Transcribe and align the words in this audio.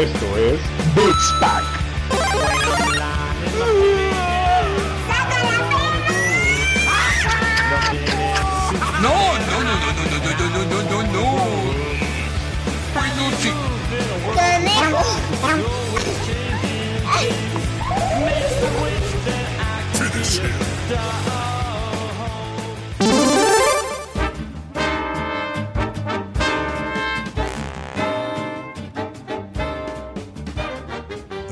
Esto 0.00 0.34
es 0.38 0.58
Beats 0.94 1.34
Pack. 1.40 1.62
No, 9.02 9.12
no, 9.38 9.56
no, 9.60 9.74
no, 9.74 9.92
no, 9.92 10.04
no, 10.08 10.18
no, 10.24 10.32
no, 10.38 10.46
no, 10.48 10.62
no, 10.64 10.78
no, 10.88 10.98
no. 11.12 11.24
Peluche. 12.94 13.52
Finish 19.92 20.40
him. 20.40 21.29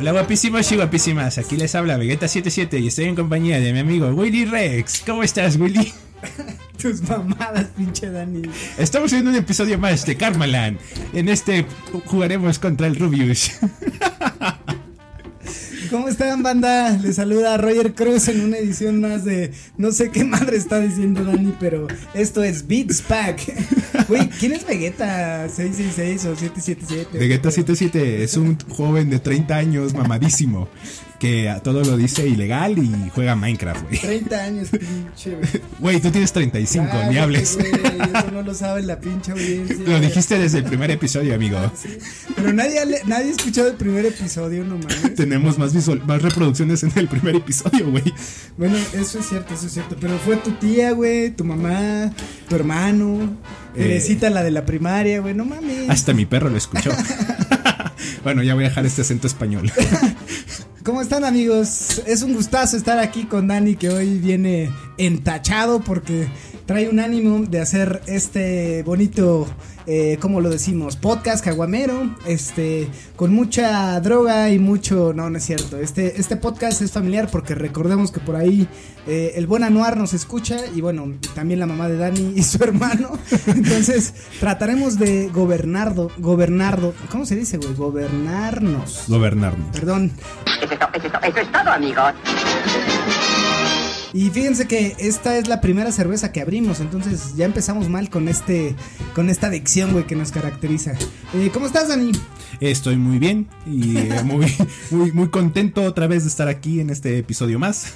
Hola 0.08 0.20
guapísimos 0.20 0.72
y 0.72 0.76
guapísimas, 0.76 1.36
aquí 1.36 1.58
les 1.58 1.74
habla 1.74 1.98
Vegeta77 1.98 2.80
y 2.80 2.86
estoy 2.86 3.04
en 3.04 3.14
compañía 3.14 3.60
de 3.60 3.74
mi 3.74 3.80
amigo 3.80 4.08
Willy 4.08 4.46
Rex. 4.46 5.02
¿Cómo 5.04 5.22
estás, 5.22 5.56
Willy? 5.56 5.92
Tus 6.80 7.02
mamadas, 7.02 7.66
pinche 7.76 8.08
Dani. 8.08 8.40
Estamos 8.78 9.12
en 9.12 9.28
un 9.28 9.34
episodio 9.34 9.78
más 9.78 10.06
de 10.06 10.16
Karmaland. 10.16 10.78
En 11.12 11.28
este 11.28 11.66
jugaremos 12.06 12.58
contra 12.58 12.86
el 12.86 12.96
Rubius. 12.96 13.50
¿Cómo 15.90 16.08
están, 16.08 16.42
banda? 16.42 16.88
Les 17.02 17.16
saluda 17.16 17.58
Roger 17.58 17.94
Cruz 17.94 18.28
en 18.28 18.40
una 18.40 18.56
edición 18.56 19.02
más 19.02 19.26
de. 19.26 19.52
No 19.76 19.92
sé 19.92 20.10
qué 20.10 20.24
madre 20.24 20.56
está 20.56 20.80
diciendo 20.80 21.22
Dani, 21.22 21.54
pero 21.60 21.86
esto 22.14 22.42
es 22.42 22.66
Beats 22.66 23.02
Pack. 23.02 23.42
Güey, 24.08 24.28
¿quién 24.30 24.52
es 24.52 24.66
Vegeta 24.66 25.48
666 25.48 26.24
o 26.24 26.36
777? 26.36 27.18
Vegeta77 27.20 27.96
es 28.22 28.36
un 28.38 28.58
joven 28.70 29.10
de 29.10 29.18
30 29.18 29.54
años 29.54 29.94
mamadísimo 29.94 30.68
que 31.18 31.48
a 31.48 31.60
todo 31.60 31.82
lo 31.82 31.96
dice 31.96 32.26
ilegal 32.28 32.78
y 32.78 33.10
juega 33.12 33.34
Minecraft, 33.34 33.82
güey. 33.88 33.98
30 33.98 34.36
años, 34.44 34.68
pinche. 34.70 35.36
Güey, 35.80 36.00
tú 36.00 36.10
tienes 36.10 36.32
35, 36.32 36.88
ni 37.10 37.18
hables. 37.18 37.56
güey, 37.56 37.72
eso 37.72 38.30
no 38.32 38.42
lo 38.42 38.54
sabe 38.54 38.82
la 38.82 39.00
pinche 39.00 39.32
audiencia. 39.32 39.76
Lo 39.86 39.98
dijiste 40.00 40.38
desde 40.38 40.58
el 40.58 40.64
primer 40.64 40.90
episodio, 40.92 41.34
amigo. 41.34 41.58
Sí, 41.74 41.98
Pero 42.36 42.52
nadie, 42.52 42.80
nadie 43.06 43.30
ha 43.30 43.30
escuchado 43.32 43.68
el 43.68 43.74
primer 43.74 44.06
episodio, 44.06 44.62
no 44.64 44.78
mames. 44.78 45.14
Tenemos 45.16 45.58
más, 45.58 45.74
visual, 45.74 46.02
más 46.06 46.22
reproducciones 46.22 46.82
en 46.84 46.92
el 46.94 47.08
primer 47.08 47.34
episodio, 47.36 47.90
güey. 47.90 48.04
Bueno, 48.56 48.76
eso 48.94 49.18
es 49.18 49.26
cierto, 49.28 49.54
eso 49.54 49.66
es 49.66 49.72
cierto. 49.72 49.96
Pero 50.00 50.16
fue 50.18 50.36
tu 50.36 50.52
tía, 50.52 50.92
güey, 50.92 51.30
tu 51.30 51.44
mamá, 51.44 52.12
tu 52.48 52.54
hermano, 52.54 53.36
Eh. 53.74 53.82
Teresita, 53.82 54.30
la 54.30 54.42
de 54.42 54.50
la 54.52 54.64
primaria, 54.64 55.20
güey, 55.20 55.34
no 55.34 55.44
mames. 55.44 55.88
Hasta 55.90 56.12
mi 56.14 56.26
perro 56.26 56.48
lo 56.48 56.56
escuchó. 56.56 56.90
bueno, 58.24 58.42
ya 58.42 58.54
voy 58.54 58.64
a 58.64 58.68
dejar 58.68 58.86
este 58.86 59.02
acento 59.02 59.26
español. 59.26 59.70
¿Cómo 60.88 61.02
están 61.02 61.22
amigos? 61.22 62.00
Es 62.06 62.22
un 62.22 62.32
gustazo 62.32 62.78
estar 62.78 62.98
aquí 62.98 63.24
con 63.24 63.46
Dani 63.46 63.76
que 63.76 63.90
hoy 63.90 64.16
viene 64.16 64.70
entachado 64.96 65.80
porque 65.80 66.28
trae 66.68 66.86
un 66.90 67.00
ánimo 67.00 67.46
de 67.46 67.62
hacer 67.62 68.02
este 68.06 68.82
bonito, 68.82 69.46
eh, 69.86 70.18
¿cómo 70.20 70.42
lo 70.42 70.50
decimos? 70.50 70.96
Podcast 70.96 71.42
caguamero, 71.42 72.14
este, 72.26 72.86
con 73.16 73.32
mucha 73.32 73.98
droga 74.00 74.50
y 74.50 74.58
mucho, 74.58 75.14
no, 75.14 75.30
no 75.30 75.38
es 75.38 75.44
cierto. 75.46 75.78
Este, 75.78 76.20
este 76.20 76.36
podcast 76.36 76.82
es 76.82 76.92
familiar 76.92 77.30
porque 77.32 77.54
recordemos 77.54 78.12
que 78.12 78.20
por 78.20 78.36
ahí 78.36 78.68
eh, 79.06 79.32
el 79.36 79.46
buen 79.46 79.64
Anuar 79.64 79.96
nos 79.96 80.12
escucha 80.12 80.58
y 80.76 80.82
bueno, 80.82 81.14
también 81.34 81.58
la 81.58 81.64
mamá 81.64 81.88
de 81.88 81.96
Dani 81.96 82.34
y 82.36 82.42
su 82.42 82.62
hermano. 82.62 83.12
Entonces 83.46 84.12
trataremos 84.38 84.98
de 84.98 85.28
gobernardo, 85.32 86.10
gobernardo, 86.18 86.92
¿cómo 87.10 87.24
se 87.24 87.34
dice, 87.34 87.56
güey? 87.56 87.72
Gobernarnos. 87.76 89.04
Gobernarnos. 89.08 89.68
Perdón, 89.72 90.12
Eso 90.62 90.74
es, 90.74 90.78
to- 90.78 90.88
eso 90.92 91.06
es 91.06 91.12
to- 91.12 91.20
eso 91.22 91.38
es 91.38 91.50
todo, 91.50 91.70
amigos. 91.72 92.12
Y 94.12 94.30
fíjense 94.30 94.66
que 94.66 94.96
esta 94.98 95.36
es 95.36 95.48
la 95.48 95.60
primera 95.60 95.92
cerveza 95.92 96.32
que 96.32 96.40
abrimos, 96.40 96.80
entonces 96.80 97.36
ya 97.36 97.44
empezamos 97.44 97.88
mal 97.88 98.08
con 98.08 98.28
este, 98.28 98.74
con 99.14 99.28
esta 99.28 99.48
adicción, 99.48 99.92
güey, 99.92 100.06
que 100.06 100.16
nos 100.16 100.32
caracteriza. 100.32 100.92
Eh, 101.34 101.50
¿Cómo 101.52 101.66
estás, 101.66 101.88
Dani? 101.88 102.12
Estoy 102.60 102.96
muy 102.96 103.18
bien 103.18 103.46
y 103.66 103.98
eh, 103.98 104.22
muy, 104.24 104.52
muy, 104.90 105.12
muy 105.12 105.28
contento 105.28 105.82
otra 105.82 106.06
vez 106.06 106.22
de 106.24 106.30
estar 106.30 106.48
aquí 106.48 106.80
en 106.80 106.90
este 106.90 107.18
episodio 107.18 107.58
más. 107.58 107.94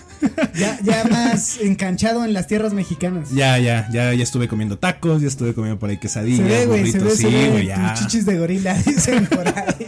Ya, 0.55 0.79
ya 0.83 1.05
más 1.11 1.59
enganchado 1.61 2.25
en 2.25 2.33
las 2.33 2.47
tierras 2.47 2.75
mexicanas. 2.75 3.31
Ya, 3.31 3.59
ya, 3.59 3.89
ya, 3.91 4.13
ya 4.13 4.23
estuve 4.23 4.49
comiendo 4.49 4.79
tacos, 4.79 5.23
ya 5.23 5.29
estuve 5.29 5.55
comiendo 5.55 5.79
por 5.79 5.91
ahí 5.91 5.97
quesadillas, 5.97 6.47
se 6.47 6.59
ve, 6.59 6.67
güey, 6.67 6.93
se 6.93 6.99
ve, 7.01 7.11
se 7.11 7.17
sí, 7.17 7.27
ve 7.27 7.51
güey, 7.51 7.67
ya. 7.67 7.95
chichis 7.95 8.27
de 8.27 8.39
gorila, 8.39 8.75
dicen 8.87 9.27
por 9.27 9.49
ahí. 9.49 9.87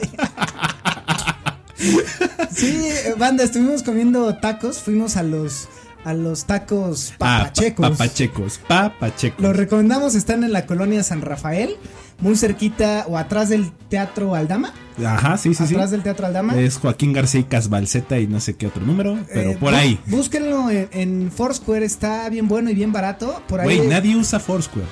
Sí, 2.50 2.88
banda, 3.18 3.42
estuvimos 3.42 3.82
comiendo 3.82 4.36
tacos, 4.36 4.78
fuimos 4.78 5.16
a 5.16 5.24
los, 5.24 5.68
a 6.04 6.14
los 6.14 6.44
tacos 6.44 7.12
Ah, 7.12 7.16
pa- 7.18 7.38
papachecos. 7.38 7.90
papachecos, 7.90 8.60
papachecos. 8.68 9.40
Los 9.42 9.56
recomendamos, 9.56 10.14
están 10.14 10.44
en 10.44 10.52
la 10.52 10.66
colonia 10.66 11.02
San 11.02 11.20
Rafael, 11.22 11.76
muy 12.20 12.36
cerquita 12.36 13.04
o 13.08 13.18
atrás 13.18 13.48
del 13.48 13.72
Teatro 13.88 14.34
Aldama. 14.34 14.72
Ajá, 15.04 15.36
sí, 15.38 15.54
sí, 15.54 15.66
sí. 15.66 15.74
atrás 15.74 15.90
del 15.90 16.02
Teatro 16.02 16.26
Aldama. 16.26 16.56
Es 16.58 16.78
Joaquín 16.78 17.12
García 17.12 17.40
y 17.40 17.44
Casbalceta 17.44 18.18
y 18.20 18.26
no 18.28 18.38
sé 18.40 18.54
qué 18.56 18.66
otro 18.68 18.84
número, 18.86 19.18
pero 19.32 19.50
Eh, 19.50 19.56
por 19.58 19.72
bú- 19.72 19.76
ahí. 19.76 19.98
Búsquenlo 20.06 20.70
en, 20.70 20.88
en 20.92 21.32
Foursquare, 21.32 21.84
está 21.84 22.28
bien 22.28 22.46
bueno 22.46 22.70
y 22.70 22.74
bien 22.74 22.92
barato. 22.92 23.42
Por 23.48 23.60
ahí. 23.60 23.76
Güey, 23.78 23.88
nadie 23.88 24.14
usa 24.16 24.38
Foursquare. 24.38 24.86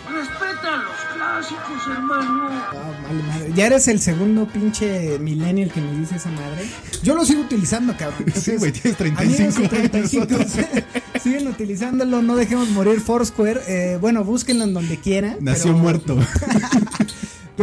Ah, 1.51 2.93
vale 3.03 3.23
madre. 3.23 3.53
Ya 3.55 3.67
eres 3.67 3.89
el 3.89 4.01
segundo 4.01 4.47
pinche 4.47 5.19
millennial 5.19 5.71
que 5.71 5.81
me 5.81 5.99
dice 5.99 6.17
esa 6.17 6.31
madre. 6.31 6.67
Yo 7.03 7.15
lo 7.15 7.25
sigo 7.25 7.43
utilizando, 7.43 7.97
cabrón. 7.97 8.25
Sí, 8.35 8.57
güey, 8.57 8.73
tienes 8.73 9.01
amigos 9.01 9.55
35 9.55 9.63
de 9.63 9.69
35 9.89 10.35
años. 10.35 10.53
siguen 11.23 11.49
utilizándolo, 11.49 12.23
no 12.23 12.37
dejemos 12.37 12.69
morir 12.71 13.01
Foursquare. 13.01 13.61
Eh, 13.67 13.99
bueno, 14.01 14.25
búsquenlo 14.25 14.65
en 14.65 14.75
donde 14.75 14.99
quieran. 14.99 15.37
Nació 15.41 15.73
pero- 15.73 15.79
muerto. 15.79 16.19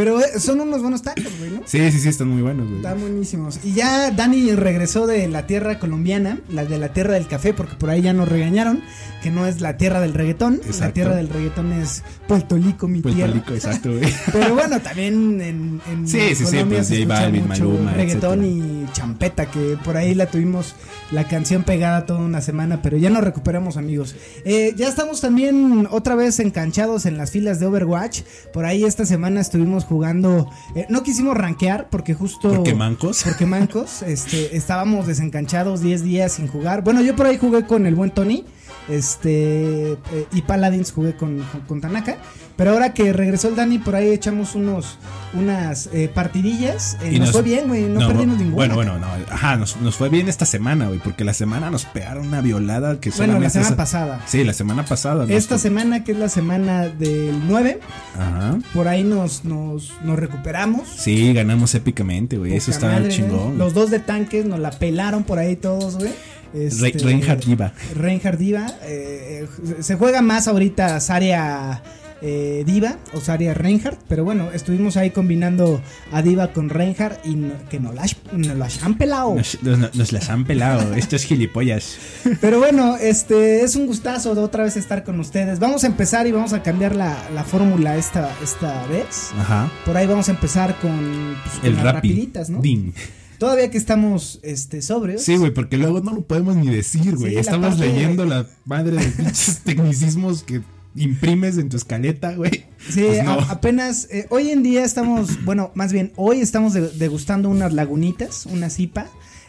Pero 0.00 0.18
eh, 0.18 0.40
son 0.40 0.60
unos 0.60 0.80
buenos 0.80 1.02
tacos, 1.02 1.26
güey, 1.38 1.50
¿no? 1.50 1.60
Sí, 1.66 1.90
sí, 1.90 2.00
sí, 2.00 2.08
están 2.08 2.28
muy 2.28 2.40
buenos, 2.40 2.64
güey. 2.66 2.78
Están 2.78 2.98
buenísimos. 3.02 3.60
Y 3.62 3.74
ya 3.74 4.10
Dani 4.10 4.52
regresó 4.52 5.06
de 5.06 5.28
la 5.28 5.46
tierra 5.46 5.78
colombiana, 5.78 6.38
la 6.48 6.64
de 6.64 6.78
la 6.78 6.94
tierra 6.94 7.12
del 7.12 7.26
café, 7.26 7.52
porque 7.52 7.74
por 7.76 7.90
ahí 7.90 8.00
ya 8.00 8.14
nos 8.14 8.26
regañaron 8.26 8.82
que 9.22 9.30
no 9.30 9.46
es 9.46 9.60
la 9.60 9.76
tierra 9.76 10.00
del 10.00 10.14
reggaetón. 10.14 10.62
La 10.80 10.92
tierra 10.92 11.14
del 11.16 11.28
reggaetón 11.28 11.72
es 11.72 12.02
Puerto 12.26 12.56
Rico, 12.56 12.88
mi 12.88 13.02
Puerto 13.02 13.16
tierra. 13.18 13.32
Rico, 13.34 13.52
exacto, 13.52 13.90
güey. 13.90 14.10
Pero 14.32 14.54
bueno, 14.54 14.80
también 14.80 15.38
en, 15.42 15.82
en 15.90 16.08
Sí, 16.08 16.18
sí, 16.30 16.36
sí, 16.36 16.44
Colombia 16.44 16.78
pues, 16.78 16.86
se 16.88 16.94
escucha 17.02 17.20
Balvin, 17.20 17.46
mucho 17.46 17.64
Maluma, 17.68 17.92
reggaetón 17.92 18.44
etcétera. 18.44 18.72
y 18.88 18.92
champeta, 18.92 19.50
que 19.50 19.76
por 19.84 19.98
ahí 19.98 20.14
la 20.14 20.26
tuvimos 20.30 20.74
la 21.10 21.28
canción 21.28 21.64
pegada 21.64 22.06
toda 22.06 22.20
una 22.20 22.40
semana, 22.40 22.80
pero 22.80 22.96
ya 22.96 23.10
nos 23.10 23.22
recuperamos, 23.22 23.76
amigos. 23.76 24.14
Eh, 24.44 24.72
ya 24.76 24.88
estamos 24.88 25.20
también 25.20 25.86
otra 25.90 26.14
vez 26.14 26.40
enganchados 26.40 27.04
en 27.04 27.18
las 27.18 27.30
filas 27.32 27.60
de 27.60 27.66
Overwatch. 27.66 28.22
Por 28.52 28.64
ahí 28.64 28.84
esta 28.84 29.04
semana 29.04 29.40
estuvimos 29.40 29.84
jugando. 29.90 30.48
eh, 30.74 30.86
no 30.88 31.02
quisimos 31.02 31.36
rankear 31.36 31.88
porque 31.90 32.14
justo. 32.14 32.48
Porque 32.48 32.74
mancos. 32.74 33.22
Porque 33.24 33.44
mancos, 33.44 34.02
este, 34.02 34.56
estábamos 34.56 35.06
desencanchados 35.06 35.80
10 35.80 36.04
días 36.04 36.32
sin 36.32 36.46
jugar. 36.46 36.82
Bueno, 36.82 37.02
yo 37.02 37.14
por 37.16 37.26
ahí 37.26 37.36
jugué 37.36 37.66
con 37.66 37.86
el 37.86 37.94
buen 37.94 38.10
Tony. 38.12 38.44
Este 38.90 39.92
eh, 39.92 40.26
y 40.32 40.42
Paladins 40.42 40.92
jugué 40.92 41.14
con, 41.16 41.38
con, 41.52 41.60
con 41.62 41.80
Tanaka. 41.80 42.16
Pero 42.56 42.72
ahora 42.72 42.92
que 42.92 43.10
regresó 43.14 43.48
el 43.48 43.56
Dani, 43.56 43.78
por 43.78 43.96
ahí 43.96 44.08
echamos 44.10 44.54
unos 44.54 44.98
unas 45.32 45.88
eh, 45.94 46.10
partidillas. 46.12 46.98
eh, 47.02 47.12
Y 47.14 47.18
nos, 47.18 47.28
nos- 47.28 47.32
fue 47.32 47.42
bien, 47.42 47.68
güey. 47.68 47.84
No, 47.84 48.00
No, 48.00 48.08
perdimos 48.08 48.36
ninguna. 48.36 48.54
Bueno, 48.56 48.74
bueno, 48.74 48.98
no. 48.98 49.06
Ajá, 49.32 49.56
nos, 49.56 49.76
nos 49.78 49.96
fue 49.96 50.10
bien 50.10 50.28
esta 50.28 50.44
semana, 50.44 50.88
güey. 50.88 50.98
Porque 50.98 51.24
la 51.24 51.32
semana 51.32 51.70
nos 51.70 51.86
pegaron 51.86 52.26
una 52.26 52.42
violada 52.42 53.00
que 53.00 53.10
Bueno, 53.16 53.38
la 53.38 53.48
semana 53.48 53.76
pasada. 53.76 54.20
Sí, 54.26 54.44
la 54.44 54.52
semana 54.52 54.84
pasada. 54.84 55.22
nos- 55.24 55.30
Esta 55.30 55.56
semana, 55.56 56.04
que 56.04 56.12
es 56.12 56.18
la 56.18 56.28
semana 56.28 56.88
del 56.88 57.40
9, 57.48 57.80
Ajá. 58.18 58.58
por 58.74 58.88
ahí 58.88 59.04
nos, 59.04 59.44
nos, 59.46 59.92
nos 60.04 60.18
recuperamos. 60.18 60.86
Sí, 60.98 61.32
ganamos 61.32 61.74
épicamente, 61.74 62.36
güey. 62.36 62.54
Eso 62.54 62.70
está 62.72 62.88
madre, 62.88 63.08
chingón. 63.08 63.56
Los 63.56 63.72
dos 63.72 63.90
de 63.90 64.00
tanques 64.00 64.44
nos 64.44 64.58
la 64.58 64.70
pelaron 64.70 65.24
por 65.24 65.38
ahí 65.38 65.56
todos, 65.56 65.96
güey. 65.96 66.10
Este, 66.54 66.92
Reinhard 66.98 67.44
Diva. 67.44 67.72
Reinhard 67.94 68.38
Diva. 68.38 68.66
eh, 68.82 69.46
eh, 69.78 69.82
se 69.82 69.96
juega 69.96 70.20
más 70.22 70.48
ahorita 70.48 70.98
Saria 71.00 71.82
eh, 72.22 72.64
Diva 72.66 72.98
o 73.14 73.20
Saria 73.20 73.54
Reinhardt. 73.54 73.98
Pero 74.08 74.24
bueno, 74.24 74.50
estuvimos 74.52 74.96
ahí 74.98 75.10
combinando 75.10 75.80
a 76.12 76.20
Diva 76.22 76.52
con 76.52 76.68
Reinhardt 76.68 77.24
y 77.24 77.34
no- 77.34 77.54
que 77.70 77.80
nos 77.80 77.94
las, 77.94 78.82
han 78.82 78.98
pelado. 78.98 79.34
Nos, 79.36 79.62
nos- 79.62 79.94
nos 79.94 80.12
las 80.12 80.28
han 80.28 80.44
pelado. 80.44 80.92
Estos 80.96 81.24
gilipollas. 81.24 81.96
Pero 82.40 82.58
bueno, 82.58 82.96
este 82.96 83.62
es 83.62 83.74
un 83.76 83.86
gustazo 83.86 84.34
de 84.34 84.40
otra 84.42 84.64
vez 84.64 84.76
estar 84.76 85.02
con 85.04 85.18
ustedes. 85.20 85.58
Vamos 85.60 85.84
a 85.84 85.86
empezar 85.86 86.26
y 86.26 86.32
vamos 86.32 86.52
a 86.52 86.62
cambiar 86.62 86.94
la, 86.94 87.16
la 87.34 87.44
fórmula 87.44 87.96
esta, 87.96 88.30
esta 88.42 88.84
vez. 88.88 89.30
Ajá. 89.38 89.70
Por 89.86 89.96
ahí 89.96 90.06
vamos 90.06 90.28
a 90.28 90.32
empezar 90.32 90.78
con, 90.80 91.36
pues, 91.42 91.64
El 91.64 91.76
rapi. 91.76 92.08
rapiditas, 92.08 92.50
¿no? 92.50 92.60
Ding. 92.60 92.92
Todavía 93.40 93.70
que 93.70 93.78
estamos 93.78 94.38
este, 94.44 94.82
sobrios. 94.82 95.22
Sí, 95.22 95.36
güey, 95.36 95.50
porque 95.52 95.76
luego 95.78 96.00
no 96.00 96.12
lo 96.14 96.20
podemos 96.22 96.54
ni 96.56 96.68
decir, 96.68 97.16
güey. 97.16 97.32
Sí, 97.32 97.38
Estamos 97.38 97.78
leyendo 97.78 98.24
la 98.26 98.46
madre 98.66 98.96
de 98.98 99.06
pinches 99.08 99.60
tecnicismos 99.64 100.42
que 100.44 100.60
imprimes 100.94 101.56
en 101.56 101.68
tu 101.70 101.76
escaleta, 101.78 102.34
güey. 102.34 102.66
Sí, 102.90 103.02
Pues 103.06 103.24
no. 103.24 103.32
a- 103.32 103.50
apenas 103.50 104.08
eh, 104.10 104.26
hoy 104.30 104.50
en 104.50 104.62
día 104.62 104.84
estamos, 104.84 105.44
bueno, 105.44 105.70
más 105.74 105.92
bien 105.92 106.12
hoy 106.16 106.40
estamos 106.40 106.74
de- 106.74 106.90
degustando 106.90 107.48
unas 107.48 107.72
lagunitas, 107.72 108.44
una 108.46 108.68
cipa. 108.70 109.06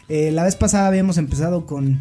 Eh, 0.08 0.30
la 0.32 0.44
vez 0.44 0.56
pasada 0.56 0.88
habíamos 0.88 1.18
empezado 1.18 1.66
con 1.66 2.00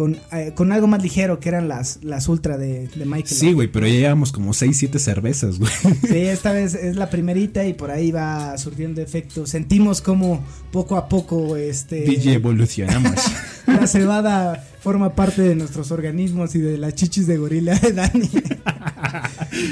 con, 0.00 0.18
eh, 0.32 0.52
con 0.54 0.72
algo 0.72 0.86
más 0.86 1.02
ligero 1.02 1.40
que 1.40 1.50
eran 1.50 1.68
las 1.68 1.98
las 2.02 2.26
ultra 2.26 2.56
de, 2.56 2.88
de 2.88 3.04
Michael. 3.04 3.26
Sí, 3.26 3.52
güey, 3.52 3.68
pero 3.68 3.86
ya 3.86 3.92
llevamos 3.92 4.32
como 4.32 4.54
6, 4.54 4.74
7 4.74 4.98
cervezas, 4.98 5.58
güey. 5.58 5.70
Sí, 6.08 6.16
esta 6.16 6.52
vez 6.52 6.74
es 6.74 6.96
la 6.96 7.10
primerita 7.10 7.66
y 7.66 7.74
por 7.74 7.90
ahí 7.90 8.10
va 8.10 8.56
surtiendo 8.56 9.02
efecto. 9.02 9.44
Sentimos 9.44 10.00
como 10.00 10.42
poco 10.72 10.96
a 10.96 11.06
poco 11.06 11.54
este 11.58 12.00
DJ 12.00 12.32
evolucionamos. 12.32 13.12
la 13.80 13.86
cebada 13.86 14.66
forma 14.80 15.14
parte 15.14 15.42
de 15.42 15.54
nuestros 15.54 15.90
organismos 15.90 16.54
y 16.54 16.58
de 16.60 16.78
las 16.78 16.94
chichis 16.94 17.26
de 17.26 17.36
gorila 17.36 17.74
de 17.78 17.92
Dani. 17.94 18.30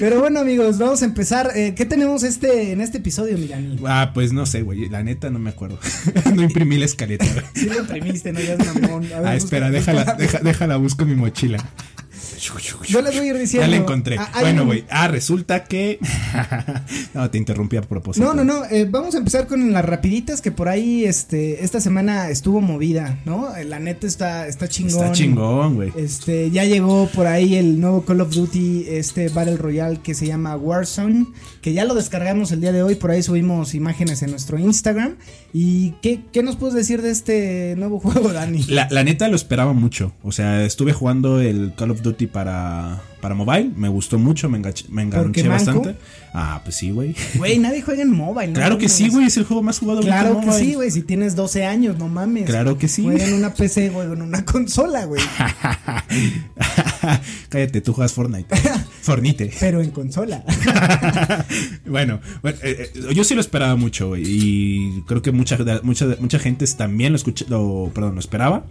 Pero 0.00 0.20
bueno, 0.20 0.40
amigos, 0.40 0.78
vamos 0.78 1.02
a 1.02 1.04
empezar. 1.04 1.50
Eh, 1.54 1.74
¿Qué 1.74 1.86
tenemos 1.86 2.22
este 2.22 2.72
en 2.72 2.80
este 2.80 2.98
episodio, 2.98 3.38
mi 3.38 3.46
Dani? 3.48 3.78
ah, 3.86 4.10
pues 4.12 4.32
no 4.32 4.44
sé, 4.46 4.62
güey. 4.62 4.88
La 4.88 5.02
neta 5.02 5.30
no 5.30 5.38
me 5.38 5.50
acuerdo. 5.50 5.78
no 6.34 6.42
imprimí 6.42 6.76
la 6.78 6.84
escaleta, 6.84 7.24
güey. 7.32 7.44
Sí 7.54 7.66
lo 7.66 7.80
imprimiste, 7.80 8.32
no 8.32 8.40
ya 8.40 8.56
mamón. 8.58 9.04
A 9.12 9.20
ver, 9.20 9.26
Ah, 9.28 9.36
espera, 9.36 9.68
busca- 9.68 9.72
déjala, 9.78 10.04
deja- 10.18 10.40
déjala, 10.40 10.76
busco 10.76 11.04
mi 11.04 11.14
mochila. 11.14 11.58
Yo 12.86 13.02
les 13.02 13.16
voy 13.16 13.26
a 13.26 13.30
ir 13.30 13.38
diciendo. 13.38 13.66
Ya 13.66 13.70
la 13.70 13.76
encontré. 13.76 14.16
Ah, 14.18 14.30
bueno, 14.40 14.62
un- 14.62 14.68
güey. 14.68 14.84
Ah, 14.90 15.08
resulta 15.08 15.64
que. 15.64 15.98
no, 17.14 17.30
te 17.30 17.38
interrumpí 17.38 17.76
a 17.76 17.82
propósito. 17.82 18.26
No, 18.26 18.34
no, 18.34 18.44
no, 18.44 18.64
eh, 18.66 18.86
vamos 18.88 19.14
a 19.14 19.18
empezar 19.18 19.46
con 19.46 19.72
las 19.72 19.84
rapiditas 19.84 20.40
que 20.40 20.52
por 20.52 20.68
ahí 20.68 21.04
este 21.04 21.64
esta 21.64 21.80
semana 21.80 22.30
estuvo 22.30 22.60
movida, 22.60 23.18
¿no? 23.24 23.54
Eh, 23.56 23.64
La 23.64 23.78
neta 23.78 24.06
está 24.06 24.46
está 24.46 24.68
chingón. 24.68 24.90
Está 25.04 25.12
chingón, 25.12 25.74
güey. 25.74 25.92
Este, 25.96 26.50
ya 26.50 26.64
llegó 26.64 27.08
por 27.08 27.26
ahí 27.26 27.56
el 27.56 27.80
nuevo 27.80 28.04
Call 28.04 28.20
of 28.20 28.30
Duty, 28.34 28.86
este 28.88 29.28
Battle 29.28 29.56
Royale 29.56 30.00
que 30.02 30.14
se 30.14 30.26
llama 30.26 30.56
Warzone, 30.56 31.26
que 31.60 31.72
ya 31.72 31.84
lo 31.84 31.94
descargamos 31.94 32.52
el 32.52 32.60
día 32.60 32.72
de 32.72 32.82
hoy, 32.82 32.94
por 32.94 33.10
ahí 33.10 33.22
subimos 33.22 33.74
imágenes 33.74 34.22
en 34.22 34.30
nuestro 34.30 34.58
Instagram. 34.58 35.16
¿Y 35.52 35.92
qué, 36.02 36.20
qué 36.32 36.42
nos 36.42 36.56
puedes 36.56 36.74
decir 36.74 37.02
de 37.02 37.10
este 37.10 37.74
nuevo 37.76 37.98
juego, 38.00 38.32
Dani? 38.32 38.62
La, 38.68 38.88
la 38.90 39.02
neta 39.04 39.28
lo 39.28 39.36
esperaba 39.36 39.72
mucho. 39.72 40.12
O 40.22 40.32
sea, 40.32 40.64
estuve 40.64 40.92
jugando 40.92 41.40
el 41.40 41.72
Call 41.76 41.90
of 41.90 42.02
Duty 42.02 42.26
para, 42.28 43.00
para 43.20 43.34
mobile. 43.34 43.70
Me 43.76 43.88
gustó 43.88 44.18
mucho, 44.18 44.48
me 44.48 44.58
enganché, 44.58 44.86
me 44.90 45.06
¿Porque 45.06 45.40
enganché 45.40 45.48
manco? 45.48 45.80
bastante. 45.82 45.98
Ah, 46.32 46.60
pues 46.62 46.76
sí, 46.76 46.90
güey. 46.90 47.14
Güey, 47.36 47.58
nadie 47.58 47.82
juega 47.82 48.02
en 48.02 48.10
mobile, 48.10 48.48
¿no? 48.48 48.54
Claro 48.54 48.78
que 48.78 48.88
sí, 48.88 49.08
güey. 49.08 49.26
Es 49.26 49.36
el 49.36 49.44
juego 49.44 49.62
más 49.62 49.78
jugado 49.78 50.00
Claro 50.00 50.40
que 50.40 50.46
mobile. 50.46 50.64
sí, 50.64 50.74
güey, 50.74 50.90
si 50.90 51.02
tienes 51.02 51.34
12 51.34 51.64
años, 51.64 51.98
no 51.98 52.08
mames. 52.08 52.44
Claro 52.44 52.78
que 52.78 52.88
sí. 52.88 53.02
Juega 53.02 53.26
en 53.26 53.34
una 53.34 53.54
PC, 53.54 53.90
güey, 53.90 54.12
en 54.12 54.22
una 54.22 54.44
consola, 54.44 55.04
güey. 55.06 55.22
Cállate, 57.48 57.80
tú 57.80 57.92
juegas 57.92 58.12
Fortnite. 58.12 58.54
Fornite. 59.08 59.50
Pero 59.58 59.80
en 59.80 59.90
consola. 59.90 60.44
bueno, 61.86 62.20
bueno, 62.42 62.58
eh, 62.62 62.90
eh, 62.94 63.14
yo 63.14 63.24
sí 63.24 63.34
lo 63.34 63.40
esperaba 63.40 63.74
mucho 63.74 64.08
güey, 64.08 64.22
y 64.26 65.02
creo 65.06 65.22
que 65.22 65.32
mucha, 65.32 65.56
mucha, 65.82 66.06
mucha 66.20 66.38
gente 66.38 66.66
también 66.76 67.12
lo 67.12 67.16
escuché, 67.16 67.46
lo, 67.48 67.90
perdón, 67.94 68.14
lo 68.14 68.20
esperaba. 68.20 68.66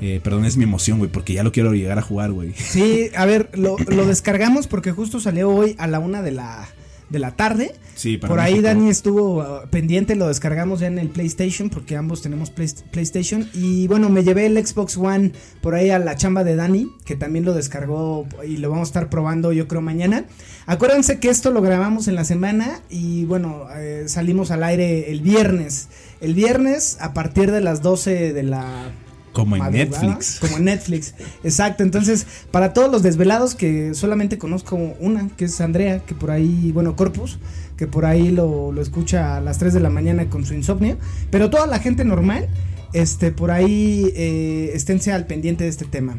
Eh, 0.00 0.20
perdón, 0.22 0.44
es 0.44 0.56
mi 0.56 0.64
emoción, 0.64 0.98
güey, 0.98 1.10
porque 1.10 1.34
ya 1.34 1.44
lo 1.44 1.52
quiero 1.52 1.72
llegar 1.72 1.98
a 1.98 2.02
jugar, 2.02 2.32
güey. 2.32 2.52
Sí, 2.54 3.10
a 3.14 3.26
ver, 3.26 3.50
lo, 3.54 3.76
lo 3.78 4.06
descargamos 4.06 4.66
porque 4.66 4.90
justo 4.90 5.20
salió 5.20 5.50
hoy 5.50 5.76
a 5.78 5.86
la 5.86 6.00
una 6.00 6.20
de 6.20 6.32
la, 6.32 6.68
de 7.10 7.18
la 7.18 7.30
tarde. 7.36 7.72
Sí, 7.94 8.18
para 8.18 8.30
Por 8.30 8.40
ahí. 8.40 8.60
Dani 8.60 8.90
estuvo 8.90 9.38
uh, 9.38 9.68
pendiente, 9.70 10.16
lo 10.16 10.28
descargamos 10.28 10.80
ya 10.80 10.86
en 10.88 10.98
el 10.98 11.08
PlayStation 11.08 11.70
porque 11.70 11.96
ambos 11.96 12.20
tenemos 12.20 12.50
Play- 12.50 12.68
PlayStation. 12.90 13.48
Y 13.54 13.86
bueno, 13.86 14.10
me 14.10 14.22
llevé 14.22 14.46
el 14.46 14.66
Xbox 14.66 14.96
One 14.98 15.32
por 15.62 15.74
ahí 15.74 15.88
a 15.90 15.98
la 15.98 16.16
chamba 16.16 16.44
de 16.44 16.56
Dani, 16.56 16.88
que 17.04 17.16
también 17.16 17.44
lo 17.44 17.54
descargó 17.54 18.26
y 18.46 18.58
lo 18.58 18.68
vamos 18.70 18.88
a 18.88 18.90
estar 18.90 19.08
probando 19.10 19.52
yo 19.52 19.66
creo 19.66 19.80
mañana. 19.80 20.24
Acuérdense 20.66 21.18
que 21.20 21.30
esto 21.30 21.50
lo 21.52 21.62
grabamos 21.62 22.06
en 22.08 22.16
la 22.16 22.24
semana 22.24 22.80
y 22.90 23.24
bueno, 23.24 23.66
eh, 23.76 24.04
salimos 24.08 24.50
al 24.50 24.62
aire 24.64 25.10
el 25.10 25.20
viernes. 25.22 25.88
El 26.20 26.34
viernes 26.34 26.98
a 27.00 27.14
partir 27.14 27.50
de 27.50 27.60
las 27.60 27.82
12 27.82 28.32
de 28.32 28.42
la 28.42 28.90
Como 29.36 29.54
en 29.54 29.60
madrugada, 29.60 30.02
Netflix. 30.02 30.38
Como 30.40 30.56
en 30.56 30.64
Netflix, 30.64 31.14
exacto. 31.44 31.82
Entonces, 31.82 32.26
para 32.50 32.72
todos 32.72 32.90
los 32.90 33.02
desvelados 33.02 33.54
que 33.54 33.92
solamente 33.92 34.38
conozco 34.38 34.76
una, 34.98 35.28
que 35.36 35.44
es 35.44 35.60
Andrea, 35.60 35.98
que 35.98 36.14
por 36.14 36.30
ahí, 36.30 36.72
bueno, 36.72 36.96
Corpus, 36.96 37.38
que 37.76 37.86
por 37.86 38.06
ahí 38.06 38.30
lo, 38.30 38.72
lo 38.72 38.80
escucha 38.80 39.36
a 39.36 39.42
las 39.42 39.58
3 39.58 39.74
de 39.74 39.80
la 39.80 39.90
mañana 39.90 40.30
con 40.30 40.46
su 40.46 40.54
insomnio. 40.54 40.96
Pero 41.30 41.50
toda 41.50 41.66
la 41.66 41.80
gente 41.80 42.02
normal, 42.06 42.48
este, 42.94 43.30
por 43.30 43.50
ahí 43.50 44.10
eh, 44.16 44.70
esténse 44.72 45.12
al 45.12 45.26
pendiente 45.26 45.64
de 45.64 45.70
este 45.70 45.84
tema. 45.84 46.18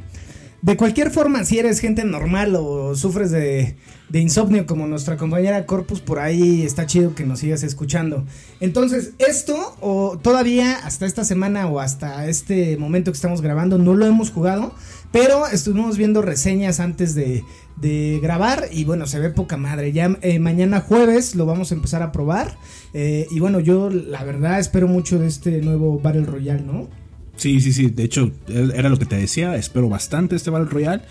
De 0.62 0.75
cualquier 0.75 1.12
forma, 1.12 1.44
si 1.44 1.59
eres 1.59 1.80
gente 1.80 2.04
normal 2.04 2.56
o 2.56 2.95
sufres 2.95 3.30
de, 3.30 3.75
de 4.09 4.19
insomnio 4.19 4.65
como 4.65 4.88
nuestra 4.88 5.15
compañera 5.15 5.68
Corpus, 5.68 6.01
por 6.01 6.18
ahí 6.18 6.63
está 6.63 6.88
chido 6.88 7.13
que 7.13 7.25
nos 7.25 7.39
sigas 7.39 7.62
escuchando. 7.62 8.25
Entonces, 8.59 9.12
esto, 9.19 9.77
o 9.81 10.18
todavía 10.18 10.75
hasta 10.77 11.06
esta 11.06 11.24
semana 11.24 11.68
o 11.68 11.80
hasta 11.80 12.27
este 12.27 12.75
momento 12.77 13.12
que 13.12 13.15
estamos 13.15 13.42
grabando, 13.42 13.77
no 13.77 13.94
lo 13.94 14.07
hemos 14.07 14.31
jugado, 14.31 14.74
pero 15.12 15.48
estuvimos 15.48 15.95
viendo 15.95 16.24
reseñas 16.24 16.80
antes 16.80 17.13
de, 17.13 17.44
de 17.75 18.19
grabar 18.21 18.68
y 18.71 18.83
bueno, 18.83 19.06
se 19.06 19.19
ve 19.19 19.30
poca 19.30 19.57
madre. 19.57 19.92
Ya 19.92 20.18
eh, 20.21 20.39
mañana 20.39 20.81
jueves 20.81 21.36
lo 21.36 21.45
vamos 21.45 21.71
a 21.71 21.75
empezar 21.75 22.01
a 22.01 22.12
probar. 22.12 22.57
eh, 22.94 23.27
y 23.30 23.39
bueno, 23.39 23.59
yo 23.59 23.92
la 23.92 24.24
verdad 24.24 24.59
espero 24.59 24.88
mucho 24.88 25.19
de 25.19 25.27
este 25.27 25.62
nuevo 25.62 26.00
Battle 26.00 26.25
Royale, 26.25 26.63
¿no? 26.63 26.89
Sí, 27.37 27.61
sí, 27.61 27.73
sí. 27.73 27.87
De 27.89 28.03
hecho, 28.03 28.31
era 28.47 28.89
lo 28.89 28.99
que 28.99 29.05
te 29.05 29.15
decía. 29.15 29.55
Espero 29.55 29.89
bastante 29.89 30.35
este 30.35 30.49
Battle 30.49 30.69
Royale. 30.69 31.01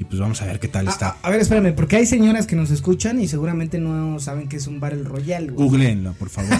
Y 0.00 0.04
pues 0.04 0.20
vamos 0.20 0.40
a 0.42 0.46
ver 0.46 0.60
qué 0.60 0.68
tal 0.68 0.86
A, 0.86 0.90
está. 0.90 1.08
a- 1.08 1.16
a 1.26 1.30
ver, 1.30 1.40
espérame, 1.40 1.74
porque 1.74 1.96
hay 1.96 2.06
señoras 2.06 2.46
que 2.46 2.54
nos 2.54 2.70
escuchan 2.70 3.20
y 3.20 3.26
seguramente 3.26 3.80
no 3.80 4.20
saben 4.20 4.48
que 4.48 4.56
es 4.58 4.68
un 4.68 4.78
Battle 4.78 5.02
Royale, 5.02 5.50
güey. 5.50 5.68
Googleenlo, 5.68 6.12
por 6.12 6.28
favor. 6.28 6.52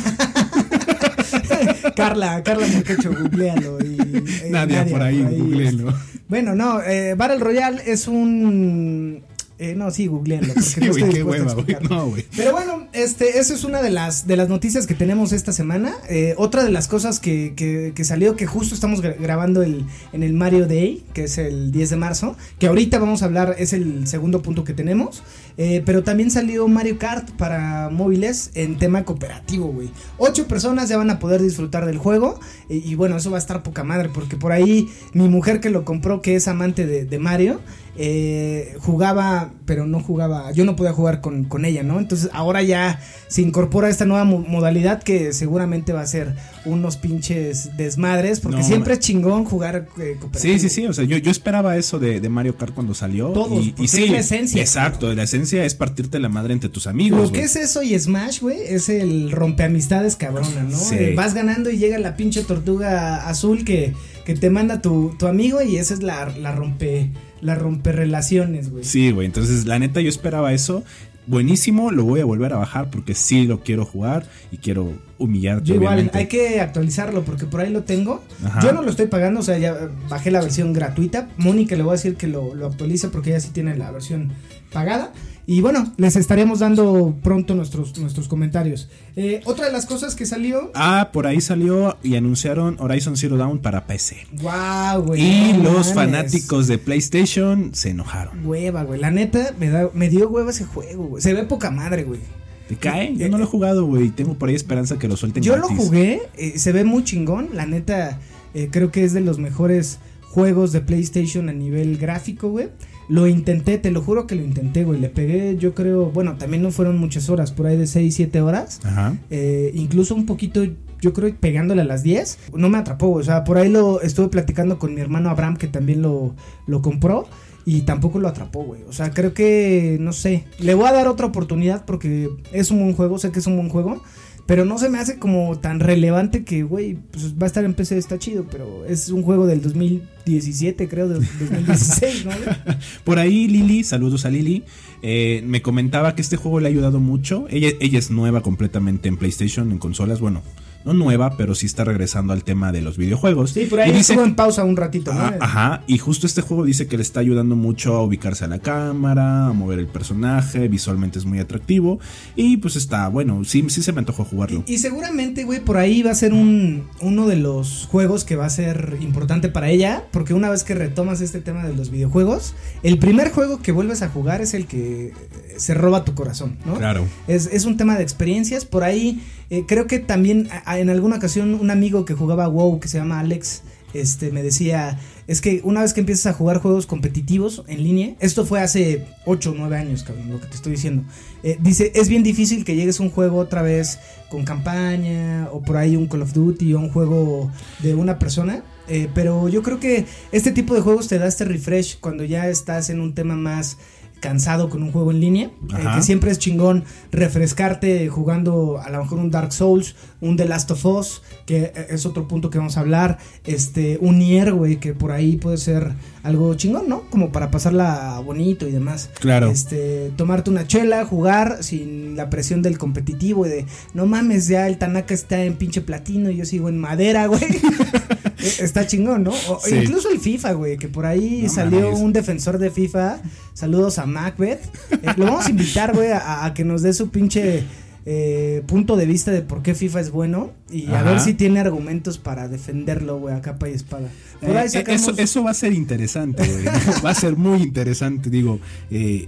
Carla, 1.96 2.42
Carla 2.42 2.66
Montecho, 2.66 3.10
googlealo. 3.12 3.78
Y, 3.84 3.96
eh, 4.00 4.48
Nadia, 4.50 4.86
por 4.86 5.02
ahí, 5.02 5.22
googleenlo. 5.22 5.94
Bueno, 6.28 6.54
no, 6.54 6.80
eh, 6.82 7.14
Battle 7.16 7.38
Royale 7.38 7.82
es 7.86 8.06
un... 8.08 9.22
eh, 9.58 9.74
no, 9.76 9.90
sí, 9.90 10.08
porque 10.08 10.40
Sí, 10.62 10.80
no 10.80 10.94
qué 11.10 11.22
hueva. 11.22 11.54
No. 11.88 12.12
Pero 12.36 12.52
bueno, 12.52 12.86
este, 12.92 13.38
eso 13.38 13.54
es 13.54 13.64
una 13.64 13.82
de 13.82 13.90
las, 13.90 14.26
de 14.26 14.36
las 14.36 14.48
noticias 14.48 14.86
que 14.86 14.94
tenemos 14.94 15.32
esta 15.32 15.52
semana. 15.52 15.94
Eh, 16.08 16.34
otra 16.36 16.62
de 16.64 16.70
las 16.70 16.88
cosas 16.88 17.20
que, 17.20 17.54
que, 17.56 17.92
que 17.94 18.04
salió, 18.04 18.36
que 18.36 18.46
justo 18.46 18.74
estamos 18.74 19.02
gra- 19.02 19.16
grabando 19.18 19.62
el, 19.62 19.84
en 20.12 20.22
el 20.22 20.32
Mario 20.32 20.66
Day, 20.66 21.04
que 21.14 21.24
es 21.24 21.38
el 21.38 21.72
10 21.72 21.90
de 21.90 21.96
marzo, 21.96 22.36
que 22.58 22.66
ahorita 22.68 22.98
vamos 22.98 23.22
a 23.22 23.26
hablar, 23.26 23.56
es 23.58 23.72
el 23.72 24.06
segundo 24.06 24.42
punto 24.42 24.64
que 24.64 24.72
tenemos. 24.74 25.22
Eh, 25.60 25.82
pero 25.84 26.04
también 26.04 26.30
salió 26.30 26.68
Mario 26.68 26.98
Kart 26.98 27.30
para 27.32 27.88
móviles 27.90 28.52
en 28.54 28.78
tema 28.78 29.04
cooperativo, 29.04 29.66
güey. 29.72 29.90
Ocho 30.16 30.46
personas 30.46 30.88
ya 30.88 30.96
van 30.96 31.10
a 31.10 31.18
poder 31.18 31.42
disfrutar 31.42 31.84
del 31.84 31.98
juego. 31.98 32.38
Y, 32.68 32.76
y 32.76 32.94
bueno, 32.94 33.16
eso 33.16 33.30
va 33.32 33.38
a 33.38 33.40
estar 33.40 33.64
poca 33.64 33.82
madre, 33.82 34.08
porque 34.08 34.36
por 34.36 34.52
ahí 34.52 34.88
mi 35.14 35.28
mujer 35.28 35.58
que 35.60 35.70
lo 35.70 35.84
compró, 35.84 36.22
que 36.22 36.36
es 36.36 36.46
amante 36.46 36.86
de, 36.86 37.04
de 37.06 37.18
Mario, 37.18 37.60
eh, 38.00 38.76
jugaba, 38.78 39.52
pero 39.66 39.86
no 39.86 40.00
jugaba, 40.00 40.52
yo 40.52 40.64
no 40.64 40.76
podía 40.76 40.92
jugar 40.92 41.20
con, 41.20 41.44
con 41.44 41.64
ella, 41.64 41.82
¿no? 41.82 41.98
Entonces 41.98 42.30
ahora 42.32 42.62
ya 42.62 43.00
se 43.26 43.42
incorpora 43.42 43.88
esta 43.90 44.04
nueva 44.04 44.24
mo- 44.24 44.38
modalidad 44.38 45.02
que 45.02 45.32
seguramente 45.32 45.92
va 45.92 46.02
a 46.02 46.06
ser 46.06 46.34
unos 46.64 46.96
pinches 46.96 47.76
desmadres, 47.76 48.38
porque 48.40 48.58
No, 48.58 48.64
siempre 48.64 48.94
es 48.94 49.00
chingón 49.00 49.44
jugar 49.44 49.88
eh. 49.98 50.16
Sí, 50.34 50.58
sí, 50.60 50.68
sí. 50.68 50.86
O 50.86 50.92
sea, 50.92 51.04
yo, 51.04 51.16
yo 51.18 51.30
esperaba 51.30 51.76
eso 51.76 51.98
de, 51.98 52.20
de 52.20 52.28
Mario 52.28 52.56
Kart 52.56 52.72
cuando 52.72 52.94
salió. 52.94 53.28
Todos, 53.30 53.64
y, 53.64 53.70
porque 53.70 53.82
y 53.84 53.88
sí, 53.88 54.04
es 54.04 54.10
la 54.12 54.18
esencia. 54.18 54.60
Exacto, 54.60 55.12
la 55.14 55.24
esencia 55.24 55.64
es 55.64 55.74
partirte 55.74 56.18
la 56.20 56.28
madre 56.28 56.52
entre 56.52 56.68
tus 56.68 56.86
amigos. 56.86 57.20
Lo 57.20 57.32
que 57.32 57.42
es 57.42 57.56
eso 57.56 57.82
y 57.82 57.98
Smash, 57.98 58.40
güey, 58.40 58.58
es 58.64 58.88
el 58.88 59.32
rompeamistades 59.32 60.14
cabrona, 60.14 60.62
¿no? 60.62 60.78
Sí. 60.78 60.94
Eh, 60.94 61.14
vas 61.16 61.34
ganando 61.34 61.68
y 61.70 61.78
llega 61.78 61.98
la 61.98 62.16
pinche 62.16 62.44
tortuga 62.44 63.28
azul 63.28 63.64
que, 63.64 63.92
que 64.28 64.34
te 64.34 64.50
manda 64.50 64.82
tu, 64.82 65.16
tu 65.18 65.26
amigo 65.26 65.62
y 65.62 65.76
esa 65.78 65.94
es 65.94 66.02
la, 66.02 66.28
la 66.38 66.52
rompe 66.52 67.10
la 67.40 67.54
rompe 67.54 67.92
relaciones, 67.92 68.70
güey. 68.70 68.84
Sí, 68.84 69.10
güey. 69.10 69.24
Entonces, 69.24 69.64
la 69.64 69.78
neta, 69.78 70.02
yo 70.02 70.10
esperaba 70.10 70.52
eso. 70.52 70.84
Buenísimo, 71.26 71.90
lo 71.90 72.04
voy 72.04 72.20
a 72.20 72.26
volver 72.26 72.52
a 72.52 72.56
bajar 72.56 72.90
porque 72.90 73.14
sí 73.14 73.46
lo 73.46 73.60
quiero 73.60 73.86
jugar 73.86 74.26
y 74.52 74.58
quiero 74.58 74.92
humillarte, 75.16 75.64
Yo 75.64 75.76
igual, 75.76 75.94
obviamente. 75.94 76.18
hay 76.18 76.26
que 76.26 76.60
actualizarlo 76.60 77.22
porque 77.24 77.46
por 77.46 77.60
ahí 77.62 77.70
lo 77.70 77.84
tengo. 77.84 78.22
Ajá. 78.44 78.60
Yo 78.60 78.72
no 78.72 78.82
lo 78.82 78.90
estoy 78.90 79.06
pagando, 79.06 79.40
o 79.40 79.42
sea, 79.42 79.56
ya 79.56 79.88
bajé 80.10 80.30
la 80.30 80.42
versión 80.42 80.74
gratuita. 80.74 81.30
Mónica 81.38 81.74
le 81.74 81.82
voy 81.82 81.92
a 81.92 81.96
decir 81.96 82.16
que 82.16 82.26
lo, 82.26 82.54
lo 82.54 82.66
actualice 82.66 83.08
porque 83.08 83.30
ella 83.30 83.40
sí 83.40 83.48
tiene 83.50 83.78
la 83.78 83.90
versión 83.92 84.32
pagada. 84.74 85.10
Y 85.50 85.62
bueno, 85.62 85.94
les 85.96 86.14
estaremos 86.14 86.58
dando 86.58 87.16
pronto 87.22 87.54
nuestros, 87.54 87.96
nuestros 87.98 88.28
comentarios. 88.28 88.90
Eh, 89.16 89.40
otra 89.46 89.64
de 89.64 89.72
las 89.72 89.86
cosas 89.86 90.14
que 90.14 90.26
salió. 90.26 90.70
Ah, 90.74 91.08
por 91.10 91.26
ahí 91.26 91.40
salió 91.40 91.96
y 92.02 92.16
anunciaron 92.16 92.76
Horizon 92.78 93.16
Zero 93.16 93.38
Dawn 93.38 93.58
para 93.60 93.86
PC. 93.86 94.26
¡Wow, 94.42 95.04
güey! 95.04 95.22
y 95.22 95.52
no 95.54 95.72
los 95.72 95.94
fanáticos 95.94 96.66
de 96.66 96.76
PlayStation 96.76 97.70
se 97.72 97.88
enojaron. 97.88 98.44
Hueva, 98.46 98.82
güey. 98.82 99.00
La 99.00 99.10
neta, 99.10 99.54
me, 99.58 99.70
da, 99.70 99.88
me 99.94 100.10
dio 100.10 100.28
hueva 100.28 100.50
ese 100.50 100.66
juego, 100.66 101.04
güey. 101.04 101.22
Se 101.22 101.32
ve 101.32 101.44
poca 101.44 101.70
madre, 101.70 102.04
güey. 102.04 102.20
¿Te 102.68 102.76
cae? 102.76 103.16
Yo 103.16 103.30
no 103.30 103.38
lo 103.38 103.44
he 103.44 103.46
jugado, 103.46 103.86
güey. 103.86 104.10
Tengo 104.10 104.34
por 104.34 104.50
ahí 104.50 104.54
esperanza 104.54 104.98
que 104.98 105.08
lo 105.08 105.16
suelten 105.16 105.42
Yo 105.42 105.56
lo 105.56 105.68
gratis. 105.68 105.82
jugué, 105.82 106.22
eh, 106.36 106.58
se 106.58 106.72
ve 106.72 106.84
muy 106.84 107.04
chingón. 107.04 107.48
La 107.54 107.64
neta, 107.64 108.20
eh, 108.52 108.68
creo 108.70 108.90
que 108.90 109.02
es 109.02 109.14
de 109.14 109.22
los 109.22 109.38
mejores 109.38 109.98
juegos 110.28 110.72
de 110.72 110.82
PlayStation 110.82 111.48
a 111.48 111.54
nivel 111.54 111.96
gráfico, 111.96 112.50
güey. 112.50 112.68
Lo 113.08 113.26
intenté, 113.26 113.78
te 113.78 113.90
lo 113.90 114.02
juro 114.02 114.26
que 114.26 114.34
lo 114.34 114.42
intenté, 114.42 114.84
güey. 114.84 115.00
Le 115.00 115.08
pegué, 115.08 115.56
yo 115.56 115.74
creo, 115.74 116.10
bueno, 116.10 116.36
también 116.36 116.62
no 116.62 116.70
fueron 116.70 116.98
muchas 116.98 117.30
horas, 117.30 117.52
por 117.52 117.66
ahí 117.66 117.76
de 117.76 117.86
6, 117.86 118.14
7 118.14 118.40
horas. 118.42 118.80
Ajá. 118.84 119.16
Eh, 119.30 119.72
incluso 119.74 120.14
un 120.14 120.26
poquito, 120.26 120.62
yo 121.00 121.12
creo, 121.12 121.34
pegándole 121.34 121.82
a 121.82 121.84
las 121.84 122.02
10. 122.02 122.38
No 122.54 122.68
me 122.68 122.78
atrapó. 122.78 123.12
O 123.12 123.22
sea, 123.22 123.44
por 123.44 123.56
ahí 123.56 123.70
lo 123.70 124.02
estuve 124.02 124.28
platicando 124.28 124.78
con 124.78 124.94
mi 124.94 125.00
hermano 125.00 125.30
Abraham, 125.30 125.56
que 125.56 125.68
también 125.68 126.02
lo, 126.02 126.34
lo 126.66 126.82
compró. 126.82 127.26
Y 127.64 127.82
tampoco 127.82 128.18
lo 128.18 128.28
atrapó, 128.28 128.64
güey. 128.64 128.82
O 128.88 128.92
sea, 128.92 129.10
creo 129.10 129.34
que, 129.34 129.98
no 130.00 130.12
sé. 130.12 130.44
Le 130.58 130.74
voy 130.74 130.86
a 130.86 130.92
dar 130.92 131.06
otra 131.06 131.26
oportunidad 131.26 131.84
porque 131.84 132.30
es 132.50 132.70
un 132.70 132.80
buen 132.80 132.94
juego, 132.94 133.18
sé 133.18 133.30
que 133.30 133.40
es 133.40 133.46
un 133.46 133.56
buen 133.56 133.68
juego. 133.68 134.02
Pero 134.48 134.64
no 134.64 134.78
se 134.78 134.88
me 134.88 134.98
hace 134.98 135.18
como 135.18 135.58
tan 135.58 135.78
relevante 135.78 136.42
que, 136.42 136.62
güey, 136.62 136.96
pues 137.10 137.34
va 137.34 137.44
a 137.44 137.46
estar 137.48 137.66
en 137.66 137.74
PC, 137.74 137.98
está 137.98 138.18
chido. 138.18 138.46
Pero 138.50 138.86
es 138.86 139.10
un 139.10 139.22
juego 139.22 139.46
del 139.46 139.60
2017, 139.60 140.88
creo, 140.88 141.06
del 141.06 141.20
2016, 141.38 142.24
¿no? 142.24 142.30
Por 143.04 143.18
ahí 143.18 143.46
Lili, 143.46 143.84
saludos 143.84 144.24
a 144.24 144.30
Lili, 144.30 144.64
eh, 145.02 145.42
me 145.44 145.60
comentaba 145.60 146.14
que 146.14 146.22
este 146.22 146.38
juego 146.38 146.60
le 146.60 146.68
ha 146.68 146.70
ayudado 146.70 146.98
mucho. 146.98 147.44
Ella, 147.50 147.72
ella 147.78 147.98
es 147.98 148.10
nueva 148.10 148.40
completamente 148.40 149.10
en 149.10 149.18
PlayStation, 149.18 149.70
en 149.70 149.76
consolas, 149.76 150.18
bueno, 150.18 150.42
no 150.84 150.94
nueva, 150.94 151.36
pero 151.36 151.54
sí 151.54 151.66
está 151.66 151.84
regresando 151.84 152.32
al 152.32 152.44
tema 152.44 152.72
de 152.72 152.82
los 152.82 152.96
videojuegos. 152.96 153.50
Sí, 153.50 153.66
por 153.66 153.80
ahí 153.80 153.90
Y 153.90 153.92
dice 153.92 154.12
estuvo 154.12 154.24
en 154.24 154.34
pausa 154.34 154.64
un 154.64 154.76
ratito, 154.76 155.12
¿no? 155.12 155.32
Ajá, 155.40 155.82
y 155.86 155.98
justo 155.98 156.26
este 156.26 156.40
juego 156.40 156.64
dice 156.64 156.86
que 156.86 156.96
le 156.96 157.02
está 157.02 157.20
ayudando 157.20 157.56
mucho 157.56 157.96
a 157.96 158.02
ubicarse 158.02 158.44
a 158.44 158.48
la 158.48 158.58
cámara, 158.58 159.46
a 159.46 159.52
mover 159.52 159.78
el 159.78 159.86
personaje, 159.86 160.68
visualmente 160.68 161.18
es 161.18 161.24
muy 161.24 161.38
atractivo 161.38 161.98
y 162.36 162.58
pues 162.58 162.76
está, 162.76 163.08
bueno, 163.08 163.44
sí, 163.44 163.64
sí 163.68 163.82
se 163.82 163.92
me 163.92 163.98
antojó 163.98 164.24
jugarlo. 164.24 164.64
Y 164.66 164.78
seguramente, 164.78 165.44
güey, 165.44 165.60
por 165.60 165.76
ahí 165.76 166.02
va 166.02 166.12
a 166.12 166.14
ser 166.14 166.32
un, 166.32 166.88
uno 167.00 167.26
de 167.26 167.36
los 167.36 167.86
juegos 167.90 168.24
que 168.24 168.36
va 168.36 168.46
a 168.46 168.50
ser 168.50 168.96
importante 169.00 169.48
para 169.48 169.70
ella, 169.70 170.04
porque 170.10 170.34
una 170.34 170.48
vez 170.50 170.64
que 170.64 170.74
retomas 170.74 171.20
este 171.20 171.40
tema 171.40 171.66
de 171.66 171.74
los 171.74 171.90
videojuegos, 171.90 172.54
el 172.82 172.98
primer 172.98 173.30
juego 173.30 173.60
que 173.60 173.72
vuelves 173.72 174.02
a 174.02 174.08
jugar 174.08 174.40
es 174.40 174.54
el 174.54 174.66
que 174.66 175.08
eh, 175.08 175.14
se 175.56 175.74
roba 175.74 176.04
tu 176.04 176.14
corazón, 176.14 176.56
¿no? 176.64 176.74
Claro. 176.74 177.06
Es, 177.26 177.46
es 177.52 177.64
un 177.64 177.76
tema 177.76 177.96
de 177.96 178.02
experiencias, 178.02 178.64
por 178.64 178.84
ahí 178.84 179.20
eh, 179.50 179.64
creo 179.66 179.86
que 179.86 179.98
también 179.98 180.48
en 180.76 180.90
alguna 180.90 181.16
ocasión 181.16 181.54
un 181.54 181.70
amigo 181.70 182.04
que 182.04 182.14
jugaba 182.14 182.48
WoW, 182.48 182.80
que 182.80 182.88
se 182.88 182.98
llama 182.98 183.20
Alex, 183.20 183.62
este, 183.94 184.30
me 184.30 184.42
decía, 184.42 184.98
es 185.26 185.40
que 185.40 185.60
una 185.64 185.80
vez 185.80 185.94
que 185.94 186.00
empiezas 186.00 186.26
a 186.26 186.36
jugar 186.36 186.58
juegos 186.58 186.86
competitivos 186.86 187.64
en 187.68 187.82
línea, 187.82 188.14
esto 188.20 188.44
fue 188.44 188.60
hace 188.60 189.06
8 189.24 189.50
o 189.52 189.54
9 189.56 189.76
años, 189.76 190.02
cabrón, 190.02 190.30
lo 190.30 190.40
que 190.40 190.46
te 190.46 190.56
estoy 190.56 190.72
diciendo, 190.72 191.04
eh, 191.42 191.56
dice, 191.60 191.92
es 191.94 192.08
bien 192.08 192.22
difícil 192.22 192.64
que 192.64 192.76
llegues 192.76 193.00
a 193.00 193.02
un 193.02 193.10
juego 193.10 193.38
otra 193.38 193.62
vez 193.62 193.98
con 194.28 194.44
campaña 194.44 195.48
o 195.52 195.62
por 195.62 195.78
ahí 195.78 195.96
un 195.96 196.06
Call 196.06 196.22
of 196.22 196.34
Duty 196.34 196.74
o 196.74 196.80
un 196.80 196.90
juego 196.90 197.50
de 197.78 197.94
una 197.94 198.18
persona. 198.18 198.62
eh, 198.88 199.08
pero 199.14 199.48
yo 199.48 199.62
creo 199.62 199.78
que 199.80 200.06
este 200.32 200.50
tipo 200.50 200.74
de 200.74 200.80
juegos 200.80 201.08
te 201.08 201.18
da 201.18 201.26
este 201.26 201.44
refresh 201.44 201.98
cuando 202.00 202.24
ya 202.24 202.48
estás 202.48 202.88
en 202.90 203.00
un 203.00 203.14
tema 203.14 203.36
más 203.36 203.76
cansado 204.20 204.68
con 204.68 204.82
un 204.82 204.92
juego 204.92 205.10
en 205.10 205.20
línea, 205.20 205.46
eh, 205.46 205.84
que 205.94 206.02
siempre 206.02 206.30
es 206.30 206.38
chingón 206.38 206.84
refrescarte 207.12 208.08
jugando 208.08 208.80
a 208.80 208.90
lo 208.90 209.02
mejor 209.02 209.18
un 209.18 209.30
Dark 209.30 209.52
Souls, 209.52 209.96
un 210.20 210.36
The 210.36 210.46
Last 210.46 210.70
of 210.70 210.84
Us, 210.84 211.22
que 211.46 211.72
eh, 211.74 211.86
es 211.90 212.06
otro 212.06 212.28
punto 212.28 212.50
que 212.50 212.58
vamos 212.58 212.76
a 212.76 212.80
hablar, 212.80 213.18
este, 213.44 213.98
un 214.00 214.18
Nier, 214.18 214.52
güey, 214.52 214.76
que 214.76 214.94
por 214.94 215.12
ahí 215.12 215.36
puede 215.36 215.56
ser 215.56 215.94
algo 216.22 216.54
chingón, 216.54 216.88
¿no? 216.88 217.02
Como 217.10 217.30
para 217.32 217.50
pasarla 217.50 218.20
bonito 218.24 218.66
y 218.66 218.72
demás. 218.72 219.10
Claro. 219.20 219.50
Este, 219.50 220.12
tomarte 220.16 220.50
una 220.50 220.66
chela, 220.66 221.04
jugar 221.04 221.62
sin 221.62 222.16
la 222.16 222.30
presión 222.30 222.62
del 222.62 222.78
competitivo 222.78 223.46
y 223.46 223.50
de, 223.50 223.66
no 223.94 224.06
mames, 224.06 224.48
ya 224.48 224.66
el 224.66 224.78
Tanaka 224.78 225.14
está 225.14 225.44
en 225.44 225.56
pinche 225.56 225.80
platino 225.80 226.30
y 226.30 226.36
yo 226.36 226.44
sigo 226.44 226.68
en 226.68 226.78
madera, 226.78 227.26
güey. 227.26 227.40
Está 228.38 228.86
chingón, 228.86 229.24
¿no? 229.24 229.32
O- 229.48 229.60
Sí. 229.62 229.74
Incluso 229.74 230.10
el 230.10 230.20
FIFA, 230.20 230.52
güey, 230.52 230.76
que 230.78 230.88
por 230.88 231.06
ahí 231.06 231.42
No 231.44 231.48
salió 231.48 231.80
mames. 231.82 232.00
un 232.00 232.12
defensor 232.12 232.58
de 232.58 232.70
FIFA. 232.70 233.20
Saludos 233.54 233.98
a 233.98 234.06
Macbeth. 234.06 234.60
Eh, 234.92 234.98
lo 235.16 235.24
vamos 235.26 235.46
a 235.46 235.50
invitar, 235.50 235.94
güey, 235.94 236.12
a, 236.12 236.44
a 236.44 236.54
que 236.54 236.64
nos 236.64 236.82
dé 236.82 236.92
su 236.92 237.10
pinche 237.10 237.64
eh, 238.10 238.62
punto 238.66 238.96
de 238.96 239.04
vista 239.06 239.30
de 239.32 239.42
por 239.42 239.62
qué 239.62 239.74
FIFA 239.74 240.00
es 240.00 240.10
bueno. 240.10 240.52
Y 240.70 240.86
a 240.92 241.02
ver 241.02 241.20
si 241.20 241.34
tiene 241.34 241.60
argumentos 241.60 242.16
para 242.18 242.48
defenderlo, 242.48 243.18
güey, 243.18 243.34
a 243.34 243.42
capa 243.42 243.68
y 243.68 243.72
espada. 243.74 244.08
Por 244.40 244.50
Eh, 244.50 244.58
ahí 244.58 244.68
sacamos... 244.68 245.02
eso, 245.02 245.14
eso 245.18 245.42
va 245.42 245.50
a 245.50 245.54
ser 245.54 245.72
interesante, 245.72 246.46
güey. 246.46 246.64
va 247.04 247.10
a 247.10 247.14
ser 247.14 247.36
muy 247.36 247.60
interesante, 247.62 248.30
digo, 248.30 248.60
eh, 248.90 249.26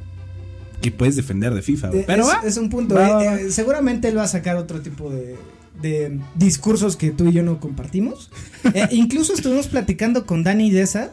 que 0.81 0.90
puedes 0.93 1.14
defender 1.17 1.52
de 1.52 1.61
FIFA, 1.61 1.88
güey. 1.90 2.07
Pero 2.07 2.23
es, 2.23 2.29
va, 2.29 2.40
es 2.47 2.57
un 2.57 2.71
punto. 2.71 2.95
va, 2.95 3.07
eh, 3.09 3.12
va, 3.12 3.33
va. 3.33 3.38
seguramente 3.50 4.09
él 4.09 4.17
va 4.17 4.23
a 4.23 4.29
sacar 4.29 4.57
otro 4.57 4.81
tipo 4.81 5.11
de, 5.11 5.37
de 5.82 6.20
discursos 6.34 6.96
que 6.96 7.10
tú 7.10 7.28
y 7.28 7.32
yo 7.32 7.42
no 7.42 7.60
compartimos. 7.60 8.30
Eh, 8.75 8.88
incluso 8.92 9.34
estuvimos 9.34 9.68
platicando 9.68 10.26
con 10.26 10.42
Dani 10.42 10.70
Deza 10.70 11.10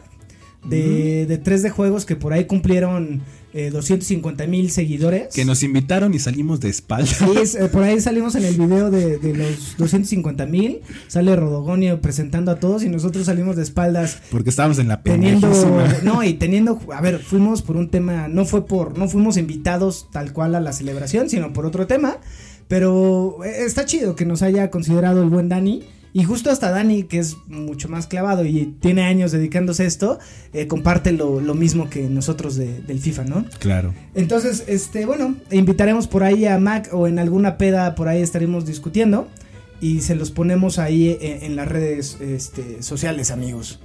de, 0.64 1.26
de 1.26 1.42
3D 1.42 1.70
juegos 1.70 2.04
que 2.04 2.16
por 2.16 2.32
ahí 2.32 2.46
cumplieron 2.46 3.22
eh, 3.54 3.70
250 3.70 4.46
mil 4.46 4.70
seguidores. 4.70 5.34
que 5.34 5.44
nos 5.44 5.62
invitaron 5.62 6.12
y 6.12 6.18
salimos 6.18 6.60
de 6.60 6.68
espalda. 6.68 7.06
Sí, 7.06 7.24
es, 7.40 7.54
eh, 7.54 7.68
por 7.68 7.82
ahí 7.82 7.98
salimos 7.98 8.34
en 8.34 8.44
el 8.44 8.54
video 8.56 8.90
de, 8.90 9.18
de 9.18 9.34
los 9.34 9.76
250 9.78 10.44
mil. 10.46 10.80
Sale 11.06 11.34
Rodogonio 11.34 12.00
presentando 12.02 12.50
a 12.50 12.60
todos 12.60 12.84
y 12.84 12.90
nosotros 12.90 13.24
salimos 13.26 13.56
de 13.56 13.62
espaldas 13.62 14.20
Porque 14.30 14.50
estábamos 14.50 14.78
en 14.78 14.88
la 14.88 15.02
teniendo 15.02 15.50
no 16.02 16.22
y 16.22 16.34
teniendo 16.38 16.78
a 16.92 17.00
ver 17.00 17.20
fuimos 17.20 17.62
por 17.62 17.76
un 17.76 17.88
tema 17.88 18.28
no 18.28 18.44
fue 18.44 18.66
por 18.66 18.98
no 18.98 19.08
fuimos 19.08 19.36
invitados 19.36 20.08
tal 20.12 20.32
cual 20.32 20.54
a 20.54 20.60
la 20.60 20.72
celebración 20.72 21.30
sino 21.30 21.52
por 21.52 21.64
otro 21.66 21.86
tema 21.86 22.18
pero 22.68 23.38
eh, 23.44 23.64
está 23.64 23.84
chido 23.84 24.14
que 24.14 24.24
nos 24.26 24.42
haya 24.42 24.70
considerado 24.70 25.22
el 25.22 25.30
buen 25.30 25.48
Dani. 25.48 25.82
Y 26.14 26.24
justo 26.24 26.50
hasta 26.50 26.70
Dani 26.70 27.02
que 27.02 27.18
es 27.18 27.36
mucho 27.48 27.88
más 27.90 28.06
clavado 28.06 28.44
y 28.46 28.74
tiene 28.80 29.02
años 29.02 29.30
dedicándose 29.30 29.82
a 29.82 29.86
esto 29.86 30.18
eh, 30.54 30.66
comparte 30.66 31.12
lo, 31.12 31.38
lo 31.40 31.54
mismo 31.54 31.90
que 31.90 32.08
nosotros 32.08 32.56
de- 32.56 32.80
del 32.80 32.98
FIFA 32.98 33.24
no 33.24 33.44
Claro. 33.58 33.92
entonces 34.14 34.64
este 34.68 35.04
bueno 35.04 35.36
invitaremos 35.50 36.08
por 36.08 36.24
ahí 36.24 36.46
a 36.46 36.58
Mac 36.58 36.88
o 36.92 37.06
en 37.06 37.18
alguna 37.18 37.58
peda 37.58 37.94
por 37.94 38.08
ahí 38.08 38.22
estaremos 38.22 38.64
discutiendo 38.64 39.28
y 39.82 40.00
se 40.00 40.14
los 40.16 40.30
ponemos 40.30 40.78
ahí 40.78 41.18
en, 41.20 41.42
en 41.44 41.56
las 41.56 41.68
redes 41.68 42.16
este, 42.22 42.82
sociales 42.82 43.30
amigos 43.30 43.78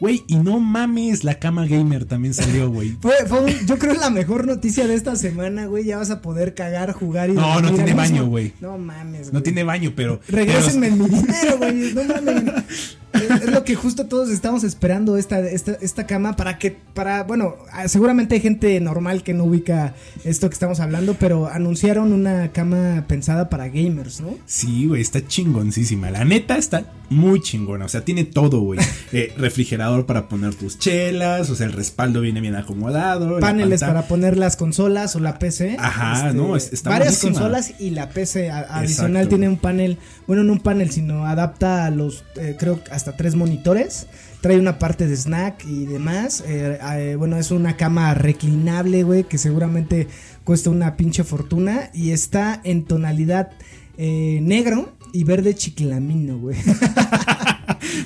Güey, 0.00 0.24
y 0.26 0.36
no 0.36 0.60
mames, 0.60 1.24
la 1.24 1.38
cama 1.38 1.66
gamer 1.66 2.04
también 2.04 2.34
salió, 2.34 2.70
güey. 2.70 2.90
Fue, 3.00 3.14
fue 3.26 3.40
un- 3.44 3.66
yo 3.66 3.78
creo 3.78 3.94
la 3.94 4.10
mejor 4.10 4.46
noticia 4.46 4.86
de 4.86 4.94
esta 4.94 5.16
semana, 5.16 5.66
güey. 5.66 5.84
Ya 5.84 5.96
vas 5.96 6.10
a 6.10 6.20
poder 6.20 6.54
cagar, 6.54 6.92
jugar 6.92 7.30
y. 7.30 7.32
No, 7.32 7.60
no 7.60 7.72
tiene 7.72 7.94
baño, 7.94 8.26
güey. 8.26 8.52
No 8.60 8.76
mames, 8.78 9.26
No 9.28 9.32
güey. 9.32 9.42
tiene 9.44 9.64
baño, 9.64 9.92
pero. 9.96 10.20
Regrésenme 10.28 10.90
mi 10.90 11.08
dinero, 11.08 11.56
güey. 11.58 11.94
No 11.94 12.04
mames. 12.04 12.98
Es, 13.16 13.50
lo 13.50 13.64
que 13.64 13.74
justo 13.74 14.06
todos 14.06 14.30
estamos 14.30 14.64
esperando 14.64 15.16
esta, 15.16 15.40
esta, 15.40 15.72
esta 15.80 16.06
cama 16.06 16.36
para 16.36 16.58
que, 16.58 16.70
para, 16.94 17.22
bueno, 17.24 17.56
ah, 17.72 17.88
seguramente 17.88 18.34
hay 18.36 18.40
gente 18.40 18.78
normal 18.80 19.22
que 19.22 19.34
no 19.34 19.44
ubica 19.44 19.94
esto 20.24 20.48
que 20.48 20.54
estamos 20.54 20.80
hablando, 20.80 21.14
pero 21.14 21.48
anunciaron 21.48 22.12
una 22.12 22.52
cama 22.52 23.04
pensada 23.08 23.48
para 23.48 23.68
gamers, 23.68 24.20
¿no? 24.20 24.30
Sí, 24.46 24.86
güey, 24.86 25.02
está 25.02 25.26
chingoncísima. 25.26 26.10
La 26.10 26.24
neta 26.24 26.56
está 26.56 26.84
muy 27.08 27.40
chingona. 27.40 27.84
O 27.84 27.88
sea, 27.88 28.04
tiene 28.04 28.24
todo, 28.24 28.60
güey. 28.60 28.80
Eh, 29.12 29.32
refrigerador 29.38 30.04
para 30.04 30.28
poner 30.28 30.54
tus 30.56 30.78
chelas. 30.80 31.48
O 31.48 31.54
sea, 31.54 31.66
el 31.66 31.72
respaldo 31.72 32.20
viene 32.20 32.40
bien 32.40 32.56
acomodado. 32.56 33.38
Paneles 33.38 33.80
para 33.80 34.02
poner 34.08 34.36
las 34.36 34.56
consolas 34.56 35.14
o 35.16 35.20
la 35.20 35.38
PC. 35.38 35.70
Este, 35.70 35.80
Ajá, 35.80 36.32
no, 36.32 36.56
es- 36.56 36.72
está 36.72 36.90
Varias 36.90 37.20
buenísima. 37.22 37.32
consolas 37.48 37.80
y 37.80 37.90
la 37.90 38.08
PC 38.10 38.50
a- 38.50 38.66
adicional 38.78 39.12
Exacto. 39.22 39.28
tiene 39.28 39.48
un 39.48 39.56
panel, 39.58 39.98
bueno, 40.26 40.42
no 40.42 40.52
un 40.54 40.58
panel, 40.60 40.90
sino 40.90 41.24
adapta 41.24 41.86
a 41.86 41.90
los, 41.90 42.24
eh, 42.36 42.56
creo, 42.58 42.82
que 42.82 42.90
hasta 43.06 43.16
tres 43.16 43.36
monitores. 43.36 44.08
Trae 44.40 44.58
una 44.58 44.80
parte 44.80 45.06
de 45.06 45.16
snack 45.16 45.64
y 45.64 45.86
demás. 45.86 46.42
eh, 46.44 46.78
eh, 46.82 47.14
bueno, 47.16 47.36
es 47.36 47.52
una 47.52 47.76
cama 47.76 48.14
reclinable, 48.14 49.04
güey, 49.04 49.22
que 49.24 49.38
seguramente 49.38 50.08
cuesta 50.42 50.70
una 50.70 50.96
pinche 50.96 51.22
fortuna. 51.22 51.90
Y 51.94 52.10
está 52.10 52.60
en 52.64 52.84
tonalidad 52.84 53.50
eh, 53.96 54.40
negro 54.42 54.92
y 55.12 55.22
verde 55.22 55.54
chiclamino, 55.54 56.38
güey. 56.38 56.56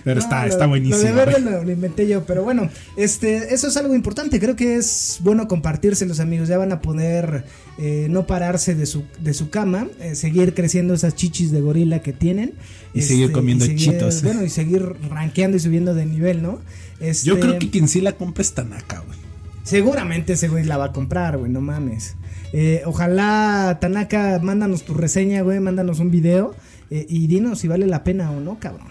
Pero 0.04 0.20
No, 0.20 0.22
está, 0.22 0.42
lo- 0.46 0.52
está 0.52 0.66
buenísimo. 0.66 0.98
Lo 1.02 1.04
de 1.08 1.12
verde 1.12 1.40
güey. 1.42 1.54
lo, 1.54 1.64
lo 1.64 1.70
inventé 1.72 2.06
yo, 2.08 2.24
pero 2.24 2.42
bueno, 2.44 2.68
este, 2.96 3.54
eso 3.54 3.68
es 3.68 3.76
algo 3.76 3.94
importante. 3.94 4.38
Creo 4.40 4.56
que 4.56 4.76
es 4.76 5.18
bueno 5.22 5.48
compartirse 5.48 6.06
los 6.06 6.20
amigos. 6.20 6.48
Ya 6.48 6.58
van 6.58 6.72
a 6.72 6.80
poder 6.80 7.44
eh, 7.78 8.06
no 8.10 8.26
pararse 8.26 8.74
de 8.74 8.86
su, 8.86 9.04
de 9.20 9.34
su 9.34 9.50
cama, 9.50 9.88
eh, 10.00 10.14
seguir 10.14 10.54
creciendo 10.54 10.94
esas 10.94 11.14
chichis 11.14 11.50
de 11.52 11.60
gorila 11.60 12.00
que 12.00 12.12
tienen. 12.12 12.54
este, 12.88 12.98
Y 12.98 13.02
seguir 13.02 13.32
comiendo 13.32 13.64
seguir- 13.64 13.92
chitos. 13.92 14.22
Bueno, 14.22 14.44
y 14.44 14.48
seguir 14.50 14.84
rankeando 15.08 15.56
y 15.56 15.60
subiendo 15.60 15.94
de 15.94 16.06
nivel, 16.06 16.42
¿no? 16.42 16.58
Este, 17.00 17.26
Yo 17.26 17.40
creo 17.40 17.58
que 17.58 17.70
quien 17.70 17.88
sí 17.88 18.00
la 18.00 18.12
compra 18.12 18.42
es 18.42 18.52
Tanaka, 18.52 19.00
güey. 19.00 19.18
Seguramente 19.62 20.32
ese 20.34 20.48
güey 20.48 20.64
la 20.64 20.76
va 20.76 20.86
a 20.86 20.92
comprar, 20.92 21.36
güey, 21.38 21.50
no 21.50 21.60
mames. 21.60 22.16
Eh, 22.52 22.82
ojalá, 22.86 23.78
Tanaka, 23.80 24.40
mándanos 24.42 24.82
tu 24.84 24.94
reseña, 24.94 25.42
güey, 25.42 25.60
mándanos 25.60 26.00
un 26.00 26.10
video 26.10 26.54
eh, 26.90 27.06
y 27.08 27.26
dinos 27.28 27.60
si 27.60 27.68
vale 27.68 27.86
la 27.86 28.02
pena 28.02 28.30
o 28.32 28.40
no, 28.40 28.58
cabrón. 28.58 28.88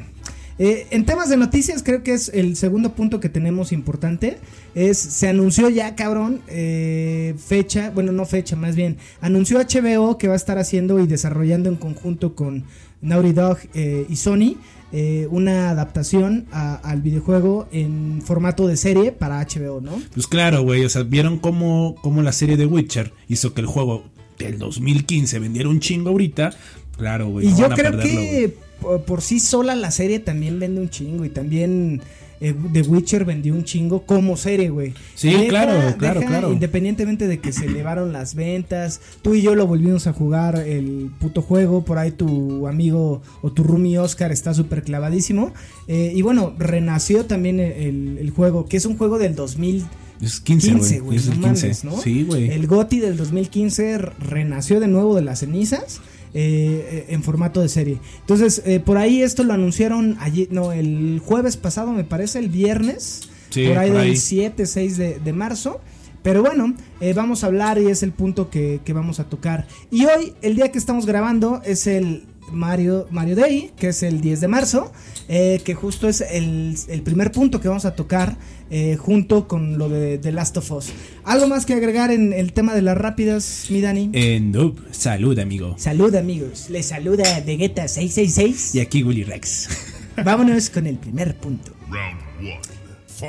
Eh, 0.60 0.88
en 0.92 1.06
temas 1.06 1.30
de 1.30 1.38
noticias, 1.38 1.82
creo 1.84 2.04
que 2.04 2.14
es 2.14 2.30
el 2.34 2.56
segundo 2.58 2.94
punto 2.94 3.20
que 3.22 3.30
tenemos 3.30 3.72
importante. 3.72 4.38
Es, 4.76 4.98
se 4.98 5.30
anunció 5.30 5.70
ya, 5.70 5.96
cabrón, 5.96 6.42
eh, 6.50 7.34
fecha, 7.38 7.92
bueno, 7.92 8.12
no 8.12 8.26
fecha, 8.26 8.56
más 8.58 8.76
bien, 8.76 8.98
anunció 9.22 9.58
HBO 9.60 10.18
que 10.18 10.28
va 10.28 10.34
a 10.34 10.38
estar 10.38 10.58
haciendo 10.58 11.00
y 11.00 11.08
desarrollando 11.08 11.70
en 11.70 11.76
conjunto 11.78 12.36
con 12.36 12.66
Naughty 13.02 13.32
Dog 13.32 13.58
eh, 13.74 14.06
y 14.10 14.16
Sony 14.18 14.58
eh, 14.92 15.28
una 15.32 15.70
adaptación 15.70 16.48
a- 16.52 16.76
al 16.76 17.02
videojuego 17.02 17.68
en 17.72 18.22
formato 18.26 18.68
de 18.68 18.76
serie 18.76 19.12
para 19.14 19.40
HBO, 19.46 19.80
¿no? 19.82 20.02
Pues 20.14 20.28
claro, 20.28 20.64
güey, 20.64 20.84
o 20.84 20.90
sea, 20.90 21.04
vieron 21.04 21.40
cómo, 21.40 21.96
cómo 22.02 22.22
la 22.22 22.32
serie 22.34 22.58
de 22.58 22.66
Witcher 22.66 23.14
hizo 23.28 23.54
que 23.54 23.62
el 23.62 23.68
juego 23.68 24.04
del 24.40 24.58
2015 24.58 25.40
vendiera 25.40 25.70
un 25.70 25.80
chingo 25.80 26.10
ahorita. 26.10 26.52
Claro, 26.98 27.30
güey. 27.30 27.48
Y 27.48 27.52
no 27.52 27.58
yo 27.60 27.70
creo 27.70 27.92
perderlo, 27.92 28.02
que. 28.04 28.54
Por, 28.82 29.02
por 29.04 29.22
sí 29.22 29.40
sola 29.40 29.76
la 29.76 29.92
serie 29.92 30.20
también 30.20 30.60
vende 30.60 30.82
un 30.82 30.90
chingo 30.90 31.26
y 31.26 31.30
también 31.30 32.02
eh, 32.42 32.56
The 32.72 32.82
Witcher 32.84 33.26
vendió 33.26 33.54
un 33.54 33.66
chingo 33.66 34.04
como 34.04 34.38
serie, 34.38 34.70
güey. 34.70 34.94
Sí, 35.16 35.30
claro, 35.50 35.96
claro, 35.98 36.22
claro. 36.22 36.54
Independientemente 36.54 37.28
de 37.28 37.40
que 37.40 37.52
se 37.52 37.66
elevaron 37.66 38.14
las 38.14 38.34
ventas, 38.36 39.02
tú 39.22 39.34
y 39.34 39.42
yo 39.42 39.56
lo 39.56 39.68
volvimos 39.68 40.08
a 40.08 40.14
jugar 40.14 40.56
el 40.58 41.12
puto 41.20 41.42
juego, 41.42 41.84
por 41.84 41.98
ahí 41.98 42.12
tu 42.12 42.66
amigo 42.68 43.22
o 43.42 43.52
tu 43.52 43.64
roomie 43.64 44.00
Oscar 44.00 44.32
está 44.32 44.54
súper 44.54 44.84
clavadísimo. 44.84 45.52
eh, 45.88 46.14
y 46.16 46.22
bueno, 46.22 46.54
renació 46.58 47.26
también 47.26 47.60
el, 47.60 48.18
el 48.20 48.30
juego, 48.32 48.66
que 48.68 48.78
es 48.78 48.86
un 48.86 48.98
juego 48.98 49.18
del 49.20 49.36
2000. 49.36 49.86
Es 50.22 50.40
15, 50.42 50.72
15, 50.72 51.00
güey. 51.00 51.18
Es 51.18 51.28
el 51.28 51.40
no 51.40 51.48
15. 51.48 51.66
mames, 51.66 51.84
¿no? 51.86 51.98
Sí, 52.02 52.24
güey. 52.24 52.50
El 52.52 52.68
GOTI 52.68 53.00
del 53.00 53.16
2015 53.16 53.92
r- 53.92 54.12
renació 54.20 54.80
de 54.82 54.88
nuevo 54.88 55.16
de 55.16 55.22
las 55.22 55.40
cenizas 55.40 56.02
eh, 56.34 57.06
en 57.10 57.24
formato 57.24 57.62
de 57.62 57.70
serie. 57.70 58.00
Entonces, 58.22 58.62
eh, 58.66 58.80
por 58.80 58.98
ahí 58.98 59.22
esto 59.22 59.44
lo 59.44 59.54
anunciaron 59.54 60.18
ayer, 60.20 60.48
no, 60.52 60.72
el 60.72 61.22
jueves 61.24 61.58
pasado, 61.58 61.92
me 61.92 62.04
parece, 62.04 62.40
el 62.40 62.50
viernes. 62.50 63.30
Sí, 63.50 63.68
por 63.68 63.78
ahí 63.78 63.90
por 63.90 64.00
del 64.00 64.12
ahí. 64.12 64.18
7, 64.18 64.66
6 64.66 64.98
de, 64.98 65.20
de 65.20 65.34
marzo. 65.34 65.82
Pero 66.22 66.42
bueno, 66.42 66.76
eh, 67.00 67.14
vamos 67.14 67.44
a 67.44 67.48
hablar 67.48 67.80
y 67.80 67.88
es 67.88 68.04
el 68.04 68.12
punto 68.12 68.50
que, 68.50 68.82
que 68.84 68.94
vamos 68.94 69.20
a 69.20 69.30
tocar. 69.30 69.68
Y 69.90 70.06
hoy, 70.06 70.34
el 70.42 70.56
día 70.56 70.72
que 70.72 70.78
estamos 70.78 71.06
grabando, 71.06 71.62
es 71.64 71.88
el 71.88 72.26
Mario, 72.52 73.08
Mario 73.10 73.36
Day, 73.36 73.72
que 73.78 73.90
es 73.90 74.04
el 74.04 74.22
10 74.22 74.42
de 74.42 74.48
marzo, 74.48 74.92
eh, 75.28 75.62
que 75.64 75.76
justo 75.76 76.08
es 76.08 76.22
el, 76.22 76.76
el 76.88 77.02
primer 77.04 77.32
punto 77.32 77.62
que 77.62 77.68
vamos 77.68 77.86
a 77.86 77.96
tocar 77.96 78.38
eh, 78.70 78.98
junto 78.98 79.48
con 79.48 79.78
lo 79.78 79.90
de 79.90 80.18
The 80.18 80.32
Last 80.32 80.58
of 80.58 80.72
Us. 80.72 80.88
¿Algo 81.24 81.48
más 81.48 81.66
que 81.66 81.74
agregar 81.74 82.12
en 82.12 82.34
el 82.34 82.54
tema 82.54 82.76
de 82.76 82.82
las 82.82 82.98
rápidas, 82.98 83.68
mi 83.70 83.82
Dani? 83.82 84.10
Eh, 84.14 84.40
no, 84.40 84.76
salud, 84.92 85.38
amigo. 85.40 85.76
Salud 85.78 86.14
amigos, 86.16 86.70
les 86.70 86.88
saluda 86.88 87.24
Vegeta 87.46 87.88
666. 87.88 88.76
Y 88.76 88.80
aquí 88.80 89.04
Willy 89.04 89.24
Rex. 89.24 89.70
Vámonos 90.24 90.70
con 90.70 90.88
el 90.88 90.98
primer 90.98 91.36
punto. 91.36 91.72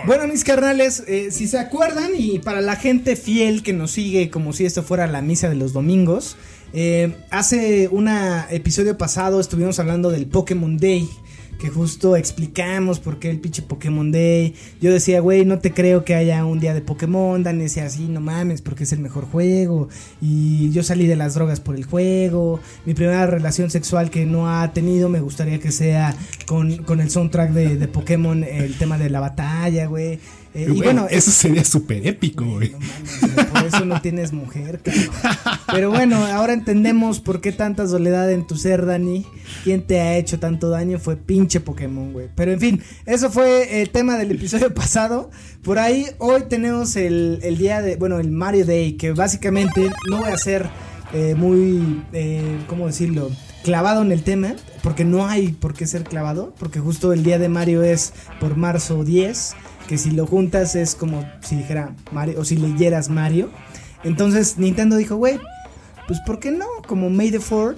Bueno, 0.06 0.26
mis 0.28 0.44
carnales, 0.44 1.02
eh, 1.09 1.30
si 1.30 1.49
se 1.49 1.59
acuerdan, 1.59 2.11
y 2.16 2.38
para 2.38 2.61
la 2.61 2.76
gente 2.76 3.16
fiel 3.16 3.62
que 3.62 3.73
nos 3.73 3.90
sigue 3.90 4.30
como 4.30 4.52
si 4.52 4.64
esto 4.64 4.82
fuera 4.82 5.06
la 5.06 5.20
misa 5.20 5.49
de 5.49 5.56
los 5.56 5.73
domingos, 5.73 6.37
eh, 6.73 7.16
hace 7.30 7.88
un 7.88 8.09
episodio 8.50 8.97
pasado 8.97 9.40
estuvimos 9.40 9.80
hablando 9.80 10.11
del 10.11 10.26
Pokémon 10.26 10.76
Day. 10.76 11.09
Que 11.61 11.69
justo 11.69 12.17
explicamos 12.17 13.00
por 13.00 13.19
qué 13.19 13.29
el 13.31 13.38
pinche 13.38 13.61
Pokémon 13.62 14.11
Day. 14.11 14.55
Yo 14.81 14.93
decía, 14.93 15.21
güey, 15.21 15.45
no 15.45 15.59
te 15.59 15.73
creo 15.73 16.05
que 16.05 16.14
haya 16.14 16.45
un 16.45 16.59
día 16.59 16.73
de 16.73 16.81
Pokémon. 16.81 17.43
Dan 17.43 17.59
decía 17.59 17.85
así, 17.85 18.09
no 18.09 18.21
mames, 18.21 18.62
porque 18.62 18.85
es 18.85 18.93
el 18.93 19.00
mejor 19.00 19.26
juego. 19.26 19.88
Y 20.21 20.71
yo 20.71 20.83
salí 20.83 21.07
de 21.07 21.17
las 21.17 21.35
drogas 21.35 21.61
por 21.61 21.76
el 21.76 21.85
juego. 21.85 22.61
Mi 22.87 22.95
primera 22.95 23.26
relación 23.26 23.71
sexual 23.71 24.11
que 24.11 24.25
no 24.25 24.50
ha 24.50 24.73
tenido, 24.73 25.09
me 25.09 25.21
gustaría 25.21 25.59
que 25.59 25.71
sea 25.71 26.14
con, 26.47 26.79
con 26.85 27.00
el 27.00 27.11
soundtrack 27.11 27.50
de, 27.50 27.76
de 27.76 27.88
Pokémon, 27.88 28.43
el 28.43 28.79
tema 28.79 28.97
de 28.97 29.11
la 29.11 29.21
batalla, 29.21 29.87
güey. 29.87 30.19
Eh, 30.52 30.66
y 30.69 30.83
bueno, 30.83 31.07
eso 31.09 31.30
sería 31.30 31.64
súper 31.64 32.07
épico, 32.07 32.45
güey. 32.45 32.71
no 32.71 32.78
mames, 32.78 33.21
güey, 33.21 33.47
por 33.47 33.64
eso 33.64 33.85
no 33.85 34.00
tienes 34.00 34.33
mujer, 34.33 34.80
cabrón. 34.83 35.11
Pero 35.73 35.90
bueno, 35.90 36.26
ahora 36.26 36.52
entendemos 36.52 37.21
por 37.21 37.40
qué 37.40 37.52
tanta 37.52 37.87
soledad 37.87 38.30
en 38.33 38.47
tu 38.47 38.57
ser, 38.57 38.85
Dani. 38.85 39.25
¿Quién 39.62 39.87
te 39.87 40.00
ha 40.00 40.16
hecho 40.16 40.40
tanto 40.40 40.69
daño? 40.69 40.99
Fue 40.99 41.16
pinche 41.16 41.61
Pokémon, 41.61 42.12
güey. 42.12 42.28
Pero 42.35 42.52
en 42.52 42.61
fin, 42.61 42.83
eso 43.07 43.30
fue 43.30 43.80
el 43.80 43.90
tema 43.90 44.16
del 44.16 44.33
episodio 44.33 44.75
pasado. 44.75 45.30
Por 45.62 45.78
ahí, 45.78 46.07
hoy 46.19 46.42
tenemos 46.49 46.97
el, 46.97 47.38
el 47.42 47.57
día 47.57 47.80
de, 47.80 47.97
bueno, 47.97 48.19
el 48.19 48.30
Mario 48.30 48.66
Day, 48.66 48.95
que 48.95 49.12
básicamente 49.12 49.88
no 50.09 50.19
voy 50.19 50.30
a 50.30 50.37
ser 50.37 50.69
eh, 51.12 51.35
muy, 51.37 52.02
eh, 52.12 52.59
¿cómo 52.66 52.87
decirlo? 52.87 53.30
Clavado 53.64 54.02
en 54.02 54.12
el 54.12 54.23
tema, 54.23 54.54
porque 54.83 55.04
no 55.04 55.26
hay 55.26 55.49
por 55.49 55.75
qué 55.75 55.87
ser 55.87 56.04
clavado, 56.04 56.54
porque 56.59 56.80
justo 56.80 57.12
el 57.12 57.25
día 57.25 57.38
de 57.38 57.48
Mario 57.48 57.83
es 57.83 58.12
por 58.38 58.57
marzo 58.57 59.05
10 59.05 59.55
que 59.90 59.98
si 59.98 60.12
lo 60.12 60.24
juntas 60.24 60.76
es 60.76 60.94
como 60.94 61.29
si 61.42 61.57
dijera 61.57 61.96
Mario 62.12 62.40
o 62.40 62.44
si 62.44 62.55
leyeras 62.57 63.09
Mario. 63.11 63.50
Entonces 64.05 64.57
Nintendo 64.57 64.94
dijo, 64.96 65.16
güey, 65.16 65.40
pues 66.07 66.20
¿por 66.24 66.38
qué 66.38 66.53
no? 66.53 66.64
Como 66.87 67.11
May 67.11 67.33
the 67.33 67.40
4, 67.40 67.74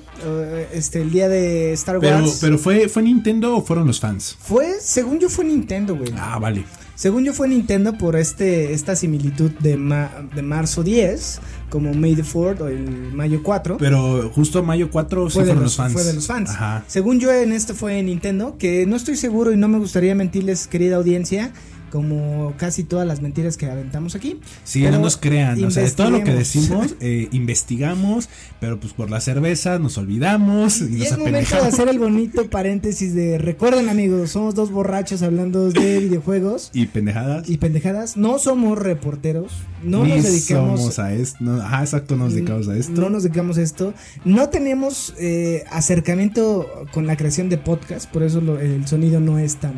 este, 0.75 1.01
el 1.01 1.11
día 1.11 1.29
de 1.31 1.72
Star 1.72 1.98
Pero, 2.01 2.16
Wars. 2.18 2.38
pero 2.40 2.59
fue, 2.59 2.88
¿fue 2.90 3.03
Nintendo 3.03 3.57
o 3.57 3.62
fueron 3.62 3.87
los 3.87 3.98
fans? 3.98 4.37
Fue, 4.40 4.75
según 4.81 5.18
yo 5.20 5.31
fue 5.31 5.46
Nintendo, 5.46 5.96
güey. 5.96 6.12
Ah, 6.18 6.38
vale. 6.38 6.64
Según 6.94 7.25
yo 7.25 7.33
fue 7.33 7.48
Nintendo 7.48 7.94
por 7.96 8.14
este 8.16 8.75
esta 8.75 8.94
similitud 8.94 9.51
de, 9.61 9.77
ma- 9.79 10.12
de 10.35 10.42
marzo 10.42 10.83
10, 10.83 11.40
como 11.70 11.94
May 11.94 12.14
the 12.14 12.22
4 12.22 12.66
o 12.66 12.68
el 12.68 13.12
mayo 13.14 13.42
4. 13.42 13.79
Pero 13.79 14.31
justo 14.31 14.62
mayo 14.62 14.90
4 14.90 15.31
sí 15.31 15.35
fue, 15.35 15.42
de 15.44 15.46
fueron 15.48 15.62
los, 15.64 15.72
los 15.72 15.77
fans. 15.79 15.92
fue 15.94 16.05
de 16.05 16.12
los 16.12 16.27
fans. 16.27 16.51
Ajá. 16.51 16.85
Según 16.87 17.18
yo 17.18 17.33
en 17.33 17.53
este 17.53 17.72
fue 17.75 18.01
Nintendo, 18.03 18.57
que 18.59 18.87
no 18.87 18.94
estoy 18.96 19.16
seguro 19.16 19.53
y 19.53 19.57
no 19.57 19.68
me 19.68 19.79
gustaría 19.79 20.14
mentirles, 20.14 20.66
querida 20.68 20.96
audiencia, 20.96 21.53
como 21.92 22.55
casi 22.57 22.85
todas 22.85 23.07
las 23.07 23.20
mentiras 23.20 23.59
que 23.59 23.66
aventamos 23.66 24.14
aquí. 24.14 24.40
Sí, 24.64 24.81
Pero 24.81 24.96
no 24.96 25.02
nos 25.02 25.18
crean. 25.18 25.62
O 25.62 25.70
sea, 25.70 25.83
de 25.83 25.90
todo 25.90 26.11
lo 26.11 26.24
que 26.24 26.33
decimos, 26.33 26.96
eh, 27.00 27.28
investigamos, 27.33 28.31
pero 28.61 28.81
pues 28.81 28.94
por 28.94 29.11
la 29.11 29.20
cerveza 29.20 29.78
nos 29.78 29.98
olvidamos 29.98 30.81
y, 30.81 30.85
Y 30.85 30.98
nos 31.00 31.07
es 31.12 31.18
momento 31.18 31.55
de 31.57 31.61
hacer 31.68 31.88
el 31.88 31.98
bonito 31.98 32.48
paréntesis 32.48 33.14
de 33.14 33.37
recuerden 33.37 33.90
amigos, 33.90 34.31
somos 34.31 34.55
dos 34.55 34.70
borrachos 34.72 35.20
hablando 35.22 35.70
de 35.70 35.98
videojuegos 36.00 36.70
Y 36.72 36.87
pendejadas. 36.87 37.48
y 37.50 37.59
pendejadas. 37.59 38.16
No 38.16 38.38
somos 38.38 38.78
reporteros, 38.78 39.52
no 39.85 40.02
Ni 40.05 40.12
nos 40.14 40.24
dedicamos 40.24 40.81
somos 40.81 40.98
a 40.98 41.12
esto. 41.12 41.37
no, 41.40 41.61
ajá, 41.61 41.81
exacto, 41.83 42.16
nos 42.16 42.33
dedicamos 42.33 42.68
a 42.68 42.76
esto. 42.76 42.98
No 43.00 43.11
nos 43.11 43.22
dedicamos 43.22 43.59
a 43.59 43.62
esto. 43.62 43.92
No 44.24 44.48
tenemos 44.48 45.14
eh, 45.18 45.64
acercamiento 45.70 46.87
con 46.92 47.07
la 47.07 47.16
creación 47.16 47.50
de 47.50 47.59
podcast, 47.59 48.11
por 48.11 48.22
eso 48.22 48.40
lo- 48.40 48.59
el 48.59 48.87
sonido 48.87 49.20
no 49.20 49.38
es 49.38 49.57
tan 49.57 49.74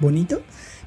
bonito. 0.00 0.40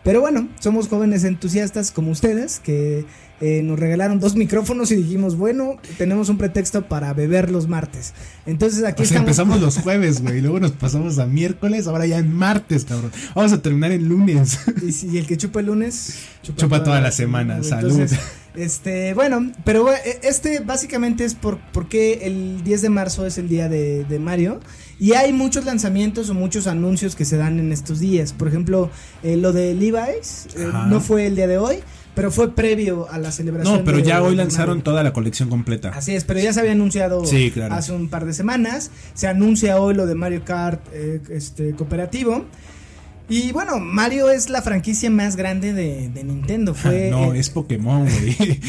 Pero 0.03 0.19
bueno, 0.21 0.49
somos 0.59 0.87
jóvenes 0.87 1.23
entusiastas 1.23 1.91
como 1.91 2.11
ustedes 2.11 2.59
que 2.59 3.05
eh, 3.39 3.61
nos 3.63 3.79
regalaron 3.79 4.19
dos 4.19 4.35
micrófonos 4.35 4.91
y 4.91 4.95
dijimos, 4.95 5.37
bueno, 5.37 5.77
tenemos 5.97 6.29
un 6.29 6.37
pretexto 6.37 6.87
para 6.87 7.13
beber 7.13 7.49
los 7.51 7.67
martes. 7.67 8.13
Entonces 8.45 8.83
aquí 8.83 9.03
O 9.03 9.05
sea, 9.05 9.17
estamos. 9.19 9.21
empezamos 9.37 9.61
los 9.61 9.77
jueves, 9.83 10.21
güey. 10.21 10.41
Luego 10.41 10.59
nos 10.59 10.71
pasamos 10.71 11.19
a 11.19 11.25
miércoles, 11.25 11.87
ahora 11.87 12.05
ya 12.05 12.17
en 12.17 12.33
martes, 12.33 12.85
cabrón. 12.85 13.11
Vamos 13.33 13.53
a 13.53 13.61
terminar 13.61 13.91
el 13.91 14.05
lunes. 14.05 14.59
Y 14.85 14.91
si 14.91 15.17
el 15.17 15.25
que 15.25 15.37
chupa 15.37 15.61
el 15.61 15.67
lunes, 15.67 16.19
Chupa 16.41 16.83
toda 16.83 16.99
la 16.99 17.11
semana, 17.11 17.57
güey. 17.59 17.69
salud. 17.69 18.09
Este, 18.55 19.13
bueno, 19.13 19.51
pero 19.65 19.83
güey, 19.83 19.95
e- 20.05 20.19
este 20.27 20.59
básicamente 20.59 21.25
es 21.25 21.33
por 21.33 21.57
porque 21.71 22.19
el 22.27 22.63
10 22.63 22.81
de 22.83 22.89
marzo 22.89 23.25
es 23.25 23.37
el 23.37 23.49
día 23.49 23.67
de, 23.69 24.03
de 24.05 24.19
Mario. 24.19 24.59
Y 24.99 25.13
hay 25.13 25.33
muchos 25.33 25.65
lanzamientos 25.65 26.29
o 26.29 26.33
muchos 26.33 26.67
anuncios 26.67 27.15
que 27.15 27.25
se 27.25 27.35
dan 27.37 27.59
en 27.59 27.71
estos 27.71 27.99
días. 27.99 28.31
Por 28.31 28.47
ejemplo, 28.47 28.89
eh, 29.23 29.37
lo 29.37 29.51
de 29.51 29.73
Levi's 29.73 30.47
eh, 30.55 30.69
no 30.87 31.01
fue 31.01 31.25
el 31.25 31.35
día 31.35 31.47
de 31.47 31.57
hoy, 31.57 31.77
pero 32.15 32.31
fue 32.31 32.53
previo 32.55 33.09
a 33.09 33.17
la 33.17 33.31
celebración. 33.31 33.79
No, 33.79 33.83
pero 33.83 33.97
de- 33.97 34.03
ya 34.03 34.21
hoy 34.21 34.35
lanzaron 34.35 34.77
Mario. 34.77 34.83
toda 34.83 35.03
la 35.03 35.11
colección 35.13 35.49
completa. 35.49 35.89
Así 35.89 36.13
es, 36.15 36.23
pero 36.23 36.39
ya 36.39 36.53
se 36.53 36.59
había 36.59 36.73
anunciado 36.73 37.25
Sí, 37.25 37.49
claro. 37.51 37.73
hace 37.73 37.91
un 37.91 38.07
par 38.07 38.25
de 38.25 38.33
semanas. 38.33 38.91
Se 39.15 39.27
anuncia 39.27 39.77
hoy 39.81 39.95
lo 39.95 40.05
de 40.05 40.13
Mario 40.15 40.45
Kart 40.45 40.79
eh, 40.93 41.19
este, 41.31 41.71
cooperativo. 41.73 42.45
Y 43.33 43.51
bueno, 43.51 43.79
Mario 43.79 44.29
es 44.29 44.49
la 44.49 44.61
franquicia 44.61 45.09
más 45.09 45.35
grande 45.35 45.73
de, 45.73 46.09
de 46.09 46.23
Nintendo. 46.23 46.73
Fue, 46.75 47.09
no, 47.09 47.33
eh, 47.33 47.39
es 47.39 47.49
Pokémon, 47.49 48.03
güey. 48.07 48.59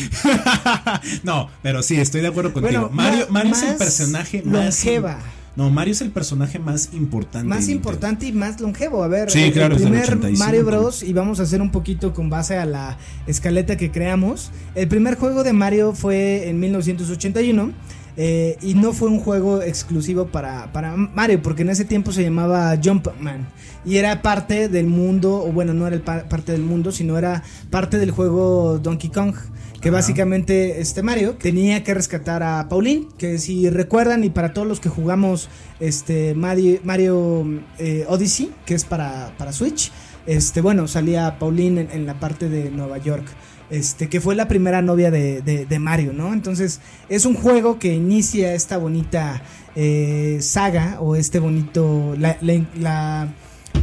no, 1.23 1.49
pero 1.63 1.83
sí, 1.83 1.97
estoy 2.01 2.21
de 2.21 2.29
acuerdo 2.29 2.53
contigo. 2.53 2.89
Bueno, 2.89 2.95
Mario, 2.95 3.27
ma- 3.29 3.45
Mario 3.45 3.53
es 3.55 3.63
el 3.63 3.77
personaje 3.77 4.43
más. 4.43 4.65
longeva. 4.85 5.19
No, 5.57 5.71
Mario 5.71 5.93
es 5.93 6.01
el 6.01 6.11
personaje 6.11 6.59
más 6.59 6.89
importante. 6.95 7.47
más 7.47 7.69
importante 7.69 8.27
y 8.27 8.33
más 8.33 8.61
longevo. 8.61 9.05
A 9.05 9.09
ver, 9.09 9.31
Sí, 9.31 9.43
el- 9.43 9.53
claro, 9.53 9.77
primer 9.77 10.03
85. 10.03 10.39
Mario 10.45 10.65
Bros. 10.65 11.03
Y 11.03 11.13
vamos 11.13 11.39
a 11.41 11.45
hacer 11.45 11.61
un 11.61 11.71
poquito 11.71 12.13
con 12.13 12.29
base 12.31 12.57
a 12.57 12.65
la 12.65 12.97
escaleta 13.27 13.77
que 13.77 13.91
creamos. 13.91 14.51
El 14.75 14.89
primer 14.89 15.17
juego 15.17 15.45
de 15.45 15.53
Mario 15.53 15.93
fue 15.93 16.49
en 16.49 16.59
1981. 16.59 17.73
eh, 18.17 18.57
y 18.63 18.75
no 18.75 18.93
fue 18.93 19.09
un 19.09 19.19
juego 19.19 19.61
exclusivo 19.61 20.27
para, 20.29 20.73
para 20.73 20.95
Mario, 20.97 21.43
porque 21.43 21.63
en 21.63 21.71
ese 21.71 21.85
tiempo 21.85 22.13
se 22.13 22.23
llamaba 22.23 22.73
Jumpman. 22.83 23.49
Y 23.85 23.97
era 23.99 24.23
parte 24.23 24.69
del 24.69 24.87
mundo, 24.87 25.43
o 25.45 25.53
bueno, 25.53 25.75
no 25.75 25.87
era 25.87 25.95
el 25.97 26.03
pa- 26.03 26.29
parte 26.29 26.53
del 26.53 26.63
mundo, 26.63 26.91
sino 26.93 27.19
era 27.19 27.43
parte 27.71 27.99
del 27.99 28.11
juego 28.11 28.79
Donkey 28.79 29.11
Kong. 29.11 29.35
que 29.81 29.91
básicamente 29.91 30.81
este 30.81 31.03
Mario 31.03 31.33
tenía 31.39 31.85
que 31.85 31.93
rescatar 31.93 32.43
a 32.43 32.71
Pauline, 32.71 33.07
que 33.19 33.37
si 33.39 33.69
recuerdan 33.69 34.25
y 34.25 34.31
para 34.31 34.55
todos 34.55 34.67
los 34.67 34.81
que 34.81 34.89
jugamos 34.89 35.51
este 35.79 36.33
Mario, 36.35 36.81
Mario 36.85 37.45
eh, 37.79 38.07
Odyssey, 38.09 38.51
que 38.65 38.75
es 38.75 38.85
para, 38.85 39.35
para 39.37 39.53
Switch, 39.53 39.93
este 40.27 40.63
bueno, 40.63 40.89
salía 40.89 41.39
Pauline 41.39 41.83
en, 41.83 41.91
en 41.91 42.07
la 42.07 42.19
parte 42.19 42.49
de 42.49 42.71
Nueva 42.71 42.97
York. 42.97 43.27
Este, 43.69 44.09
que 44.09 44.21
fue 44.23 44.35
la 44.35 44.49
primera 44.49 44.81
novia 44.81 45.11
de, 45.11 45.43
de- 45.43 45.67
de 45.67 45.79
Mario, 45.79 46.13
¿no? 46.15 46.33
Entonces, 46.33 46.81
es 47.11 47.25
un 47.27 47.35
juego 47.35 47.79
que 47.79 47.93
inicia 47.95 48.55
esta 48.55 48.79
bonita 48.79 49.43
eh, 49.77 50.39
saga 50.41 50.99
o 51.01 51.15
este 51.17 51.41
bonito. 51.41 52.15
La, 52.19 52.37
la- 52.41 52.65
la- 52.79 53.29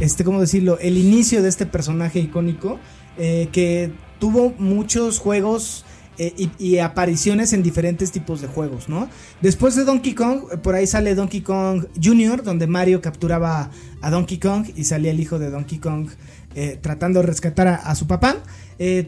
este, 0.00 0.24
¿cómo 0.24 0.40
decirlo? 0.40 0.78
El 0.78 0.96
inicio 0.96 1.42
de 1.42 1.48
este 1.48 1.66
personaje 1.66 2.18
icónico 2.20 2.78
eh, 3.18 3.48
que 3.52 3.92
tuvo 4.18 4.54
muchos 4.58 5.18
juegos. 5.18 5.84
eh, 6.18 6.50
y, 6.58 6.76
apariciones 6.76 7.54
en 7.54 7.62
diferentes 7.62 8.12
tipos 8.12 8.42
de 8.42 8.46
juegos, 8.46 8.86
¿no? 8.86 9.08
Después 9.40 9.74
de 9.76 9.84
Donkey 9.84 10.12
Kong, 10.12 10.42
eh, 10.52 10.58
por 10.58 10.74
ahí 10.74 10.86
sale 10.86 11.14
Donkey 11.14 11.40
Kong 11.40 11.86
Jr., 12.00 12.42
donde 12.42 12.66
Mario 12.66 13.00
capturaba 13.00 13.70
a 14.02 14.10
Donkey 14.10 14.38
Kong 14.38 14.66
y 14.76 14.84
salía 14.84 15.10
el 15.10 15.20
hijo 15.20 15.38
de 15.38 15.48
Donkey 15.50 15.78
Kong 15.78 16.08
tratando 16.82 17.20
de 17.20 17.26
rescatar 17.26 17.66
a, 17.66 17.94
su 17.94 18.06
papá. 18.06 18.36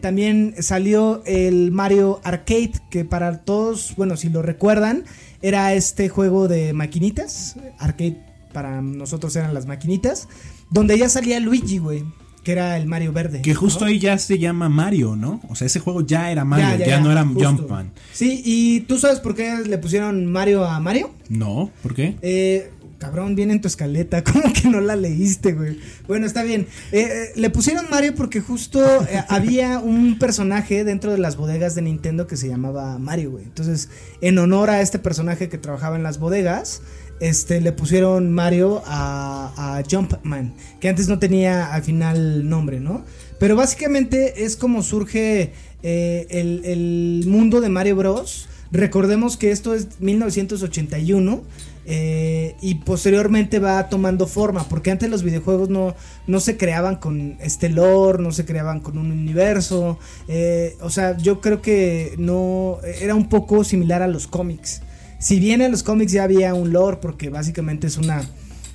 También 0.00 0.54
salió 0.60 1.22
el 1.26 1.72
Mario 1.72 2.22
Arcade, 2.24 2.72
que 2.88 3.04
para 3.04 3.44
todos, 3.44 3.92
bueno, 3.98 4.16
si 4.16 4.30
lo 4.30 4.40
recuerdan, 4.40 5.04
era 5.42 5.74
este 5.74 6.08
juego 6.08 6.48
de 6.48 6.72
maquinitas. 6.72 7.56
Arcade 7.78 8.16
para 8.54 8.80
nosotros 8.80 9.36
eran 9.36 9.52
las 9.52 9.66
maquinitas. 9.66 10.28
Donde 10.70 10.98
ya 10.98 11.08
salía 11.08 11.40
Luigi, 11.40 11.78
güey. 11.78 12.04
Que 12.42 12.52
era 12.52 12.76
el 12.76 12.86
Mario 12.86 13.12
verde. 13.12 13.40
Que 13.40 13.54
justo 13.54 13.84
¿no? 13.84 13.86
ahí 13.86 13.98
ya 13.98 14.18
se 14.18 14.38
llama 14.38 14.68
Mario, 14.68 15.16
¿no? 15.16 15.40
O 15.48 15.54
sea, 15.54 15.66
ese 15.66 15.80
juego 15.80 16.02
ya 16.02 16.30
era 16.30 16.44
Mario, 16.44 16.84
ya, 16.84 17.00
no 17.00 17.10
era 17.10 17.24
justo. 17.24 17.48
Jumpman. 17.48 17.90
Sí, 18.12 18.42
y 18.44 18.80
¿tú 18.80 18.98
sabes 18.98 19.20
por 19.20 19.34
qué 19.34 19.62
le 19.66 19.78
pusieron 19.78 20.26
Mario 20.26 20.66
a 20.66 20.78
Mario? 20.78 21.10
No, 21.30 21.70
¿por 21.82 21.94
qué? 21.94 22.16
Eh, 22.20 22.70
cabrón, 23.04 23.34
viene 23.34 23.52
en 23.52 23.60
tu 23.60 23.68
escaleta. 23.68 24.24
¿Cómo 24.32 24.52
que 24.52 24.68
no 24.68 24.80
la 24.80 24.96
leíste, 24.96 25.52
güey? 25.52 25.78
Bueno, 26.06 26.26
está 26.26 26.42
bien. 26.42 26.66
Eh, 26.92 27.00
eh, 27.02 27.32
le 27.36 27.50
pusieron 27.50 27.86
Mario 27.90 28.14
porque 28.14 28.40
justo 28.40 28.80
eh, 29.04 29.22
había 29.28 29.78
un 29.78 30.18
personaje 30.18 30.84
dentro 30.84 31.12
de 31.12 31.18
las 31.18 31.36
bodegas 31.36 31.74
de 31.74 31.82
Nintendo 31.82 32.26
que 32.26 32.36
se 32.36 32.48
llamaba 32.48 32.98
Mario, 32.98 33.32
güey. 33.32 33.44
Entonces, 33.44 33.90
en 34.20 34.38
honor 34.38 34.70
a 34.70 34.80
este 34.80 34.98
personaje 34.98 35.48
que 35.48 35.58
trabajaba 35.58 35.96
en 35.96 36.02
las 36.02 36.18
bodegas, 36.18 36.82
este, 37.20 37.60
le 37.60 37.72
pusieron 37.72 38.32
Mario 38.32 38.82
a, 38.86 39.82
Jumpman, 39.90 40.54
que 40.80 40.88
antes 40.88 41.08
no 41.08 41.18
tenía 41.18 41.72
al 41.72 41.82
final 41.82 42.48
nombre, 42.48 42.80
¿no? 42.80 43.04
Pero 43.38 43.56
básicamente 43.56 44.44
es 44.44 44.56
como 44.56 44.82
surge 44.82 45.52
eh, 45.82 46.26
el, 46.30 47.24
mundo 47.26 47.60
de 47.60 47.68
Mario 47.68 47.96
Bros. 47.96 48.48
Recordemos 48.70 49.36
que 49.36 49.50
esto 49.50 49.74
es 49.74 50.00
1981 50.00 51.42
eh, 51.86 52.56
y 52.62 52.76
posteriormente 52.76 53.58
va 53.58 53.88
tomando 53.88 54.26
forma, 54.26 54.68
porque 54.68 54.90
antes 54.90 55.10
los 55.10 55.22
videojuegos 55.22 55.68
no, 55.68 55.94
no 56.26 56.40
se 56.40 56.56
creaban 56.56 56.96
con 56.96 57.36
este 57.40 57.68
lore, 57.68 58.22
no 58.22 58.32
se 58.32 58.44
creaban 58.44 58.80
con 58.80 58.96
un 58.98 59.12
universo, 59.12 59.98
eh, 60.26 60.76
o 60.80 60.90
sea, 60.90 61.16
yo 61.18 61.40
creo 61.40 61.60
que 61.60 62.14
no, 62.18 62.78
era 63.00 63.14
un 63.14 63.28
poco 63.28 63.62
similar 63.64 64.02
a 64.02 64.08
los 64.08 64.26
cómics. 64.26 64.82
Si 65.24 65.40
bien 65.40 65.62
en 65.62 65.70
los 65.70 65.82
cómics 65.82 66.12
ya 66.12 66.24
había 66.24 66.52
un 66.52 66.74
lore, 66.74 66.98
porque 67.00 67.30
básicamente 67.30 67.86
es 67.86 67.96
una... 67.96 68.20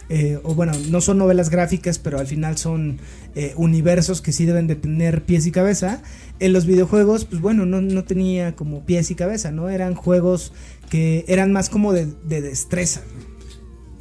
eh, 0.09 0.39
o 0.41 0.55
bueno, 0.55 0.71
no 0.89 0.99
son 0.99 1.19
novelas 1.19 1.51
gráficas, 1.51 1.99
pero 1.99 2.17
al 2.17 2.25
final 2.25 2.57
son 2.57 2.97
eh, 3.35 3.53
universos 3.55 4.19
que 4.23 4.31
sí 4.31 4.47
deben 4.47 4.65
de 4.65 4.75
tener 4.75 5.23
pies 5.25 5.45
y 5.45 5.51
cabeza. 5.51 6.01
En 6.39 6.51
los 6.51 6.65
videojuegos, 6.65 7.25
pues 7.25 7.39
bueno, 7.39 7.67
no, 7.67 7.81
no 7.81 8.03
tenía 8.03 8.55
como 8.55 8.83
pies 8.83 9.11
y 9.11 9.15
cabeza, 9.15 9.51
¿no? 9.51 9.69
Eran 9.69 9.93
juegos 9.93 10.51
que 10.89 11.23
eran 11.27 11.53
más 11.53 11.69
como 11.69 11.93
de, 11.93 12.07
de 12.27 12.41
destreza. 12.41 13.01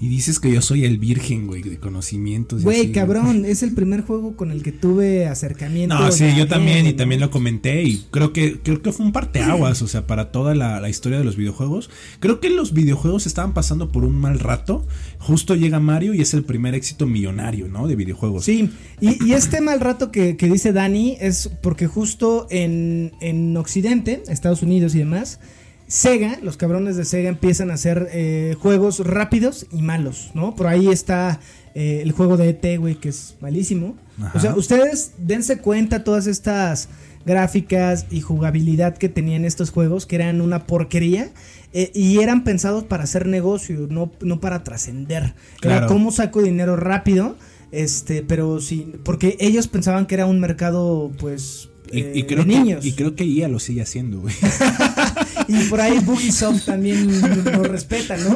Y 0.00 0.08
dices 0.08 0.38
que 0.38 0.52
yo 0.52 0.62
soy 0.62 0.84
el 0.84 0.98
virgen, 0.98 1.48
güey, 1.48 1.62
de 1.62 1.78
conocimientos. 1.78 2.62
Güey, 2.62 2.80
así, 2.80 2.92
cabrón, 2.92 3.44
es 3.44 3.64
el 3.64 3.74
primer 3.74 4.02
juego 4.02 4.36
con 4.36 4.52
el 4.52 4.62
que 4.62 4.70
tuve 4.70 5.26
acercamiento. 5.26 5.98
No, 5.98 6.12
sí, 6.12 6.24
yo 6.36 6.46
también, 6.46 6.86
y 6.86 6.92
también 6.92 7.20
lo 7.20 7.30
comenté, 7.30 7.82
y 7.82 8.04
creo 8.10 8.32
que, 8.32 8.60
creo 8.60 8.80
que 8.80 8.92
fue 8.92 9.06
un 9.06 9.12
parteaguas, 9.12 9.82
o 9.82 9.88
sea, 9.88 10.06
para 10.06 10.30
toda 10.30 10.54
la, 10.54 10.80
la 10.80 10.88
historia 10.88 11.18
de 11.18 11.24
los 11.24 11.36
videojuegos. 11.36 11.90
Creo 12.20 12.38
que 12.38 12.48
los 12.48 12.72
videojuegos 12.72 13.26
estaban 13.26 13.54
pasando 13.54 13.90
por 13.90 14.04
un 14.04 14.14
mal 14.14 14.38
rato. 14.38 14.86
Justo 15.18 15.56
llega 15.56 15.80
Mario 15.80 16.14
y 16.14 16.20
es 16.20 16.32
el 16.32 16.44
primer 16.44 16.74
éxito 16.74 17.06
millonario, 17.06 17.66
¿no? 17.66 17.88
De 17.88 17.96
videojuegos. 17.96 18.44
Sí, 18.44 18.70
y, 19.00 19.24
y 19.26 19.32
este 19.32 19.60
mal 19.60 19.80
rato 19.80 20.12
que, 20.12 20.36
que 20.36 20.48
dice 20.48 20.72
Dani 20.72 21.16
es 21.20 21.50
porque 21.60 21.88
justo 21.88 22.46
en, 22.50 23.12
en 23.20 23.56
Occidente, 23.56 24.22
Estados 24.28 24.62
Unidos 24.62 24.94
y 24.94 24.98
demás, 24.98 25.40
Sega, 25.88 26.38
los 26.42 26.56
cabrones 26.56 26.96
de 26.96 27.04
Sega 27.04 27.28
empiezan 27.30 27.70
a 27.70 27.74
hacer 27.74 28.08
eh, 28.12 28.54
juegos 28.60 29.00
rápidos 29.00 29.66
y 29.72 29.82
malos, 29.82 30.30
¿no? 30.34 30.54
Por 30.54 30.66
ahí 30.66 30.88
está 30.88 31.40
eh, 31.74 32.00
el 32.02 32.12
juego 32.12 32.36
de 32.36 32.50
ET, 32.50 32.78
güey, 32.78 32.94
que 32.96 33.08
es 33.08 33.36
malísimo. 33.40 33.96
Ajá. 34.20 34.32
O 34.36 34.40
sea, 34.40 34.54
ustedes 34.54 35.12
dense 35.18 35.58
cuenta 35.58 36.04
todas 36.04 36.26
estas 36.26 36.88
gráficas 37.24 38.06
y 38.10 38.20
jugabilidad 38.20 38.96
que 38.96 39.08
tenían 39.08 39.44
estos 39.44 39.70
juegos, 39.70 40.06
que 40.06 40.16
eran 40.16 40.40
una 40.40 40.66
porquería. 40.66 41.30
eh, 41.74 41.90
y 41.94 42.20
eran 42.20 42.44
pensados 42.44 42.84
para 42.84 43.04
hacer 43.04 43.26
negocio, 43.26 43.86
no, 43.90 44.10
no 44.22 44.40
para 44.40 44.64
trascender. 44.64 45.22
Era 45.24 45.34
Claro. 45.60 45.86
cómo 45.88 46.10
saco 46.12 46.42
dinero 46.42 46.76
rápido. 46.76 47.36
Este, 47.72 48.22
pero 48.22 48.58
sí, 48.62 48.92
porque 49.04 49.36
ellos 49.40 49.68
pensaban 49.68 50.06
que 50.06 50.14
era 50.14 50.24
un 50.24 50.40
mercado, 50.40 51.12
pues, 51.18 51.68
Y, 51.92 52.00
eh, 52.00 52.12
y 52.14 52.22
creo 52.24 52.44
de 52.44 52.50
que, 52.50 52.58
niños. 52.58 52.84
y 52.86 52.92
creo 52.92 53.14
que 53.14 53.24
IA 53.24 53.48
lo 53.48 53.58
sigue 53.58 53.82
haciendo, 53.82 54.20
güey. 54.20 54.34
Y 55.48 55.64
por 55.70 55.80
ahí 55.80 55.98
Bugisoft 56.00 56.66
también 56.66 57.22
lo 57.22 57.62
respeta, 57.62 58.18
¿no? 58.18 58.34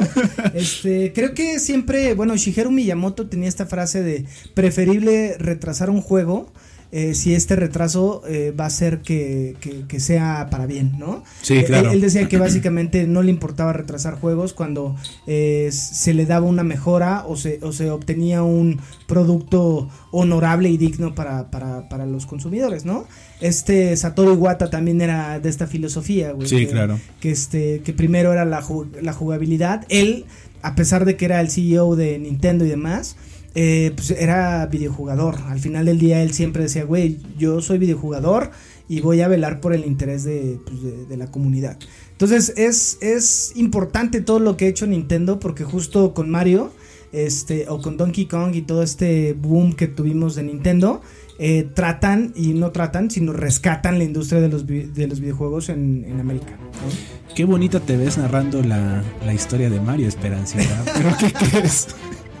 Este, 0.55 1.13
creo 1.13 1.35
que 1.35 1.59
siempre, 1.59 2.15
bueno, 2.15 2.35
Shigeru 2.35 2.71
Miyamoto 2.71 3.27
tenía 3.27 3.47
esta 3.47 3.67
frase 3.67 4.01
de 4.01 4.25
preferible 4.55 5.35
retrasar 5.37 5.91
un 5.91 6.01
juego 6.01 6.51
eh, 6.95 7.15
si 7.15 7.33
este 7.33 7.55
retraso 7.55 8.21
eh, 8.27 8.53
va 8.57 8.67
a 8.67 8.69
ser 8.69 9.01
que, 9.01 9.55
que- 9.59 9.85
que 9.87 9.99
sea 9.99 10.47
para 10.51 10.67
bien, 10.67 10.93
¿no? 10.99 11.23
Sí, 11.41 11.55
Eh, 11.55 11.63
claro. 11.65 11.89
Él, 11.89 11.95
él 11.95 12.01
decía 12.01 12.29
que 12.29 12.37
básicamente 12.37 13.07
no 13.07 13.23
le 13.23 13.31
importaba 13.31 13.73
retrasar 13.73 14.13
juegos 14.19 14.53
cuando 14.53 14.95
eh, 15.25 15.69
se 15.71 16.13
le 16.13 16.25
daba 16.27 16.45
una 16.45 16.63
mejora 16.63 17.25
o 17.27 17.35
se, 17.35 17.57
o 17.63 17.71
se 17.71 17.89
obtenía 17.89 18.43
un 18.43 18.79
producto 19.07 19.89
honorable 20.11 20.69
y 20.69 20.77
digno 20.77 21.15
para, 21.15 21.49
para, 21.49 21.89
para 21.89 22.05
los 22.05 22.25
consumidores, 22.25 22.85
¿no? 22.85 23.05
Este 23.41 23.95
Satoru 23.97 24.33
Iwata 24.33 24.69
también 24.69 25.01
era 25.01 25.39
de 25.39 25.49
esta 25.49 25.67
filosofía, 25.67 26.31
güey. 26.31 26.47
Sí, 26.47 26.65
que- 26.65 26.71
claro. 26.71 26.99
que 27.19 27.31
este 27.31 27.81
que 27.83 27.93
primero 27.93 28.31
era 28.33 28.45
la, 28.45 28.63
la 29.01 29.13
jugabilidad 29.13 29.85
él 29.89 30.25
a 30.61 30.75
pesar 30.75 31.05
de 31.05 31.17
que 31.17 31.25
era 31.25 31.41
el 31.41 31.49
CEO 31.49 31.95
de 31.95 32.19
Nintendo 32.19 32.63
y 32.65 32.69
demás 32.69 33.15
eh, 33.55 33.91
pues 33.95 34.11
era 34.11 34.65
videojugador 34.67 35.35
al 35.47 35.59
final 35.59 35.85
del 35.85 35.99
día 35.99 36.21
él 36.23 36.33
siempre 36.33 36.63
decía 36.63 36.83
güey 36.85 37.19
yo 37.37 37.61
soy 37.61 37.77
videojugador 37.77 38.51
y 38.89 38.99
voy 39.01 39.21
a 39.21 39.27
velar 39.27 39.59
por 39.61 39.73
el 39.73 39.85
interés 39.85 40.23
de, 40.23 40.59
pues, 40.65 40.81
de- 40.83 41.05
de 41.05 41.17
la 41.17 41.27
comunidad 41.31 41.77
entonces 42.11 42.53
es 42.57 42.97
es 43.01 43.53
importante 43.55 44.21
todo 44.21 44.39
lo 44.39 44.57
que 44.57 44.65
ha 44.65 44.67
hecho 44.69 44.87
Nintendo 44.87 45.39
porque 45.39 45.63
justo 45.63 46.13
con 46.13 46.29
Mario 46.29 46.71
este 47.11 47.67
o 47.69 47.79
con 47.79 47.95
Donkey 47.97 48.25
Kong 48.25 48.55
y 48.55 48.63
todo 48.63 48.81
este 48.81 49.33
boom 49.33 49.73
que 49.73 49.87
tuvimos 49.87 50.33
de 50.35 50.43
Nintendo 50.43 51.01
eh, 51.39 51.67
tratan 51.75 52.31
y 52.35 52.53
no 52.53 52.71
tratan 52.71 53.11
sino 53.11 53.33
rescatan 53.33 53.97
la 53.99 54.03
industria 54.03 54.41
de 54.41 54.49
los, 54.49 54.65
de 54.65 55.07
los 55.07 55.19
videojuegos 55.19 55.69
en, 55.69 56.05
en 56.07 56.19
América 56.19 56.57
¿no? 56.59 57.33
Qué 57.35 57.45
bonita 57.45 57.79
te 57.79 57.97
ves 57.97 58.17
narrando 58.17 58.61
la, 58.63 59.03
la 59.25 59.33
historia 59.33 59.69
de 59.71 59.79
Mario, 59.79 60.07
Esperancita. 60.07 60.83
¿Pero 60.95 61.09
qué 61.19 61.33
crees? 61.33 61.87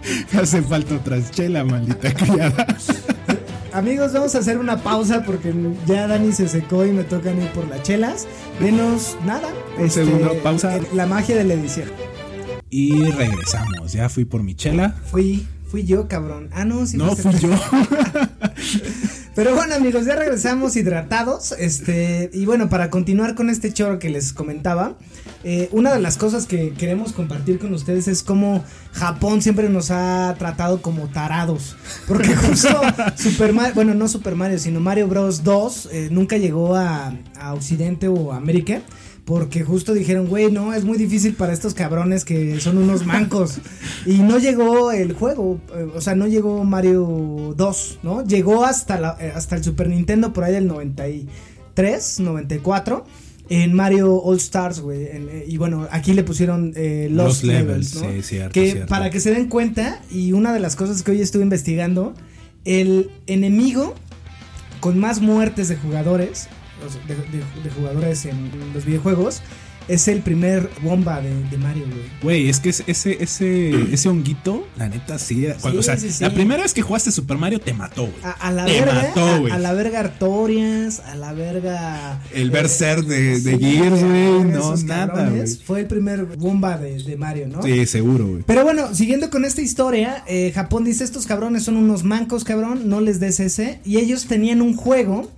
Hace 0.39 0.61
falta 0.61 0.95
otra 0.95 1.17
chela, 1.31 1.63
maldita 1.63 2.13
criada. 2.13 2.67
Amigos, 3.73 4.13
vamos 4.13 4.35
a 4.35 4.37
hacer 4.39 4.57
una 4.59 4.77
pausa 4.83 5.23
porque 5.23 5.51
ya 5.87 6.07
Dani 6.07 6.31
se 6.31 6.47
secó 6.47 6.85
y 6.85 6.91
me 6.91 7.03
tocan 7.03 7.41
ir 7.41 7.49
por 7.51 7.67
las 7.67 7.81
chelas. 7.81 8.27
Denos 8.59 9.17
nada. 9.25 9.49
este, 9.79 10.03
Un 10.03 10.07
segundo, 10.09 10.33
pausa. 10.43 10.75
el- 10.75 10.85
La 10.93 11.07
magia 11.07 11.35
de 11.35 11.43
la 11.43 11.55
edición. 11.55 11.89
Y 12.69 13.03
regresamos. 13.11 13.91
Ya 13.93 14.09
fui 14.09 14.25
por 14.25 14.43
mi 14.43 14.53
chela. 14.55 14.95
Fui, 15.11 15.47
fui 15.69 15.83
yo, 15.85 16.07
cabrón. 16.07 16.49
Ah, 16.53 16.65
no, 16.65 16.85
sí. 16.85 16.97
No, 16.97 17.15
fui 17.15 17.31
yo. 17.39 17.49
Pero 19.35 19.55
bueno, 19.55 19.73
amigos, 19.73 20.05
ya 20.05 20.15
regresamos 20.15 20.75
hidratados. 20.75 21.53
Este, 21.53 22.29
y 22.33 22.45
bueno, 22.45 22.69
para 22.69 22.89
continuar 22.91 23.33
con 23.33 23.49
este 23.49 23.73
choro 23.73 23.97
que 23.97 24.09
les 24.09 24.31
comentaba, 24.31 24.95
eh, 25.43 25.69
una 25.71 25.91
de 25.91 25.99
las 25.99 26.17
cosas 26.17 26.45
que 26.45 26.73
queremos 26.73 27.13
compartir 27.13 27.57
con 27.57 27.73
ustedes 27.73 28.07
es 28.07 28.21
cómo 28.21 28.63
Japón 28.91 29.41
siempre 29.41 29.69
nos 29.69 29.89
ha 29.89 30.35
tratado 30.37 30.83
como 30.83 31.07
tarados. 31.07 31.75
Porque 32.07 32.35
justo 32.35 32.79
Super 33.15 33.53
Mario, 33.53 33.73
bueno, 33.73 33.93
no 33.95 34.07
Super 34.07 34.35
Mario, 34.35 34.59
sino 34.59 34.79
Mario 34.79 35.07
Bros. 35.07 35.43
2 35.43 35.89
eh, 35.91 36.07
nunca 36.11 36.37
llegó 36.37 36.75
a, 36.75 37.13
a 37.39 37.53
Occidente 37.53 38.07
o 38.07 38.33
a 38.33 38.37
América. 38.37 38.81
Porque 39.25 39.63
justo 39.63 39.93
dijeron, 39.93 40.27
güey, 40.27 40.51
no, 40.51 40.73
es 40.73 40.83
muy 40.83 40.97
difícil 40.97 41.33
para 41.35 41.53
estos 41.53 41.73
cabrones 41.73 42.25
que 42.25 42.59
son 42.59 42.77
unos 42.77 43.05
mancos. 43.05 43.59
Y 44.05 44.17
no 44.17 44.37
llegó 44.37 44.91
el 44.91 45.13
juego, 45.13 45.61
eh, 45.73 45.87
o 45.95 46.01
sea, 46.01 46.13
no 46.13 46.27
llegó 46.27 46.63
Mario 46.65 47.53
2, 47.55 47.99
¿no? 48.03 48.25
Llegó 48.25 48.65
hasta, 48.65 48.99
la, 48.99 49.15
eh, 49.21 49.31
hasta 49.33 49.55
el 49.55 49.63
Super 49.63 49.87
Nintendo 49.87 50.33
por 50.33 50.43
ahí 50.43 50.51
del 50.51 50.67
93, 50.67 52.19
94. 52.19 53.05
en 53.49 53.73
Mario 53.73 54.15
All 54.21 54.37
Stars, 54.37 54.79
güey. 54.81 55.03
eh, 55.03 55.45
Y 55.47 55.57
bueno, 55.57 55.87
aquí 55.91 56.13
le 56.13 56.23
pusieron 56.23 56.73
eh, 56.75 57.07
Lost, 57.11 57.43
Lost 57.43 57.43
Levels, 57.43 57.95
Levels, 57.95 57.95
¿no? 57.95 58.11
sí, 58.21 58.21
cierto, 58.27 58.53
que 58.53 58.71
cierto. 58.71 58.87
para 58.89 59.09
que 59.09 59.19
se 59.19 59.31
den 59.31 59.47
cuenta, 59.47 60.01
y 60.11 60.31
una 60.33 60.53
de 60.53 60.59
las 60.59 60.75
cosas 60.75 61.01
que 61.03 61.11
hoy 61.11 61.21
estuve 61.21 61.43
investigando, 61.43 62.13
el 62.65 63.09
enemigo 63.27 63.95
con 64.79 64.97
más 64.99 65.21
muertes 65.21 65.67
de 65.69 65.75
jugadores, 65.77 66.47
de, 67.07 67.15
de- 67.15 67.63
de 67.63 67.69
jugadores 67.75 68.25
en 68.25 68.49
los 68.73 68.85
videojuegos, 68.85 69.41
es 69.89 70.07
el 70.07 70.21
primer 70.21 70.69
bomba 70.81 71.19
de, 71.19 71.29
de 71.49 71.57
Mario, 71.57 71.83
güey. 71.85 72.03
Güey, 72.21 72.49
es 72.49 72.61
que 72.61 72.69
ese, 72.69 72.85
ese, 72.87 73.19
ese, 73.91 74.07
honguito, 74.07 74.65
la 74.77 74.87
neta, 74.87 75.19
sí. 75.19 75.45
cuando- 75.59 75.81
o 75.81 75.83
sea, 75.83 75.97
sí, 75.97 76.09
sí. 76.09 76.23
la 76.23 76.33
primera 76.33 76.63
vez 76.63 76.73
que 76.73 76.81
jugaste 76.81 77.11
Super 77.11 77.37
Mario 77.37 77.59
te 77.59 77.73
mató, 77.73 78.03
güey. 78.03 78.15
A, 78.23 78.31
a 78.31 78.51
la 78.53 78.63
Te 78.63 78.79
verga, 78.79 78.93
mató, 78.93 79.25
a- 79.51 79.55
a, 79.55 79.59
la 79.59 79.73
verga 79.73 79.99
Artorias, 79.99 81.01
a 81.01 81.15
la 81.15 81.33
verga 81.33 82.21
El 82.33 82.47
eh, 82.47 82.51
Berserk 82.51 83.05
de, 83.05 83.41
de 83.41 83.57
sí, 83.57 83.59
Gears, 83.59 84.01
güey. 84.03 84.43
No, 84.53 84.73
nada, 84.85 85.29
güey. 85.29 85.47
Fue 85.47 85.81
el 85.81 85.87
primer 85.87 86.25
bomba 86.37 86.77
de, 86.77 87.03
de 87.03 87.17
Mario, 87.17 87.47
¿no? 87.49 87.61
Sí, 87.61 87.85
seguro, 87.85 88.25
güey. 88.25 88.43
Pero 88.47 88.63
bueno, 88.63 88.95
siguiendo 88.95 89.29
con 89.29 89.43
esta 89.43 89.59
historia, 89.61 90.23
eh, 90.27 90.53
Japón 90.55 90.85
dice, 90.85 91.03
estos 91.03 91.25
cabrones 91.25 91.63
son 91.63 91.75
unos 91.75 92.05
mancos, 92.05 92.45
cabrón, 92.45 92.87
no 92.87 93.01
les 93.01 93.19
des 93.19 93.41
ese. 93.41 93.81
Y 93.83 93.97
ellos 93.97 94.27
tenían 94.27 94.61
un 94.61 94.77
juego 94.77 95.29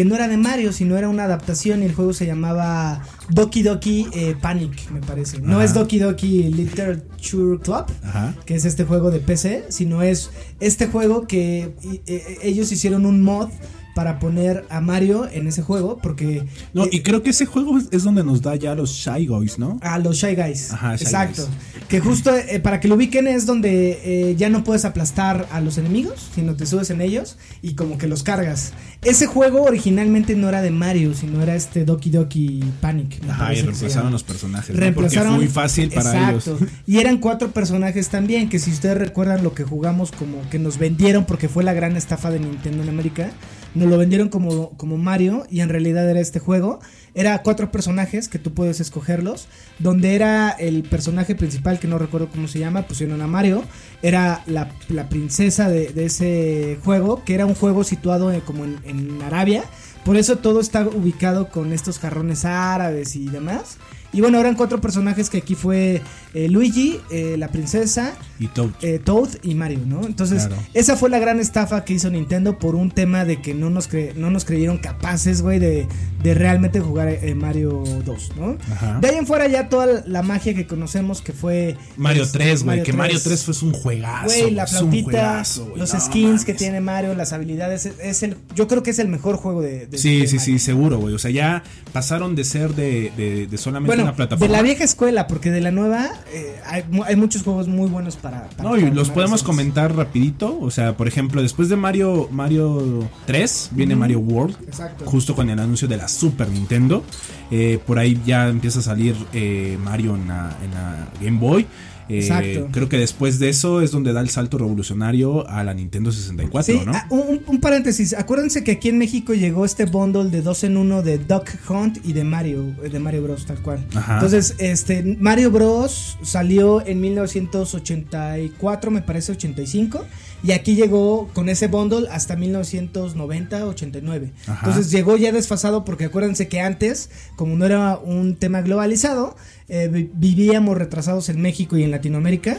que 0.00 0.06
no 0.06 0.14
era 0.14 0.28
de 0.28 0.38
Mario, 0.38 0.72
sino 0.72 0.96
era 0.96 1.10
una 1.10 1.24
adaptación 1.24 1.82
y 1.82 1.84
el 1.84 1.94
juego 1.94 2.14
se 2.14 2.24
llamaba 2.24 3.02
Doki 3.28 3.62
Doki 3.62 4.06
eh, 4.14 4.34
Panic, 4.40 4.90
me 4.90 5.00
parece. 5.02 5.40
No 5.42 5.56
Ajá. 5.56 5.64
es 5.64 5.74
Doki 5.74 5.98
Doki 5.98 6.44
Literature 6.44 7.58
Club, 7.62 7.84
Ajá. 8.02 8.34
que 8.46 8.54
es 8.54 8.64
este 8.64 8.84
juego 8.84 9.10
de 9.10 9.18
PC, 9.20 9.66
sino 9.68 10.00
es 10.02 10.30
este 10.58 10.86
juego 10.86 11.26
que 11.26 11.74
y- 11.82 12.00
eh, 12.10 12.38
ellos 12.44 12.72
hicieron 12.72 13.04
un 13.04 13.20
mod 13.20 13.50
para 13.94 14.18
poner 14.18 14.64
a 14.70 14.80
Mario 14.80 15.28
en 15.30 15.46
ese 15.46 15.62
juego, 15.62 15.98
porque... 15.98 16.44
No, 16.72 16.84
eh, 16.84 16.90
y 16.92 17.00
creo 17.00 17.22
que 17.22 17.30
ese 17.30 17.46
juego 17.46 17.78
es, 17.78 18.04
donde 18.04 18.24
nos 18.24 18.42
da 18.42 18.56
ya 18.56 18.74
los 18.74 18.90
Shy 18.90 19.26
Guys, 19.26 19.58
¿no? 19.58 19.78
A 19.82 19.98
los 19.98 20.16
Shy 20.16 20.34
Guys. 20.34 20.72
Ajá, 20.72 20.96
Shy 20.96 21.04
Exacto. 21.04 21.42
Guys. 21.46 21.84
Que 21.88 22.00
justo 22.00 22.34
eh, 22.34 22.60
para 22.60 22.80
que 22.80 22.88
lo 22.88 22.94
ubiquen 22.94 23.26
es 23.26 23.46
donde 23.46 24.00
eh, 24.04 24.36
ya 24.36 24.48
no 24.48 24.64
puedes 24.64 24.84
aplastar 24.84 25.48
a 25.50 25.60
los 25.60 25.78
enemigos, 25.78 26.30
sino 26.34 26.54
te 26.54 26.66
subes 26.66 26.90
en 26.90 27.00
ellos 27.00 27.36
y 27.62 27.74
como 27.74 27.98
que 27.98 28.06
los 28.06 28.22
cargas. 28.22 28.72
Ese 29.02 29.26
juego 29.26 29.62
originalmente 29.62 30.36
no 30.36 30.48
era 30.48 30.62
de 30.62 30.70
Mario, 30.70 31.14
sino 31.14 31.42
era 31.42 31.54
este 31.54 31.84
Doki 31.84 32.10
Doki 32.10 32.62
Panic. 32.80 33.20
Ajá, 33.28 33.54
y 33.54 33.62
reemplazaron 33.62 34.12
los 34.12 34.22
personajes. 34.22 34.74
¿no? 34.74 34.80
Reemplazaron. 34.80 35.34
Porque 35.34 35.36
fue 35.36 35.46
muy 35.46 35.48
fácil 35.48 35.90
para 35.90 36.10
Exacto. 36.10 36.56
ellos. 36.58 36.70
Y 36.86 36.98
eran 36.98 37.18
cuatro 37.18 37.50
personajes 37.50 38.08
también, 38.08 38.48
que 38.48 38.58
si 38.58 38.70
ustedes 38.70 38.98
recuerdan 38.98 39.42
lo 39.42 39.54
que 39.54 39.64
jugamos 39.64 40.12
como 40.12 40.48
que 40.50 40.58
nos 40.58 40.78
vendieron, 40.78 41.24
porque 41.24 41.48
fue 41.48 41.64
la 41.64 41.72
gran 41.72 41.96
estafa 41.96 42.30
de 42.30 42.40
Nintendo 42.40 42.82
en 42.82 42.88
América, 42.88 43.30
nos 43.74 43.88
lo 43.88 43.98
vendieron 43.98 44.28
como, 44.28 44.70
como 44.76 44.96
Mario 44.96 45.46
y 45.50 45.60
en 45.60 45.68
realidad 45.68 46.08
era 46.08 46.20
este 46.20 46.38
juego. 46.38 46.80
Era 47.14 47.42
cuatro 47.42 47.72
personajes 47.72 48.28
que 48.28 48.38
tú 48.38 48.54
puedes 48.54 48.80
escogerlos, 48.80 49.48
donde 49.78 50.14
era 50.14 50.50
el 50.50 50.84
personaje 50.84 51.34
principal, 51.34 51.80
que 51.80 51.88
no 51.88 51.98
recuerdo 51.98 52.28
cómo 52.28 52.46
se 52.46 52.60
llama, 52.60 52.82
pusieron 52.82 53.20
a 53.20 53.26
Mario, 53.26 53.64
era 54.00 54.42
la, 54.46 54.68
la 54.88 55.08
princesa 55.08 55.68
de, 55.68 55.92
ese 56.04 56.78
juego, 56.84 57.24
que 57.24 57.34
era 57.34 57.46
un 57.46 57.54
juego 57.54 57.82
situado 57.82 58.32
eh, 58.32 58.42
como 58.46 58.64
en, 58.64 58.78
en 58.84 59.20
Arabia, 59.22 59.64
por 60.04 60.16
eso 60.16 60.36
todo 60.38 60.60
está 60.60 60.86
ubicado 60.86 61.48
con 61.48 61.72
estos 61.72 61.98
jarrones 61.98 62.44
árabes 62.44 63.16
y 63.16 63.26
demás. 63.26 63.76
Y 64.12 64.20
bueno, 64.20 64.40
eran 64.40 64.54
cuatro 64.56 64.80
personajes 64.80 65.30
que 65.30 65.38
aquí 65.38 65.54
fue 65.54 66.02
eh, 66.34 66.48
Luigi, 66.48 66.98
eh, 67.10 67.36
la 67.38 67.48
princesa, 67.48 68.12
Y 68.38 68.46
Toad. 68.48 68.70
eh, 68.82 68.98
Toad 69.02 69.28
y 69.42 69.54
Mario, 69.54 69.80
¿no? 69.86 70.04
Entonces, 70.06 70.46
Claro. 70.46 70.62
esa 70.74 70.96
fue 70.96 71.10
la 71.10 71.18
gran 71.18 71.38
estafa 71.40 71.84
que 71.84 71.94
hizo 71.94 72.10
Nintendo 72.10 72.58
por 72.58 72.74
un 72.74 72.90
tema 72.90 73.24
de 73.24 73.40
que 73.40 73.54
no 73.54 73.70
nos, 73.70 73.88
cre- 73.90 74.14
no 74.14 74.30
nos 74.30 74.44
creyeron 74.44 74.78
capaces, 74.78 75.42
güey, 75.42 75.58
de, 75.58 75.86
de 76.22 76.34
realmente 76.34 76.80
jugar 76.80 77.16
Mario 77.36 77.82
2, 78.04 78.32
¿no? 78.36 78.56
Ajá. 78.72 78.98
De 79.00 79.08
ahí 79.08 79.16
en 79.16 79.26
fuera 79.26 79.46
ya 79.48 79.68
toda 79.68 80.02
la 80.06 80.22
magia 80.22 80.54
que 80.54 80.66
conocemos 80.66 81.22
que 81.22 81.32
fue... 81.32 81.76
Mario 81.96 82.24
es- 82.24 82.32
3, 82.32 82.64
güey. 82.64 82.82
Que 82.82 82.92
Mario 82.92 83.18
3 83.22 83.44
fue 83.44 83.54
un 83.68 83.72
juegazo. 83.74 84.26
Güey, 84.26 84.50
la 84.52 84.66
flautita, 84.66 85.04
juegazo, 85.04 85.72
los 85.76 85.94
no 85.94 86.00
skins 86.00 86.44
que 86.44 86.54
tiene 86.54 86.80
Mario, 86.80 87.14
las 87.14 87.32
habilidades, 87.32 87.86
es, 87.86 87.94
es 88.00 88.22
el, 88.22 88.36
yo 88.54 88.66
creo 88.68 88.82
que 88.82 88.90
es 88.90 88.98
el 88.98 89.08
mejor 89.08 89.36
juego 89.36 89.62
de... 89.62 89.86
de- 89.86 89.98
Sí, 89.98 90.20
de 90.20 90.26
sí, 90.26 90.36
Mario. 90.36 90.52
sí, 90.54 90.58
seguro, 90.58 90.98
güey. 90.98 91.14
O 91.14 91.18
sea, 91.18 91.30
ya 91.30 91.62
pasaron 91.92 92.34
de 92.34 92.44
ser 92.44 92.74
de, 92.74 93.12
de, 93.16 93.46
de 93.46 93.58
solamente 93.58 93.88
Bueno, 93.88 93.99
de 94.38 94.48
la 94.48 94.62
vieja 94.62 94.84
escuela, 94.84 95.26
porque 95.26 95.50
de 95.50 95.60
la 95.60 95.70
nueva 95.70 96.10
eh, 96.32 96.56
hay, 96.66 96.84
mu- 96.90 97.04
hay 97.04 97.16
muchos 97.16 97.42
juegos 97.42 97.68
muy 97.68 97.88
buenos 97.88 98.16
para... 98.16 98.48
para 98.50 98.68
No, 98.68 98.76
y 98.76 98.90
los 98.90 99.10
podemos 99.10 99.42
comentar 99.42 99.94
rapidito. 99.94 100.58
O 100.60 100.70
sea, 100.70 100.96
por 100.96 101.08
ejemplo, 101.08 101.42
después 101.42 101.68
de 101.68 101.76
Mario 101.76 102.28
Mario 102.30 103.08
3, 103.26 103.70
viene 103.72 103.96
Mario 103.96 104.20
World. 104.20 104.56
Exacto. 104.66 105.04
Justo 105.06 105.34
con 105.34 105.48
el 105.50 105.58
anuncio 105.58 105.88
de 105.88 105.96
la 105.96 106.08
Super 106.08 106.48
Nintendo. 106.48 107.02
Eh, 107.50 107.78
por 107.86 107.98
ahí 107.98 108.20
ya 108.24 108.48
empieza 108.48 108.78
a 108.78 108.82
salir 108.82 109.16
eh, 109.32 109.76
Mario 109.82 110.14
en 110.16 110.28
la, 110.28 110.56
en 110.64 110.70
la 110.72 111.08
Game 111.20 111.38
Boy. 111.38 111.66
Eh, 112.10 112.18
Exacto. 112.18 112.68
Creo 112.72 112.88
que 112.88 112.98
después 112.98 113.38
de 113.38 113.48
eso 113.48 113.80
es 113.82 113.90
donde 113.92 114.12
da 114.12 114.20
el 114.20 114.28
salto 114.30 114.58
revolucionario 114.58 115.48
a 115.48 115.62
la 115.64 115.72
Nintendo 115.74 116.10
64, 116.10 116.62
Sí, 116.80 116.80
¿no? 116.84 116.92
ah, 116.94 117.06
un, 117.10 117.40
un 117.46 117.60
paréntesis. 117.60 118.14
Acuérdense 118.14 118.64
que 118.64 118.72
aquí 118.72 118.88
en 118.88 118.98
México 118.98 119.32
llegó 119.34 119.64
este 119.64 119.84
bundle 119.86 120.30
de 120.30 120.42
dos 120.42 120.64
en 120.64 120.76
uno 120.76 121.02
de 121.02 121.18
Duck 121.18 121.48
Hunt 121.68 121.98
y 122.04 122.12
de 122.12 122.24
Mario, 122.24 122.74
de 122.82 122.98
Mario 122.98 123.22
Bros. 123.22 123.46
tal 123.46 123.60
cual. 123.62 123.86
Ajá. 123.94 124.14
Entonces, 124.14 124.56
este 124.58 125.16
Mario 125.20 125.50
Bros. 125.50 126.18
salió 126.22 126.84
en 126.86 127.00
1984, 127.00 128.90
me 128.90 129.02
parece 129.02 129.32
85. 129.32 130.04
Y 130.42 130.52
aquí 130.52 130.74
llegó 130.74 131.28
con 131.34 131.48
ese 131.48 131.66
bundle 131.68 132.08
hasta 132.10 132.34
1990, 132.36 133.66
89. 133.66 134.32
Ajá. 134.46 134.66
Entonces 134.66 134.90
llegó 134.90 135.16
ya 135.16 135.32
desfasado 135.32 135.84
porque 135.84 136.06
acuérdense 136.06 136.48
que 136.48 136.60
antes, 136.60 137.10
como 137.36 137.56
no 137.56 137.66
era 137.66 137.98
un 137.98 138.36
tema 138.36 138.62
globalizado, 138.62 139.36
eh, 139.68 139.88
vi- 139.92 140.10
vivíamos 140.14 140.76
retrasados 140.76 141.28
en 141.28 141.40
México 141.40 141.76
y 141.76 141.84
en 141.84 141.90
Latinoamérica 141.90 142.58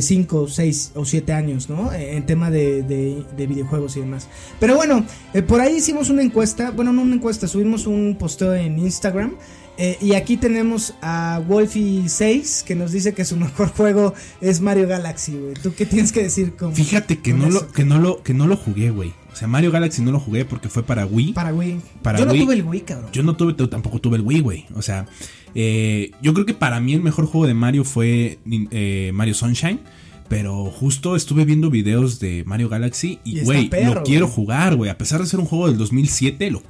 5, 0.00 0.48
6 0.48 0.92
o 0.94 1.04
7 1.04 1.32
años, 1.32 1.68
¿no? 1.68 1.92
Eh, 1.92 2.16
en 2.16 2.24
tema 2.26 2.50
de, 2.50 2.82
de- 2.82 3.24
de 3.36 3.46
videojuegos 3.46 3.96
y 3.96 4.00
demás. 4.00 4.28
Pero 4.58 4.74
bueno, 4.76 5.04
eh, 5.34 5.42
por 5.42 5.60
ahí 5.60 5.76
hicimos 5.76 6.08
una 6.10 6.22
encuesta, 6.22 6.70
bueno, 6.70 6.92
no 6.92 7.02
una 7.02 7.14
encuesta, 7.16 7.46
subimos 7.46 7.86
un 7.86 8.16
posteo 8.18 8.54
en 8.54 8.78
Instagram. 8.78 9.34
Eh, 9.78 9.98
y 10.00 10.14
aquí 10.14 10.36
tenemos 10.36 10.94
a 11.02 11.40
Wolfie6 11.46 12.64
que 12.64 12.74
nos 12.74 12.92
dice 12.92 13.14
que 13.14 13.24
su 13.24 13.36
mejor 13.36 13.68
juego 13.68 14.14
es 14.40 14.60
Mario 14.60 14.88
Galaxy, 14.88 15.32
güey. 15.32 15.54
¿Tú 15.54 15.74
qué 15.74 15.86
tienes 15.86 16.12
que 16.12 16.22
decir 16.22 16.54
con 16.54 16.74
Fíjate 16.74 17.18
que 17.18 17.32
con 17.32 17.40
no, 17.40 17.48
eso? 17.48 17.60
lo, 17.60 17.72
que, 17.72 17.84
no 17.84 17.98
lo, 17.98 18.22
que 18.22 18.34
no 18.34 18.46
lo 18.46 18.56
jugué, 18.56 18.90
güey. 18.90 19.12
O 19.32 19.36
sea, 19.36 19.48
Mario 19.48 19.70
Galaxy 19.70 20.00
no 20.00 20.12
lo 20.12 20.20
jugué 20.20 20.46
porque 20.46 20.68
fue 20.70 20.82
para 20.82 21.04
Wii. 21.04 21.34
Para 21.34 21.52
Wii. 21.52 21.80
Para 22.02 22.18
Yo 22.18 22.24
no 22.24 22.32
Wii. 22.32 22.40
tuve 22.42 22.54
el 22.54 22.62
Wii, 22.62 22.80
cabrón. 22.80 23.10
Yo 23.12 23.22
no 23.22 23.36
tuve, 23.36 23.52
tampoco 23.68 24.00
tuve 24.00 24.16
el 24.16 24.22
Wii, 24.22 24.40
güey. 24.40 24.64
O 24.74 24.80
sea, 24.80 25.06
eh, 25.54 26.10
yo 26.22 26.32
creo 26.32 26.46
que 26.46 26.54
para 26.54 26.80
mí 26.80 26.94
el 26.94 27.02
mejor 27.02 27.26
juego 27.26 27.46
de 27.46 27.52
Mario 27.52 27.84
fue 27.84 28.38
eh, 28.70 29.10
Mario 29.12 29.34
Sunshine. 29.34 29.80
Pero 30.28 30.64
justo 30.72 31.14
estuve 31.14 31.44
viendo 31.44 31.70
videos 31.70 32.18
de 32.18 32.42
Mario 32.46 32.68
Galaxy 32.68 33.20
Y 33.24 33.42
güey, 33.42 33.70
lo 33.84 34.02
quiero 34.02 34.26
jugar, 34.26 34.74
güey. 34.74 34.90
A 34.90 34.98
pesar 34.98 35.20
de 35.20 35.26
ser 35.26 35.38
un 35.38 35.46
juego 35.46 35.68
del 35.68 35.78
2007, 35.78 36.50
lo 36.50 36.62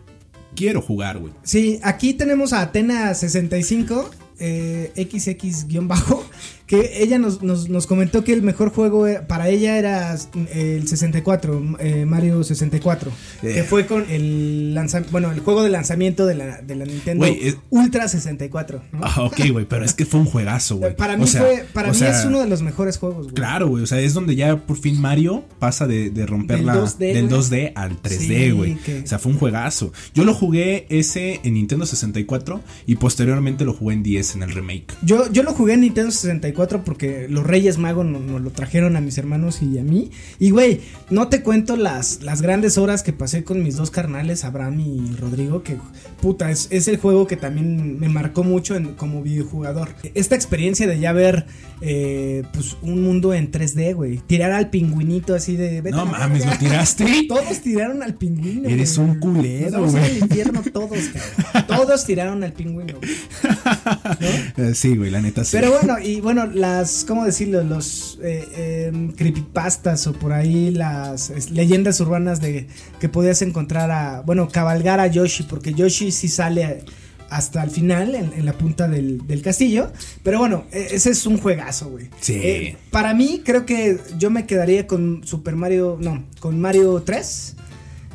quiero 0.56 0.82
jugar, 0.82 1.18
güey. 1.18 1.32
Sí, 1.44 1.78
aquí 1.82 2.14
tenemos 2.14 2.52
a 2.52 2.72
Atena65, 2.72 4.08
eh, 4.40 4.92
XX-bajo, 4.96 6.26
que 6.66 7.02
ella 7.02 7.18
nos, 7.18 7.42
nos, 7.42 7.68
nos 7.68 7.86
comentó 7.86 8.24
que 8.24 8.32
el 8.32 8.42
mejor 8.42 8.70
juego 8.70 9.06
era- 9.06 9.26
para 9.28 9.48
ella 9.48 9.78
era 9.78 10.14
eh, 10.14 10.76
el 10.80 10.88
64, 10.88 11.76
eh, 11.78 12.04
Mario 12.06 12.42
64, 12.42 13.12
que 13.40 13.60
Eh. 13.60 13.62
fue 13.62 13.86
con 13.86 14.04
el 14.10 14.74
lanzamiento, 14.74 15.12
bueno, 15.12 15.30
el 15.30 15.38
juego 15.40 15.62
de 15.62 15.70
lanzamiento 15.70 16.26
de 16.26 16.34
la, 16.34 16.60
de 16.62 16.74
la 16.74 16.84
Nintendo 16.84 17.24
Güey, 17.24 17.38
es- 17.48 17.56
Ultra 17.70 18.08
64. 18.08 18.82
¿no? 18.92 19.00
Ah, 19.02 19.22
ok, 19.22 19.40
güey, 19.52 19.64
pero 19.66 19.84
es 19.84 19.94
que 19.94 20.04
fue 20.06 20.18
un 20.18 20.26
juegazo, 20.26 20.76
güey. 20.78 20.96
para 20.96 21.16
mí, 21.16 21.22
O 21.22 21.26
sea, 21.28 21.42
fue, 21.42 21.64
para 21.72 21.88
mí 21.90 21.94
sea, 21.94 22.18
es 22.18 22.24
uno 22.26 22.40
de 22.40 22.48
los 22.48 22.62
mejores 22.62 22.98
juegos, 22.98 23.24
güey. 23.26 23.34
Claro, 23.34 23.68
güey. 23.68 23.84
O 23.84 23.86
sea, 23.86 24.00
es 24.00 24.12
donde 24.14 24.34
ya 24.34 24.56
por 24.56 24.76
fin 24.76 25.00
Mario 25.00 25.44
pasa 25.60 25.86
de, 25.86 26.10
de 26.10 26.26
romper 26.26 26.56
Del 26.58 26.66
la 26.66 26.74
2D, 26.76 26.98
del 27.12 27.28
güey. 27.28 27.40
2D 27.40 27.72
al 27.76 28.02
3D, 28.02 28.18
Sí, 28.46 28.50
güey. 28.50 28.74
que- 28.76 29.00
O 29.02 29.06
sea, 29.06 29.18
fue 29.20 29.30
un 29.32 29.38
juegazo. 29.38 29.92
Yo 30.14 30.24
lo 30.24 30.34
jugué 30.34 30.86
ese 30.88 31.40
en 31.44 31.54
Nintendo 31.54 31.86
64 31.86 32.60
y 32.86 32.96
posteriormente 32.96 33.64
lo 33.64 33.72
jugué 33.72 33.94
en 33.94 34.02
10 34.02 34.34
en 34.34 34.42
el 34.42 34.52
remake. 34.52 34.86
Yo, 35.02 35.30
yo 35.30 35.44
lo 35.44 35.52
jugué 35.52 35.74
en 35.74 35.82
Nintendo 35.82 36.10
64 36.10 36.55
porque 36.84 37.26
los 37.28 37.44
Reyes 37.46 37.78
Magos 37.78 38.06
nos, 38.06 38.22
nos 38.22 38.40
lo 38.40 38.50
trajeron 38.50 38.96
a 38.96 39.00
mis 39.00 39.18
hermanos 39.18 39.62
y 39.62 39.78
a 39.78 39.82
mí. 39.84 40.10
Y 40.38 40.50
güey, 40.50 40.80
no 41.10 41.28
te 41.28 41.42
cuento 41.42 41.76
las, 41.76 42.22
las 42.22 42.42
grandes 42.42 42.78
horas 42.78 43.02
que 43.02 43.12
pasé 43.12 43.44
con 43.44 43.62
mis 43.62 43.76
dos 43.76 43.90
carnales, 43.90 44.44
Abraham 44.44 44.80
y 44.80 45.16
Rodrigo, 45.16 45.62
que 45.62 45.76
puta, 46.20 46.50
es, 46.50 46.68
es 46.70 46.88
el 46.88 46.96
juego 46.96 47.26
que 47.26 47.36
también 47.36 47.98
me 48.00 48.08
marcó 48.08 48.42
mucho 48.44 48.74
en- 48.76 48.94
como 48.94 49.22
videojugador. 49.22 49.90
Esta 50.14 50.34
experiencia 50.34 50.86
de 50.86 50.98
ya 50.98 51.12
ver 51.12 51.46
eh, 51.82 52.42
pues 52.52 52.76
un 52.82 53.02
mundo 53.02 53.34
en 53.34 53.50
3D, 53.52 53.94
güey. 53.94 54.18
Tirar 54.26 54.52
al 54.52 54.70
pingüinito 54.70 55.34
así 55.34 55.56
de... 55.56 55.82
"Vete 55.82 55.94
a 55.96 55.98
No 55.98 56.06
mames, 56.06 56.40
verga". 56.40 56.54
¿lo 56.54 56.58
tiraste? 56.58 57.04
Todos 57.28 57.60
tiraron 57.60 58.02
al 58.02 58.14
pingüino. 58.14 58.68
Eres 58.68 58.96
un 58.98 59.18
culero, 59.20 59.86
güey. 59.88 60.18
infierno 60.18 60.62
todos, 60.72 60.90
cabrón. 61.12 61.66
Todos 61.66 62.04
tiraron 62.06 62.42
al 62.44 62.52
pingüino. 62.52 62.94
sí, 64.74 64.96
güey, 64.96 65.10
la 65.10 65.20
neta 65.20 65.44
sí. 65.44 65.56
Pero 65.58 65.70
bueno, 65.72 65.98
y 66.02 66.20
bueno, 66.20 66.45
las, 66.54 67.04
¿cómo 67.04 67.24
decirlo? 67.24 67.62
Los 67.64 68.18
eh, 68.22 68.88
em, 68.92 69.12
creepypastas 69.12 70.06
o 70.06 70.12
por 70.12 70.32
ahí 70.32 70.70
las 70.70 71.30
es, 71.30 71.50
leyendas 71.50 72.00
urbanas 72.00 72.40
de 72.40 72.66
que 73.00 73.08
podías 73.08 73.42
encontrar 73.42 73.90
a, 73.90 74.22
bueno, 74.22 74.48
cabalgar 74.48 75.00
a 75.00 75.06
Yoshi, 75.06 75.44
porque 75.44 75.74
Yoshi 75.74 76.10
sí 76.12 76.28
sale 76.28 76.84
hasta 77.28 77.62
el 77.64 77.70
final, 77.70 78.14
en, 78.14 78.32
en 78.34 78.44
la 78.44 78.52
punta 78.52 78.86
del, 78.88 79.26
del 79.26 79.42
castillo. 79.42 79.90
Pero 80.22 80.38
bueno, 80.38 80.64
e- 80.72 80.88
ese 80.92 81.10
es 81.10 81.26
un 81.26 81.38
juegazo, 81.38 81.90
güey. 81.90 82.08
Sí. 82.20 82.34
Eh, 82.34 82.76
para 82.90 83.14
mí, 83.14 83.42
creo 83.44 83.66
que 83.66 83.98
yo 84.18 84.30
me 84.30 84.46
quedaría 84.46 84.86
con 84.86 85.22
Super 85.24 85.56
Mario, 85.56 85.98
no, 86.00 86.24
con 86.40 86.60
Mario 86.60 87.02
3. 87.04 87.56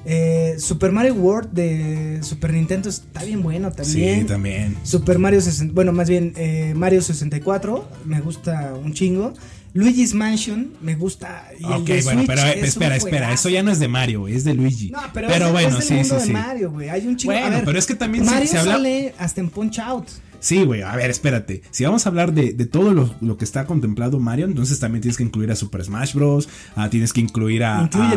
Eh, 0.05 0.55
Super 0.57 0.91
Mario 0.91 1.13
World 1.15 1.51
de 1.51 2.19
Super 2.23 2.53
Nintendo 2.53 2.89
está 2.89 3.23
bien 3.23 3.41
bueno 3.43 3.71
también. 3.71 4.21
Sí, 4.21 4.25
también. 4.25 4.75
Super 4.83 5.19
Mario 5.19 5.41
60, 5.41 5.73
bueno, 5.73 5.91
más 5.91 6.09
bien 6.09 6.33
eh, 6.37 6.73
Mario 6.75 7.01
64, 7.01 7.87
me 8.05 8.19
gusta 8.21 8.73
un 8.73 8.93
chingo. 8.93 9.33
Luigi's 9.73 10.13
Mansion, 10.13 10.73
me 10.81 10.95
gusta. 10.95 11.45
y 11.57 11.63
Ok, 11.63 11.87
bueno, 12.03 12.23
Switch 12.23 12.27
pero 12.27 12.41
eh, 12.41 12.59
es 12.59 12.67
espera, 12.69 12.95
espera, 12.97 13.31
eso 13.31 13.47
ya 13.47 13.63
no 13.63 13.71
es 13.71 13.79
de 13.79 13.87
Mario, 13.87 14.27
es 14.27 14.43
de 14.43 14.53
Luigi. 14.53 14.89
No, 14.91 14.99
pero, 15.13 15.29
pero 15.29 15.45
es, 15.45 15.51
bueno, 15.53 15.69
es 15.69 15.75
del 15.75 15.83
sí, 15.87 15.93
mundo 15.93 16.09
sí, 16.15 16.19
de 16.19 16.25
sí. 16.27 16.31
Mario, 16.33 16.71
güey. 16.71 16.89
Hay 16.89 17.07
un 17.07 17.15
chingo. 17.15 17.33
Bueno, 17.33 17.49
ver, 17.57 17.63
pero 17.63 17.79
es 17.79 17.85
que 17.85 17.95
también 17.95 18.25
se- 18.25 18.31
Mario 18.31 18.47
se 18.49 18.57
habla- 18.57 18.73
sale 18.73 19.13
hasta 19.17 19.39
en 19.39 19.49
Punch 19.49 19.79
Out. 19.79 20.07
Sí, 20.41 20.63
güey, 20.65 20.81
a 20.81 20.93
ver, 20.95 21.09
espérate. 21.09 21.61
Si 21.71 21.85
vamos 21.85 22.05
a 22.05 22.09
hablar 22.09 22.33
de, 22.33 22.51
de 22.51 22.65
todo 22.65 22.93
lo, 22.93 23.13
lo 23.21 23.37
que 23.37 23.45
está 23.45 23.65
contemplado 23.65 24.19
Mario, 24.19 24.45
entonces 24.47 24.79
también 24.79 25.01
tienes 25.01 25.15
que 25.17 25.23
incluir 25.23 25.51
a 25.51 25.55
Super 25.55 25.83
Smash 25.83 26.13
Bros. 26.15 26.49
ah, 26.75 26.89
tienes 26.89 27.13
que 27.13 27.21
incluir 27.21 27.63
a, 27.63 27.79
a- 28.01 28.11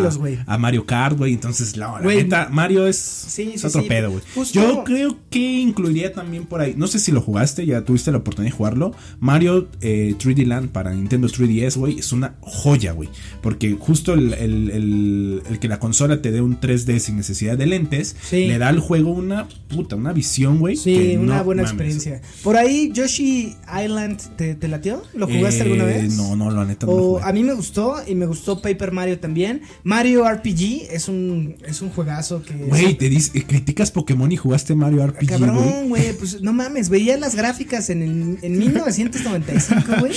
a 0.47 0.59
Mario 0.59 0.87
Kart, 0.87 1.17
güey. 1.17 1.35
Entonces, 1.35 1.77
la 1.77 2.01
Güey, 2.01 2.17
neta, 2.25 2.49
Mario 2.51 2.87
es, 2.87 2.97
sí, 2.97 3.53
es 3.55 3.61
sí, 3.61 3.67
otro 3.69 3.83
sí, 3.83 3.89
pedo, 3.89 4.11
güey. 4.11 4.23
Yo 4.53 4.85
creo 4.85 5.19
que 5.31 5.39
incluiría 5.61 6.13
también 6.13 6.47
por 6.47 6.61
ahí, 6.61 6.75
no 6.77 6.87
sé 6.87 6.99
si 6.99 7.13
lo 7.13 7.21
jugaste, 7.21 7.67
ya 7.67 7.85
tuviste 7.85 8.11
la 8.11 8.19
oportunidad 8.19 8.53
de 8.53 8.57
jugarlo. 8.57 8.93
Mario 9.21 9.69
eh, 9.83 10.15
3D 10.19 10.47
Land 10.47 10.71
para 10.71 10.95
Nintendo 10.95 11.29
3DS, 11.29 11.77
güey, 11.77 11.99
es 11.99 12.13
una 12.13 12.37
joya, 12.41 12.93
güey. 12.93 13.11
Porque 13.43 13.77
justo 13.79 14.15
el, 14.15 14.33
el- 14.35 14.71
el- 14.71 15.43
el 15.51 15.59
que 15.59 15.69
la 15.69 15.79
consola 15.79 16.23
te 16.23 16.31
dé 16.33 16.41
un 16.41 16.59
3D 16.59 16.99
sin 17.01 17.17
necesidad 17.17 17.59
de 17.59 17.67
lentes, 17.67 18.17
le 18.33 18.59
da 18.59 18.69
al 18.69 18.81
juego 18.81 19.11
una 19.13 19.47
puta, 19.69 19.97
una 19.97 20.13
visión, 20.13 20.59
güey. 20.59 20.77
Sí, 20.77 21.17
una 21.19 21.39
no 21.39 21.45
buena 21.45 21.63
mames. 21.63 21.73
experiencia. 21.73 22.14
Por 22.43 22.57
ahí, 22.57 22.91
Yoshi 22.93 23.57
Island, 23.85 24.19
¿te, 24.37 24.55
te 24.55 24.69
latió? 24.69 25.03
¿Lo 25.15 25.27
jugaste 25.27 25.61
Eh, 25.61 25.63
alguna 25.63 25.85
vez? 25.85 26.17
No, 26.17 26.37
no, 26.37 26.51
la 26.51 26.65
neta 26.65 26.87
no 26.87 26.93
lo 26.93 27.03
O 27.05 27.23
a 27.23 27.33
mí 27.33 27.43
me 27.43 27.55
gustó 27.55 27.97
y 28.07 28.15
me 28.15 28.27
gustó 28.27 28.61
Paper 28.61 28.93
Mario 28.93 29.19
también. 29.19 29.63
Mario 29.83 30.29
RPG 30.29 30.89
es 30.91 31.09
un, 31.09 31.57
es 31.67 31.83
un 31.83 31.91
juegazo 31.91 32.43
que... 32.43 32.55
Güey, 32.55 32.95
te 32.95 33.09
dices, 33.09 33.33
eh, 33.35 33.45
criticas 33.45 33.91
Pokémon 33.91 34.31
y 34.31 34.37
jugaste 34.37 34.75
Mario 34.75 35.07
RPG. 35.07 35.29
Cabrón, 35.29 35.89
güey, 35.89 36.13
pues 36.15 36.41
no 36.43 36.53
mames, 36.53 36.89
veía 36.89 37.17
las 37.17 37.35
gráficas 37.35 37.91
en, 37.91 38.03
el, 38.03 38.39
en 38.43 38.59
1995, 38.59 39.93
güey. 40.01 40.13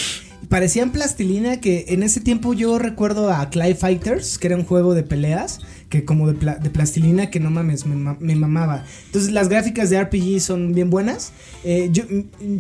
Parecían 0.50 0.92
plastilina 0.92 1.60
que 1.60 1.86
en 1.90 2.04
ese 2.04 2.22
tiempo 2.22 2.54
yo 2.54 2.80
recuerdo 2.80 3.34
a 3.34 3.50
Clay 3.50 3.74
Fighters, 3.74 4.38
que 4.38 4.48
era 4.48 4.56
un 4.56 4.64
juego 4.64 4.94
de 4.94 5.04
peleas, 5.04 5.60
que 5.90 6.04
como 6.06 6.28
de, 6.28 6.34
pla- 6.34 6.56
de 6.58 6.70
plastilina, 6.70 7.30
que 7.30 7.40
no 7.40 7.50
mames, 7.50 7.86
me, 7.86 7.96
ma- 7.96 8.18
me 8.20 8.36
mamaba. 8.36 8.84
Entonces 9.06 9.32
las 9.32 9.48
gráficas 9.50 9.90
de 9.90 10.02
RPG 10.04 10.42
son 10.42 10.74
bien 10.74 10.90
buenas. 10.90 11.32
Eh, 11.64 11.90
yo, 11.92 12.04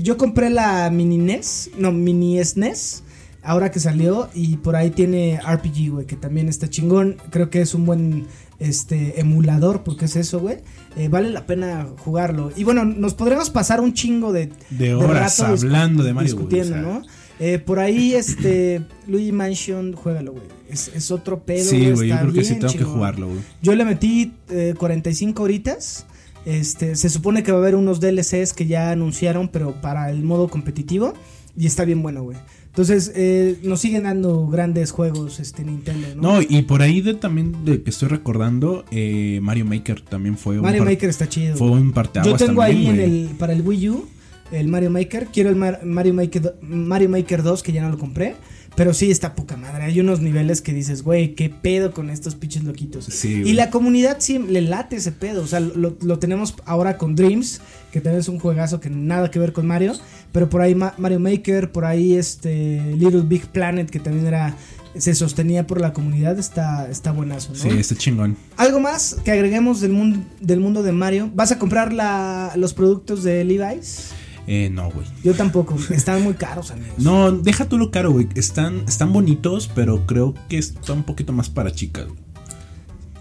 yo 0.01 0.17
compré 0.17 0.49
la 0.49 0.89
mini 0.89 1.17
NES, 1.17 1.71
no, 1.77 1.91
mini 1.91 2.43
SNES. 2.43 3.03
Ahora 3.43 3.71
que 3.71 3.79
salió 3.79 4.29
y 4.33 4.57
por 4.57 4.75
ahí 4.75 4.89
tiene 4.91 5.39
RPG, 5.41 5.91
güey, 5.91 6.05
que 6.05 6.15
también 6.17 6.49
está 6.49 6.69
chingón. 6.69 7.15
Creo 7.29 7.49
que 7.49 7.61
es 7.61 7.73
un 7.73 7.85
buen 7.85 8.27
este 8.59 9.19
emulador, 9.21 9.83
porque 9.83 10.05
es 10.05 10.15
eso, 10.17 10.39
güey. 10.39 10.57
Eh, 10.97 11.07
vale 11.09 11.29
la 11.29 11.45
pena 11.45 11.87
jugarlo. 11.99 12.51
Y 12.57 12.63
bueno, 12.65 12.83
nos 12.83 13.13
podremos 13.13 13.49
pasar 13.49 13.79
un 13.79 13.93
chingo 13.93 14.33
de, 14.33 14.51
De 14.71 14.93
horas 14.95 15.39
rato 15.39 15.53
hablando 15.53 16.03
de 16.03 16.13
Mario, 16.13 16.33
discutiendo, 16.33 16.75
o 16.75 16.79
sea. 16.79 16.81
¿no? 16.81 17.01
Eh, 17.39 17.59
por 17.59 17.79
ahí, 17.79 18.13
este, 18.13 18.81
Luigi 19.07 19.31
Mansion, 19.31 19.93
juégalo, 19.93 20.33
güey. 20.33 20.45
Es, 20.69 20.91
es 20.93 21.11
otro 21.11 21.43
pedo. 21.43 21.63
Sí, 21.63 21.91
güey, 21.91 22.09
yo 22.09 22.19
creo 22.19 22.33
que 22.33 22.43
sí 22.43 22.55
tengo 22.55 22.73
que 22.73 22.83
jugarlo, 22.83 23.27
güey. 23.27 23.39
Yo 23.61 23.75
le 23.75 23.85
metí 23.85 24.33
eh, 24.49 24.73
45 24.77 25.43
horitas. 25.43 26.05
Este, 26.45 26.95
se 26.95 27.09
supone 27.09 27.43
que 27.43 27.51
va 27.51 27.57
a 27.57 27.61
haber 27.61 27.75
unos 27.75 27.99
DLCs 27.99 28.53
que 28.53 28.65
ya 28.65 28.91
anunciaron, 28.91 29.49
pero 29.49 29.81
para 29.81 30.09
el 30.09 30.23
modo 30.23 30.47
competitivo. 30.47 31.13
Y 31.55 31.65
está 31.65 31.85
bien 31.85 32.01
bueno, 32.01 32.23
güey. 32.23 32.37
Entonces, 32.77 33.11
eh, 33.15 33.57
nos 33.63 33.81
siguen 33.81 34.03
dando 34.03 34.47
grandes 34.47 34.91
juegos, 34.91 35.39
este, 35.39 35.63
Nintendo, 35.63 36.09
¿no? 36.15 36.33
No, 36.33 36.41
y 36.47 36.61
por 36.61 36.83
ahí 36.83 37.01
de 37.01 37.15
también 37.15 37.65
de 37.65 37.81
que 37.81 37.89
estoy 37.89 38.07
recordando, 38.07 38.85
eh, 38.91 39.39
Mario 39.41 39.65
Maker 39.65 40.01
también 40.01 40.37
fue 40.37 40.61
Mario 40.61 40.83
un 40.83 40.87
Maker 40.89 41.09
está 41.09 41.27
chido. 41.27 41.57
fue 41.57 41.71
un 41.71 41.91
parteaguas 41.91 42.39
Yo 42.39 42.45
tengo 42.45 42.61
también, 42.61 42.77
ahí 42.77 42.87
en 42.87 42.99
el, 42.99 43.29
para 43.39 43.53
el 43.53 43.63
Wii 43.63 43.89
U, 43.89 44.07
el 44.51 44.67
Mario 44.67 44.89
Maker. 44.91 45.27
Quiero 45.31 45.49
el 45.49 45.55
Mar- 45.55 45.81
Mario, 45.83 46.13
Maker, 46.13 46.55
Mario 46.61 47.09
Maker 47.09 47.43
2, 47.43 47.63
que 47.63 47.71
ya 47.71 47.81
no 47.81 47.89
lo 47.89 47.97
compré. 47.97 48.35
Pero 48.75 48.93
sí 48.93 49.09
está 49.09 49.33
poca 49.33 49.57
madre. 49.57 49.85
Hay 49.85 49.99
unos 49.99 50.19
niveles 50.21 50.61
que 50.61 50.71
dices, 50.71 51.01
güey, 51.01 51.33
qué 51.33 51.49
pedo 51.49 51.91
con 51.93 52.11
estos 52.11 52.35
pinches 52.35 52.63
loquitos. 52.63 53.05
Sí, 53.05 53.41
y 53.43 53.53
la 53.53 53.71
comunidad 53.71 54.17
sí 54.19 54.37
le 54.37 54.61
late 54.61 54.97
ese 54.97 55.11
pedo. 55.11 55.41
O 55.41 55.47
sea, 55.47 55.59
lo, 55.59 55.97
lo 55.99 56.19
tenemos 56.19 56.53
ahora 56.65 56.95
con 56.99 57.15
Dreams, 57.15 57.59
que 57.91 58.01
también 58.01 58.19
es 58.19 58.27
un 58.29 58.37
juegazo 58.37 58.79
que 58.79 58.91
nada 58.91 59.31
que 59.31 59.39
ver 59.39 59.51
con 59.51 59.65
Mario. 59.65 59.93
Pero 60.31 60.47
por 60.49 60.61
ahí 60.61 60.75
Ma- 60.75 60.93
Mario 60.99 61.19
Maker, 61.19 61.71
por 61.71 61.85
ahí 61.85 62.13
este 62.13 62.93
Little 62.95 63.21
Big 63.21 63.47
Planet, 63.47 63.89
que 63.89 63.99
también 63.99 64.27
era 64.27 64.55
se 64.95 65.13
sostenía 65.15 65.65
por 65.67 65.79
la 65.81 65.93
comunidad, 65.93 66.37
está, 66.39 66.87
está 66.89 67.11
buenazo, 67.11 67.49
¿no? 67.53 67.59
Sí, 67.59 67.69
está 67.69 67.95
chingón. 67.95 68.35
Algo 68.57 68.79
más 68.79 69.15
que 69.25 69.31
agreguemos 69.31 69.79
del 69.81 69.91
mundo, 69.91 70.19
del 70.39 70.59
mundo 70.59 70.81
de 70.83 70.91
Mario. 70.91 71.31
¿Vas 71.35 71.51
a 71.51 71.57
comprar 71.59 71.93
la, 71.93 72.53
los 72.55 72.73
productos 72.75 73.23
de 73.23 73.43
Levi's? 73.43 74.09
Eh, 74.47 74.69
no, 74.71 74.89
güey. 74.89 75.05
Yo 75.23 75.33
tampoco. 75.33 75.77
Están 75.91 76.23
muy 76.23 76.33
caros, 76.33 76.71
amigos. 76.71 76.97
No, 76.97 77.31
deja 77.31 77.67
tú 77.67 77.77
lo 77.77 77.91
caro, 77.91 78.11
güey. 78.11 78.29
Están, 78.35 78.83
están 78.87 79.11
bonitos, 79.11 79.69
pero 79.75 80.07
creo 80.07 80.33
que 80.47 80.57
está 80.57 80.93
un 80.93 81.03
poquito 81.03 81.33
más 81.33 81.49
para 81.49 81.71
chicas, 81.71 82.07
güey. 82.07 82.19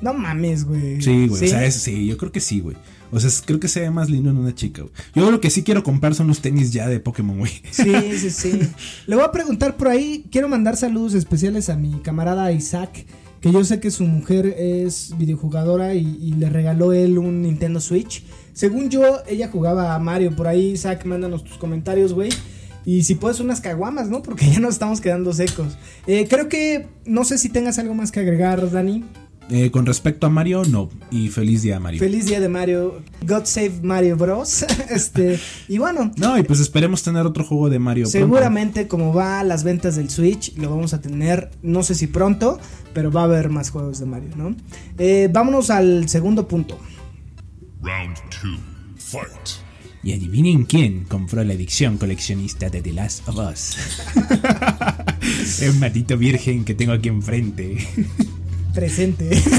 No 0.00 0.14
mames, 0.14 0.64
güey. 0.64 1.00
Sí, 1.02 1.26
güey. 1.26 1.44
O 1.44 1.48
sea, 1.48 1.64
es, 1.64 1.74
sí, 1.74 2.06
yo 2.06 2.16
creo 2.16 2.30
que 2.30 2.40
sí, 2.40 2.60
güey. 2.60 2.76
O 3.10 3.18
sea, 3.18 3.30
creo 3.44 3.58
que 3.58 3.68
se 3.68 3.80
ve 3.80 3.90
más 3.90 4.08
lindo 4.10 4.30
en 4.30 4.36
una 4.36 4.54
chica, 4.54 4.82
güey. 4.82 4.94
Yo 5.14 5.30
lo 5.30 5.40
que 5.40 5.50
sí 5.50 5.62
quiero 5.64 5.82
comprar 5.82 6.14
son 6.14 6.28
los 6.28 6.40
tenis 6.40 6.72
ya 6.72 6.88
de 6.88 7.00
Pokémon, 7.00 7.38
güey. 7.38 7.52
Sí, 7.70 7.92
sí, 8.18 8.30
sí. 8.30 8.60
Le 9.06 9.16
voy 9.16 9.24
a 9.24 9.32
preguntar 9.32 9.76
por 9.76 9.88
ahí. 9.88 10.24
Quiero 10.30 10.48
mandar 10.48 10.76
saludos 10.76 11.14
especiales 11.14 11.68
a 11.70 11.76
mi 11.76 11.92
camarada 12.00 12.52
Isaac. 12.52 13.06
Que 13.40 13.52
yo 13.52 13.64
sé 13.64 13.80
que 13.80 13.90
su 13.90 14.04
mujer 14.04 14.46
es 14.58 15.14
videojugadora 15.18 15.94
y, 15.94 16.18
y 16.20 16.32
le 16.34 16.50
regaló 16.50 16.92
él 16.92 17.18
un 17.18 17.42
Nintendo 17.42 17.80
Switch. 17.80 18.24
Según 18.56 18.88
yo, 18.88 19.18
ella 19.28 19.50
jugaba 19.52 19.94
a 19.94 19.98
Mario. 19.98 20.34
Por 20.34 20.48
ahí, 20.48 20.70
Isaac, 20.70 21.04
mándanos 21.04 21.44
tus 21.44 21.58
comentarios, 21.58 22.14
güey. 22.14 22.30
Y 22.86 23.02
si 23.02 23.14
puedes 23.14 23.38
unas 23.38 23.60
caguamas, 23.60 24.08
¿no? 24.08 24.22
Porque 24.22 24.50
ya 24.50 24.60
nos 24.60 24.72
estamos 24.72 25.02
quedando 25.02 25.34
secos. 25.34 25.76
Eh, 26.06 26.26
creo 26.26 26.48
que 26.48 26.88
no 27.04 27.24
sé 27.24 27.36
si 27.36 27.50
tengas 27.50 27.78
algo 27.78 27.92
más 27.92 28.10
que 28.10 28.20
agregar, 28.20 28.70
Dani. 28.70 29.04
Eh, 29.50 29.70
con 29.70 29.84
respecto 29.84 30.26
a 30.26 30.30
Mario, 30.30 30.62
no. 30.64 30.88
Y 31.10 31.28
feliz 31.28 31.62
día, 31.62 31.78
Mario. 31.78 32.00
Feliz 32.00 32.24
día 32.24 32.40
de 32.40 32.48
Mario. 32.48 33.02
God 33.20 33.44
save 33.44 33.74
Mario 33.82 34.16
Bros. 34.16 34.64
este, 34.90 35.38
y 35.68 35.76
bueno, 35.76 36.10
no, 36.16 36.38
y 36.38 36.42
pues 36.42 36.58
esperemos 36.58 37.02
tener 37.02 37.26
otro 37.26 37.44
juego 37.44 37.68
de 37.68 37.78
Mario. 37.78 38.04
pronto. 38.04 38.18
seguramente 38.18 38.88
como 38.88 39.12
va 39.12 39.44
las 39.44 39.64
ventas 39.64 39.96
del 39.96 40.08
Switch, 40.08 40.56
lo 40.56 40.70
vamos 40.70 40.94
a 40.94 41.02
tener, 41.02 41.50
no 41.62 41.82
sé 41.82 41.94
si 41.94 42.06
pronto, 42.06 42.58
pero 42.94 43.12
va 43.12 43.20
a 43.20 43.24
haber 43.24 43.50
más 43.50 43.68
juegos 43.68 44.00
de 44.00 44.06
Mario, 44.06 44.30
¿no? 44.34 44.56
Eh, 44.96 45.28
vámonos 45.30 45.68
al 45.68 46.08
segundo 46.08 46.48
punto. 46.48 46.78
Round 47.86 48.16
two. 48.30 48.58
Fight. 48.98 49.60
Y 50.02 50.12
adivinen 50.12 50.64
quién 50.64 51.04
compró 51.04 51.44
la 51.44 51.52
edición 51.52 51.98
coleccionista 51.98 52.68
de 52.68 52.82
The 52.82 52.92
Last 52.92 53.28
of 53.28 53.36
Us. 53.38 53.76
El 55.62 55.74
matito 55.74 56.16
virgen 56.18 56.64
que 56.64 56.74
tengo 56.74 56.92
aquí 56.92 57.08
enfrente. 57.08 57.76
Presente. 58.74 59.30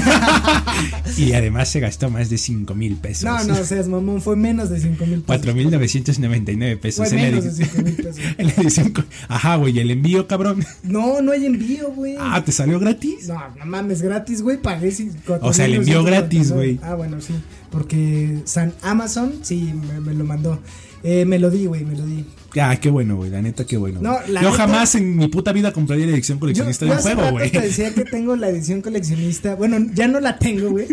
Y 1.16 1.32
además 1.32 1.68
se 1.68 1.80
gastó 1.80 2.08
más 2.08 2.30
de 2.30 2.38
5 2.38 2.72
mil 2.76 2.94
pesos. 2.96 3.24
no, 3.24 3.42
no 3.42 3.64
seas 3.64 3.88
mamón, 3.88 4.22
fue 4.22 4.36
menos 4.36 4.70
de 4.70 4.78
5 4.78 5.06
mil 5.06 5.22
pesos. 5.22 5.44
4.999 5.44 6.78
pesos. 6.78 7.08
Fue 7.08 7.16
en 7.18 7.24
la 7.24 7.30
menos 7.30 7.44
de 7.44 7.50
edición- 7.50 7.70
5 7.72 7.82
mil 7.82 7.96
pesos. 7.96 8.18
en 8.38 8.46
la 8.46 8.52
edición 8.52 8.92
Ajá, 9.26 9.56
güey, 9.56 9.76
¿y 9.76 9.80
el 9.80 9.90
envío, 9.90 10.28
cabrón? 10.28 10.64
No, 10.84 11.20
no 11.20 11.32
hay 11.32 11.46
envío, 11.46 11.90
güey. 11.90 12.14
Ah, 12.20 12.44
¿te 12.44 12.52
salió 12.52 12.78
gratis? 12.78 13.26
No, 13.26 13.42
no 13.58 13.66
mames, 13.66 14.02
gratis, 14.02 14.40
güey, 14.42 14.58
pagué 14.62 14.92
sin- 14.92 15.16
O 15.40 15.52
sea, 15.52 15.64
el 15.64 15.74
envío 15.74 16.02
4,999. 16.02 16.10
gratis, 16.10 16.52
güey. 16.52 16.78
Ah, 16.82 16.94
bueno, 16.94 17.20
sí, 17.20 17.34
porque 17.70 18.40
San 18.44 18.72
Amazon, 18.82 19.34
sí, 19.42 19.72
me, 19.74 20.00
me 20.00 20.14
lo 20.14 20.24
mandó. 20.24 20.58
Eh, 21.04 21.24
me 21.24 21.38
lo 21.38 21.50
di, 21.50 21.66
güey, 21.66 21.84
me 21.84 21.96
lo 21.96 22.04
di. 22.04 22.24
Ah, 22.60 22.76
qué 22.80 22.90
bueno, 22.90 23.16
güey, 23.16 23.30
la 23.30 23.40
neta, 23.40 23.64
qué 23.64 23.76
bueno. 23.76 24.00
No, 24.02 24.16
Yo 24.26 24.32
neta- 24.34 24.52
jamás 24.52 24.94
en 24.96 25.16
mi 25.16 25.28
puta 25.28 25.52
vida 25.52 25.72
compraría 25.72 26.06
la 26.06 26.12
edición 26.14 26.38
coleccionista 26.38 26.86
yo 26.86 26.92
de 26.92 26.96
un 26.98 27.02
juego, 27.02 27.30
güey. 27.32 27.50
te 27.52 27.60
decía 27.60 27.94
que 27.94 28.04
tengo 28.04 28.34
la 28.36 28.48
edición 28.48 28.80
coleccionista. 28.82 29.54
Bueno, 29.54 29.76
ya 29.94 30.08
no 30.08 30.18
la 30.20 30.38
tengo, 30.38 30.70
güey. 30.70 30.88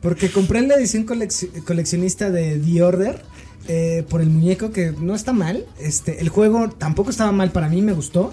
Porque 0.00 0.30
compré 0.30 0.62
la 0.62 0.74
edición 0.76 1.06
colec- 1.06 1.64
coleccionista 1.64 2.30
de 2.30 2.58
The 2.58 2.82
Order. 2.82 3.22
eh, 3.70 4.04
por 4.08 4.20
el 4.22 4.30
muñeco 4.30 4.70
que 4.70 4.92
no 4.98 5.14
está 5.14 5.32
mal. 5.32 5.66
Este, 5.80 6.20
el 6.20 6.28
juego 6.30 6.70
tampoco 6.70 7.10
estaba 7.10 7.32
mal 7.32 7.50
para 7.50 7.68
mí, 7.68 7.82
me 7.82 7.92
gustó. 7.92 8.32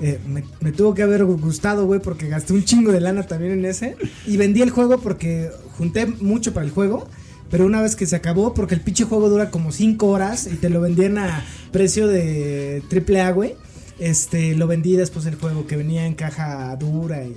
Eh, 0.00 0.18
me, 0.26 0.42
me 0.60 0.72
tuvo 0.72 0.92
que 0.92 1.02
haber 1.02 1.24
gustado, 1.24 1.86
güey, 1.86 2.00
porque 2.00 2.28
gasté 2.28 2.52
un 2.52 2.64
chingo 2.64 2.90
de 2.92 3.00
lana 3.00 3.22
también 3.22 3.52
en 3.52 3.64
ese. 3.64 3.96
Y 4.26 4.36
vendí 4.36 4.60
el 4.60 4.70
juego 4.70 4.98
porque 4.98 5.50
junté 5.78 6.04
mucho 6.06 6.52
para 6.52 6.66
el 6.66 6.72
juego. 6.72 7.08
Pero 7.50 7.66
una 7.66 7.80
vez 7.82 7.94
que 7.96 8.06
se 8.06 8.16
acabó, 8.16 8.52
porque 8.54 8.74
el 8.74 8.80
pinche 8.80 9.04
juego 9.04 9.28
dura 9.28 9.50
como 9.50 9.70
5 9.72 10.06
horas 10.06 10.46
y 10.46 10.56
te 10.56 10.70
lo 10.70 10.80
vendían 10.80 11.18
a 11.18 11.44
precio 11.72 12.06
de 12.08 12.82
triple 12.88 13.20
A, 13.20 13.30
güey. 13.32 13.54
Este, 14.00 14.56
lo 14.56 14.66
vendí 14.66 14.96
después 14.96 15.24
del 15.24 15.36
juego 15.36 15.68
que 15.68 15.76
venía 15.76 16.04
en 16.04 16.14
caja 16.14 16.74
dura 16.74 17.22
y 17.24 17.32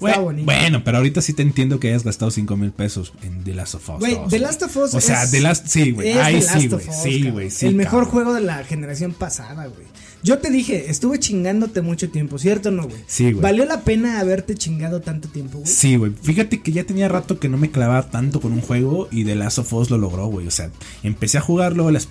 estaba 0.00 0.22
bonito. 0.24 0.46
bueno, 0.46 0.82
pero 0.82 0.96
ahorita 0.96 1.20
sí 1.20 1.34
te 1.34 1.42
entiendo 1.42 1.78
que 1.78 1.88
hayas 1.88 2.02
gastado 2.02 2.30
5 2.30 2.56
mil 2.56 2.72
pesos 2.72 3.12
en 3.22 3.44
The 3.44 3.52
Last 3.54 3.74
of 3.74 3.90
Us. 3.90 3.98
Güey, 3.98 4.14
2, 4.14 4.28
The 4.30 4.38
Last 4.38 4.62
of 4.62 4.76
Us 4.78 4.94
O 4.94 5.00
sea, 5.02 5.24
es- 5.24 5.32
The 5.32 5.40
Last. 5.40 5.66
Sí, 5.66 5.90
güey. 5.90 6.12
Ahí 6.12 6.40
sí, 6.40 6.68
güey. 6.68 6.86
Sí, 7.02 7.30
güey. 7.30 7.50
Sí, 7.50 7.66
el 7.66 7.74
mejor 7.74 8.04
cabrón. 8.04 8.10
juego 8.10 8.32
de 8.34 8.40
la 8.40 8.64
generación 8.64 9.12
pasada, 9.12 9.66
güey. 9.66 9.86
Yo 10.22 10.38
te 10.38 10.50
dije, 10.50 10.90
estuve 10.90 11.18
chingándote 11.18 11.80
mucho 11.80 12.10
tiempo, 12.10 12.38
¿cierto 12.38 12.70
o 12.70 12.72
no, 12.72 12.84
güey? 12.84 13.02
Sí, 13.06 13.32
güey. 13.32 13.42
¿Valió 13.42 13.64
la 13.64 13.82
pena 13.82 14.20
haberte 14.20 14.54
chingado 14.54 15.00
tanto 15.00 15.28
tiempo, 15.28 15.58
güey? 15.58 15.70
Sí, 15.70 15.96
güey. 15.96 16.12
Fíjate 16.20 16.60
que 16.60 16.72
ya 16.72 16.84
tenía 16.84 17.08
rato 17.08 17.38
que 17.38 17.48
no 17.48 17.56
me 17.56 17.70
clavaba 17.70 18.10
tanto 18.10 18.40
con 18.40 18.52
un 18.52 18.60
juego 18.60 19.08
y 19.10 19.24
The 19.24 19.36
Last 19.36 19.58
of 19.58 19.72
Us 19.72 19.90
lo 19.90 19.98
logró, 19.98 20.26
güey. 20.26 20.46
O 20.46 20.50
sea, 20.50 20.70
empecé 21.02 21.38
a 21.38 21.40
jugarlo, 21.40 21.90
las 21.90 22.08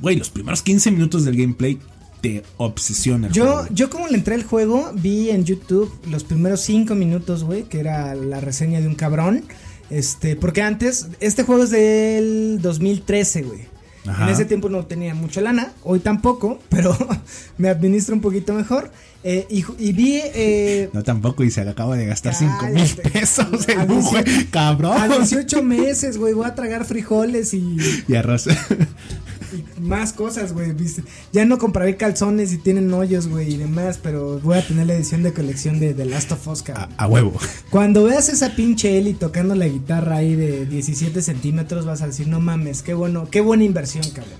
güey, 0.00 0.16
los 0.16 0.30
primeros 0.30 0.62
15 0.62 0.90
minutos 0.90 1.24
del 1.24 1.36
gameplay 1.36 1.78
te 2.22 2.42
obsesiona. 2.56 3.26
el 3.26 3.32
Yo, 3.34 3.44
juego, 3.44 3.68
yo 3.70 3.90
como 3.90 4.08
le 4.08 4.14
entré 4.14 4.34
al 4.34 4.44
juego, 4.44 4.92
vi 4.94 5.28
en 5.28 5.44
YouTube 5.44 5.92
los 6.10 6.24
primeros 6.24 6.60
cinco 6.60 6.94
minutos, 6.94 7.44
güey, 7.44 7.64
que 7.64 7.80
era 7.80 8.14
la 8.14 8.40
reseña 8.40 8.80
de 8.80 8.86
un 8.86 8.94
cabrón. 8.94 9.44
Este, 9.90 10.34
porque 10.34 10.62
antes, 10.62 11.08
este 11.20 11.42
juego 11.42 11.64
es 11.64 11.70
del 11.70 12.58
2013, 12.62 13.42
güey. 13.42 13.73
Ajá. 14.06 14.24
En 14.24 14.30
ese 14.30 14.44
tiempo 14.44 14.68
no 14.68 14.84
tenía 14.84 15.14
mucha 15.14 15.40
lana, 15.40 15.72
hoy 15.82 16.00
tampoco, 16.00 16.58
pero 16.68 16.96
me 17.58 17.68
administro 17.68 18.14
un 18.14 18.20
poquito 18.20 18.52
mejor. 18.52 18.90
Eh, 19.26 19.46
y, 19.48 19.92
vi 19.92 20.20
eh, 20.22 20.90
No, 20.92 21.02
tampoco, 21.02 21.44
y 21.44 21.50
se 21.50 21.62
acaba 21.62 21.96
de 21.96 22.04
gastar 22.04 22.34
5 22.34 22.66
mil 22.66 22.94
pesos 23.12 23.66
en 23.70 23.80
un 23.80 24.00
18 24.00 24.02
juego. 24.02 24.30
Cabrón. 24.50 25.00
a 25.00 25.08
18 25.08 25.62
meses, 25.62 26.18
güey, 26.18 26.34
voy 26.34 26.46
a 26.46 26.54
tragar 26.54 26.84
frijoles 26.84 27.54
y, 27.54 27.78
Y 28.06 28.14
arroz. 28.16 28.48
y 29.54 29.64
más 29.80 30.12
cosas, 30.12 30.52
güey. 30.52 30.72
¿viste? 30.72 31.02
Ya 31.32 31.44
no 31.44 31.58
compraré 31.58 31.96
calzones 31.96 32.52
y 32.52 32.58
tienen 32.58 32.92
hoyos, 32.92 33.28
güey, 33.28 33.54
y 33.54 33.56
demás, 33.56 33.98
pero 34.02 34.40
voy 34.40 34.58
a 34.58 34.66
tener 34.66 34.86
la 34.86 34.94
edición 34.94 35.22
de 35.22 35.32
colección 35.32 35.80
de 35.80 35.94
The 35.94 36.04
Last 36.04 36.32
of 36.32 36.46
Us, 36.48 36.68
a, 36.70 36.88
a 36.96 37.06
huevo. 37.06 37.32
Cuando 37.70 38.04
veas 38.04 38.28
esa 38.28 38.54
pinche 38.54 38.98
Eli 38.98 39.14
tocando 39.14 39.54
la 39.54 39.66
guitarra 39.66 40.16
ahí 40.16 40.34
de 40.34 40.66
17 40.66 41.22
centímetros, 41.22 41.86
vas 41.86 42.02
a 42.02 42.06
decir, 42.06 42.28
no 42.28 42.40
mames, 42.40 42.82
qué 42.82 42.94
bueno, 42.94 43.28
qué 43.30 43.40
buena 43.40 43.64
inversión, 43.64 44.04
cabrón. 44.10 44.38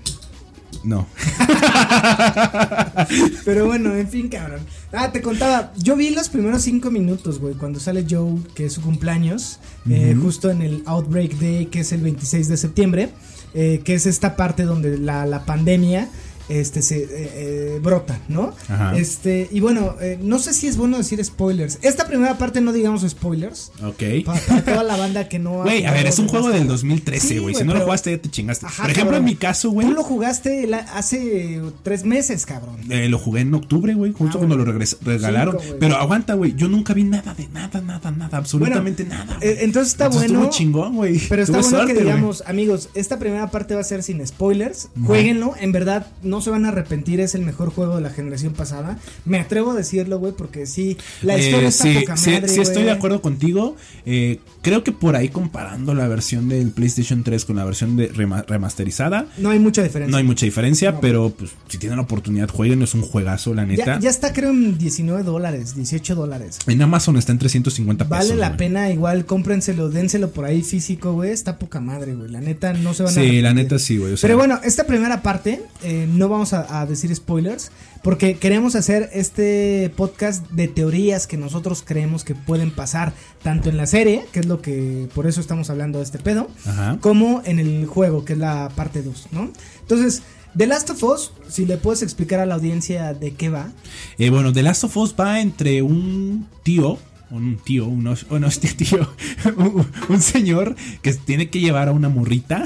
No. 0.85 1.07
Pero 3.45 3.67
bueno, 3.67 3.95
en 3.95 4.09
fin, 4.09 4.29
cabrón. 4.29 4.61
Ah, 4.93 5.12
te 5.12 5.23
contaba, 5.23 5.73
yo 5.79 5.97
vi 5.97 6.11
los 6.11 6.29
primeros 6.29 6.62
cinco 6.62 6.91
minutos, 6.91 7.41
güey, 7.41 7.55
cuando 7.55 7.81
sale 7.81 8.05
Joe, 8.09 8.41
que 8.55 8.67
es 8.67 8.75
su 8.75 8.83
cumpleaños, 8.83 9.61
eh, 9.89 10.15
justo 10.21 10.51
en 10.51 10.61
el 10.61 10.83
Outbreak 10.85 11.39
Day, 11.39 11.67
que 11.67 11.81
es 11.81 11.93
el 11.93 12.03
26 12.03 12.49
de 12.49 12.57
septiembre, 12.59 13.09
eh, 13.55 13.81
que 13.85 13.95
es 13.95 14.07
esta 14.07 14.37
parte 14.37 14.65
donde 14.65 14.99
la, 14.99 15.27
la 15.27 15.45
pandemia 15.45 16.09
este 16.49 16.82
se 16.82 16.99
eh, 17.03 17.09
eh, 17.11 17.78
brota, 17.82 18.20
¿no? 18.28 18.55
Ajá. 18.68 18.97
Este, 18.97 19.49
y 19.51 19.61
bueno, 19.61 19.95
eh, 20.01 20.18
no 20.22 20.38
sé 20.38 20.53
si 20.53 20.66
es 20.68 20.76
bueno 20.76 20.99
decir 20.99 21.22
spoilers. 21.24 21.78
Esta 21.82 22.07
primera 22.07 22.36
parte 22.38 22.61
no 22.61 22.72
digamos 22.72 23.03
spoilers. 23.09 23.72
Ok. 23.82 24.03
Para, 24.26 24.40
para 24.40 24.64
toda 24.64 24.82
la 24.84 24.97
banda 24.97 25.28
que 25.28 25.38
no 25.38 25.55
Güey, 25.62 25.86
a 25.86 25.92
ver, 25.92 26.07
es 26.07 26.18
un 26.18 26.28
juego 26.28 26.49
del 26.51 26.62
of 26.62 26.74
Us. 26.74 26.82
2013, 26.82 27.26
Sí, 27.28 27.38
güey. 27.38 27.55
si 27.55 27.64
no 27.64 27.74
lo 27.74 27.80
jugaste, 27.82 28.11
ya 28.11 28.18
te 28.18 28.30
chingaste. 28.30 28.66
Ajá, 28.66 28.82
Por 28.82 28.90
ejemplo, 28.90 29.12
cabrón. 29.12 29.28
en 29.28 29.34
mi 29.34 29.36
caso, 29.36 29.70
güey. 29.70 29.86
Tú 29.86 29.92
lo 29.95 30.03
jugaste 30.03 30.66
la- 30.66 30.78
hace 30.78 31.61
tres 31.82 32.05
meses, 32.05 32.45
cabrón. 32.47 32.76
Eh, 32.90 33.09
lo 33.09 33.18
jugué 33.18 33.40
en 33.42 33.55
octubre, 33.55 33.95
güey, 33.95 34.12
justo 34.12 34.38
Ah, 34.38 34.38
cuando 34.40 34.57
bueno. 34.57 34.72
lo 34.72 34.78
regres- 34.78 34.99
regalaron. 35.03 35.57
Cinco, 35.61 35.76
pero 35.80 35.97
aguanta, 35.97 36.34
güey, 36.34 36.55
yo 36.57 36.68
nunca 36.68 36.92
vi 36.95 37.05
nada 37.05 37.34
de 37.34 37.49
nada, 37.49 37.80
nada, 37.80 38.11
nada, 38.11 38.38
absolutamente 38.38 39.05
Bueno, 39.05 39.24
nada. 39.24 39.38
entonces 39.42 39.92
está 39.92 40.09
bueno. 40.09 40.24
estuvo 40.40 40.51
chingón, 40.51 40.97
güey. 40.97 41.18
Pero 41.28 41.42
está 41.42 41.59
bueno 41.59 41.68
suerte, 41.70 41.95
que 41.95 42.01
digamos, 42.01 42.42
amigos, 42.47 42.88
esta 42.95 43.18
primera 43.18 43.51
parte 43.51 43.74
va 43.74 43.80
a 43.80 43.84
ser 43.84 44.03
sin 44.03 44.24
spoilers. 44.26 44.88
Jueguenlo, 45.05 45.55
en 45.59 45.72
verdad 45.72 46.07
no 46.22 46.34
se 46.41 46.51
van 46.51 46.64
a 46.64 46.68
arrepentir, 46.68 47.20
es 47.20 47.35
el 47.35 47.43
mejor 47.43 47.70
juego 47.70 47.97
de 47.97 48.03
la 48.03 48.11
generación 48.11 48.53
pasada. 48.53 48.99
Me 49.24 49.39
atrevo 49.39 49.72
a 49.72 49.74
decirlo, 49.74 50.18
güey, 50.18 50.32
porque 50.32 50.66
sí, 50.66 50.97
la 51.22 51.39
historia 51.39 51.66
Eh, 51.66 51.68
está 51.68 51.85
sí, 51.85 51.95
poca 52.01 52.16
sí, 52.16 52.30
madre, 52.30 52.49
sí 52.49 52.61
estoy 52.61 52.82
de 52.85 52.91
acuerdo 52.91 53.20
contigo. 53.22 53.76
Eh, 54.07 54.41
creo 54.62 54.85
que 54.85 54.93
por 54.93 55.16
ahí 55.16 55.28
comparando 55.28 55.95
la 55.95 56.09
versión 56.09 56.49
del 56.49 56.70
PlayStation 56.70 57.22
3 57.24 57.45
con 57.45 57.57
la 57.57 57.64
versión 57.64 57.97
de 57.97 58.12
rema- 58.12 58.45
remasterizada, 58.47 59.26
No 59.39 59.51
hay 59.51 59.59
mucha 59.59 59.82
diferencia. 59.82 60.11
no 60.11 60.16
hay 60.18 60.24
mucha 60.24 60.47
diferencia, 60.47 60.93
No. 60.93 61.01
pero 61.01 61.30
pues 61.30 61.51
si 61.68 61.78
tienen 61.78 61.97
la 61.99 62.03
oportunidad, 62.05 62.49
jueguen, 62.49 62.82
es 62.82 62.95
un 62.95 63.03
juegazo, 63.03 63.55
la 63.55 63.64
neta. 63.66 63.85
ya, 63.85 64.01
ya 64.01 64.11
está, 64.11 64.32
creo, 64.32 64.51
en 64.51 64.76
19 64.78 65.22
dólares, 65.22 65.74
18 65.74 66.14
dólares. 66.14 66.59
En 66.66 66.80
Amazon 66.82 67.16
está 67.16 67.32
en 67.32 67.39
350 67.39 68.05
pesos. 68.09 68.28
Vale 68.28 68.37
la 68.41 68.49
güey. 68.49 68.59
pena, 68.59 68.91
igual 68.91 69.24
cómprenselo, 69.26 69.89
dénselo 69.91 70.30
por 70.30 70.45
ahí 70.45 70.62
físico, 70.62 71.12
güey. 71.12 71.30
Está 71.30 71.59
poca 71.59 71.80
madre, 71.80 72.14
güey. 72.14 72.30
La 72.30 72.41
neta 72.41 72.72
no 72.72 72.95
se 72.95 73.03
van 73.03 73.12
a 73.12 73.14
Sí, 73.14 73.41
la 73.41 73.55
neta 73.55 73.78
sí, 73.78 73.99
güey. 73.99 74.12
o 74.12 74.16
sea, 74.16 74.26
Pero 74.28 74.39
bueno, 74.39 74.61
esta 74.64 74.85
primera 74.85 75.22
parte, 75.22 75.62
eh, 75.82 76.07
no 76.11 76.24
vamos 76.29 76.53
a, 76.53 76.81
a 76.81 76.87
decir 76.87 77.14
spoilers, 77.14 77.70
porque 78.03 78.37
queremos 78.37 78.75
hacer 78.75 79.11
este 79.12 79.93
podcast 79.97 80.49
de 80.51 80.68
teorías 80.68 81.27
que 81.27 81.37
nosotros 81.37 81.83
creemos 81.87 82.25
que 82.25 82.35
pueden 82.35 82.70
pasar 82.70 83.12
tanto 83.43 83.70
en 83.70 83.77
la 83.77 83.87
serie, 83.87 84.25
que 84.33 84.41
es 84.41 84.47
lo 84.47 84.61
que 84.62 85.09
por 85.14 85.27
eso 85.27 85.41
estamos 85.41 85.70
hablando 85.70 85.99
de 85.99 86.05
este 86.05 86.18
pedo, 86.18 86.49
Ajá. 86.66 86.99
como 87.01 87.43
en 87.45 87.59
el 87.59 87.87
juego, 87.87 88.25
que 88.25 88.35
es 88.35 88.39
la 88.39 88.70
parte 88.75 89.03
2, 89.03 89.29
¿no? 89.33 89.51
Entonces, 89.81 90.22
The 90.57 90.66
Last 90.68 90.91
of 90.91 91.03
Us, 91.03 91.33
si 91.49 91.66
le 91.66 91.77
puedes 91.79 92.03
explicar 92.03 92.39
a 92.41 92.47
la 92.47 92.55
audiencia 92.55 93.12
de 93.14 93.33
qué 93.35 93.49
va. 93.49 93.72
Eh, 94.18 94.31
bueno, 94.31 94.53
The 94.53 94.62
Last 94.62 94.85
of 94.85 94.97
Us 94.97 95.14
va 95.18 95.41
entre 95.41 95.83
un 95.83 96.47
tío, 96.62 96.97
un 97.31 97.57
tío, 97.57 97.87
un, 97.87 98.07
os- 98.07 98.27
no, 98.31 98.47
este 98.47 98.68
tío, 98.68 99.09
un, 99.57 99.85
un 100.09 100.22
señor 100.22 100.77
que 101.03 101.12
tiene 101.14 101.51
que 101.51 101.59
llevar 101.59 101.89
a 101.89 101.93
una 101.93 102.09
morrita 102.09 102.64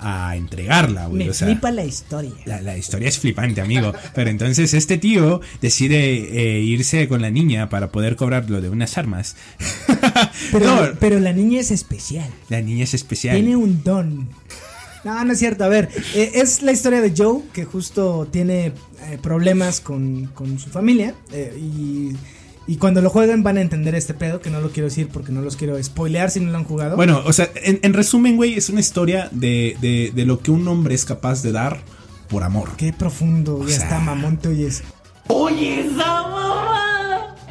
a 0.00 0.36
entregarla, 0.36 1.06
güey. 1.06 1.24
Me 1.24 1.30
o 1.30 1.34
sea, 1.34 1.46
flipa 1.48 1.70
la 1.70 1.84
historia. 1.84 2.32
la, 2.44 2.60
la 2.60 2.76
historia 2.76 3.08
es 3.08 3.18
flipante, 3.18 3.60
amigo. 3.60 3.92
Pero 4.14 4.30
entonces 4.30 4.74
este 4.74 4.98
tío 4.98 5.40
decide 5.60 6.56
eh, 6.58 6.60
irse 6.60 7.08
con 7.08 7.22
la 7.22 7.30
niña 7.30 7.68
para 7.68 7.90
poder 7.90 8.16
cobrar 8.16 8.48
lo 8.50 8.60
de 8.60 8.68
unas 8.68 8.98
armas. 8.98 9.36
Pero, 10.52 10.66
no, 10.66 10.98
pero 10.98 11.20
la 11.20 11.32
niña 11.32 11.60
es 11.60 11.70
especial. 11.70 12.28
la 12.48 12.60
niña 12.60 12.84
es 12.84 12.94
especial. 12.94 13.36
Tiene 13.36 13.56
un 13.56 13.82
don. 13.82 14.28
No, 15.04 15.24
no 15.24 15.32
es 15.32 15.38
cierto. 15.38 15.64
A 15.64 15.68
ver, 15.68 15.88
eh, 16.14 16.32
es 16.34 16.62
la 16.62 16.72
historia 16.72 17.00
de 17.00 17.12
Joe 17.16 17.42
que 17.52 17.64
justo 17.64 18.26
tiene 18.30 18.66
eh, 18.66 19.18
problemas 19.22 19.80
con, 19.80 20.26
con 20.26 20.58
su 20.58 20.70
familia. 20.70 21.14
y, 21.32 22.12
y 22.68 22.76
cuando 22.76 23.00
lo 23.00 23.10
jueguen 23.10 23.42
van 23.42 23.56
a 23.56 23.60
entender 23.62 23.96
este 23.96 24.14
pedo, 24.14 24.40
que 24.40 24.50
no 24.50 24.60
lo 24.60 24.70
quiero 24.70 24.88
decir 24.88 25.08
porque 25.12 25.32
no 25.32 25.40
los 25.42 25.56
quiero 25.56 25.82
spoilear 25.82 26.30
si 26.30 26.38
no 26.38 26.52
lo 26.52 26.58
han 26.58 26.64
jugado. 26.64 26.94
Bueno, 26.94 27.22
o 27.26 27.32
sea, 27.32 27.50
en, 27.56 27.80
en 27.82 27.94
resumen, 27.94 28.36
güey, 28.36 28.54
es 28.54 28.68
una 28.68 28.78
historia 28.80 29.28
de, 29.32 29.76
de, 29.80 30.12
de 30.14 30.24
lo 30.24 30.40
que 30.40 30.50
un 30.52 30.68
hombre 30.68 30.94
es 30.94 31.04
capaz 31.04 31.42
de 31.42 31.50
dar 31.50 31.80
por 32.28 32.44
amor. 32.44 32.70
Qué 32.76 32.92
profundo, 32.92 33.60
ya 33.66 33.74
sea- 33.74 33.84
está 33.84 33.98
mamón, 33.98 34.36
te 34.36 34.48
oyes. 34.48 34.84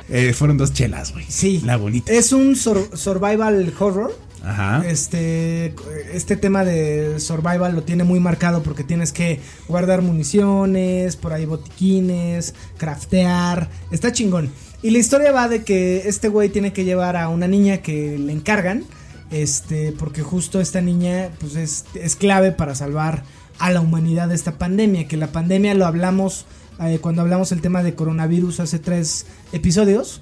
Eh, 0.10 0.34
fueron 0.34 0.58
dos 0.58 0.72
chelas, 0.74 1.12
güey. 1.12 1.26
Sí. 1.28 1.62
La 1.66 1.76
bonita. 1.78 2.12
Es 2.14 2.32
un 2.32 2.56
sur- 2.56 2.90
survival 2.98 3.74
horror. 3.80 4.18
Ajá. 4.44 4.84
Este, 4.88 5.74
este 6.14 6.38
tema 6.38 6.64
de 6.64 7.20
survival 7.20 7.76
lo 7.76 7.84
tiene 7.84 8.06
muy 8.06 8.20
marcado 8.22 8.64
porque 8.64 8.84
tienes 8.86 9.12
que 9.12 9.42
guardar 9.68 10.02
municiones, 10.02 11.18
por 11.18 11.34
ahí 11.34 11.46
botiquines, 11.46 12.54
craftear, 12.78 13.70
está 13.92 14.12
chingón. 14.14 14.50
Y 14.88 14.90
la 14.90 15.00
historia 15.00 15.34
va 15.34 15.50
de 15.50 15.66
que 15.66 16.08
este 16.08 16.30
güey 16.30 16.48
tiene 16.48 16.72
que 16.72 16.86
llevar 16.86 17.18
a 17.18 17.28
una 17.28 17.46
niña 17.46 17.80
que 17.80 18.18
le 18.18 18.32
encargan, 18.32 18.86
este, 19.32 19.92
porque 19.92 20.22
justo 20.22 20.62
esta 20.62 20.80
niña 20.80 21.30
pues 21.42 21.58
es, 21.58 21.84
es 21.94 22.16
clave 22.16 22.54
para 22.54 22.74
salvar 22.74 23.24
a 23.60 23.70
la 23.72 23.82
humanidad 23.82 24.30
de 24.30 24.36
esta 24.36 24.54
pandemia, 24.54 25.06
que 25.06 25.18
la 25.18 25.28
pandemia 25.28 25.74
lo 25.74 25.86
hablamos 25.86 26.46
eh, 26.80 27.00
cuando 27.02 27.22
hablamos 27.22 27.52
el 27.52 27.60
tema 27.60 27.84
de 27.84 27.96
coronavirus 27.96 28.62
hace 28.62 28.80
tres 28.80 29.26
episodios 29.52 30.22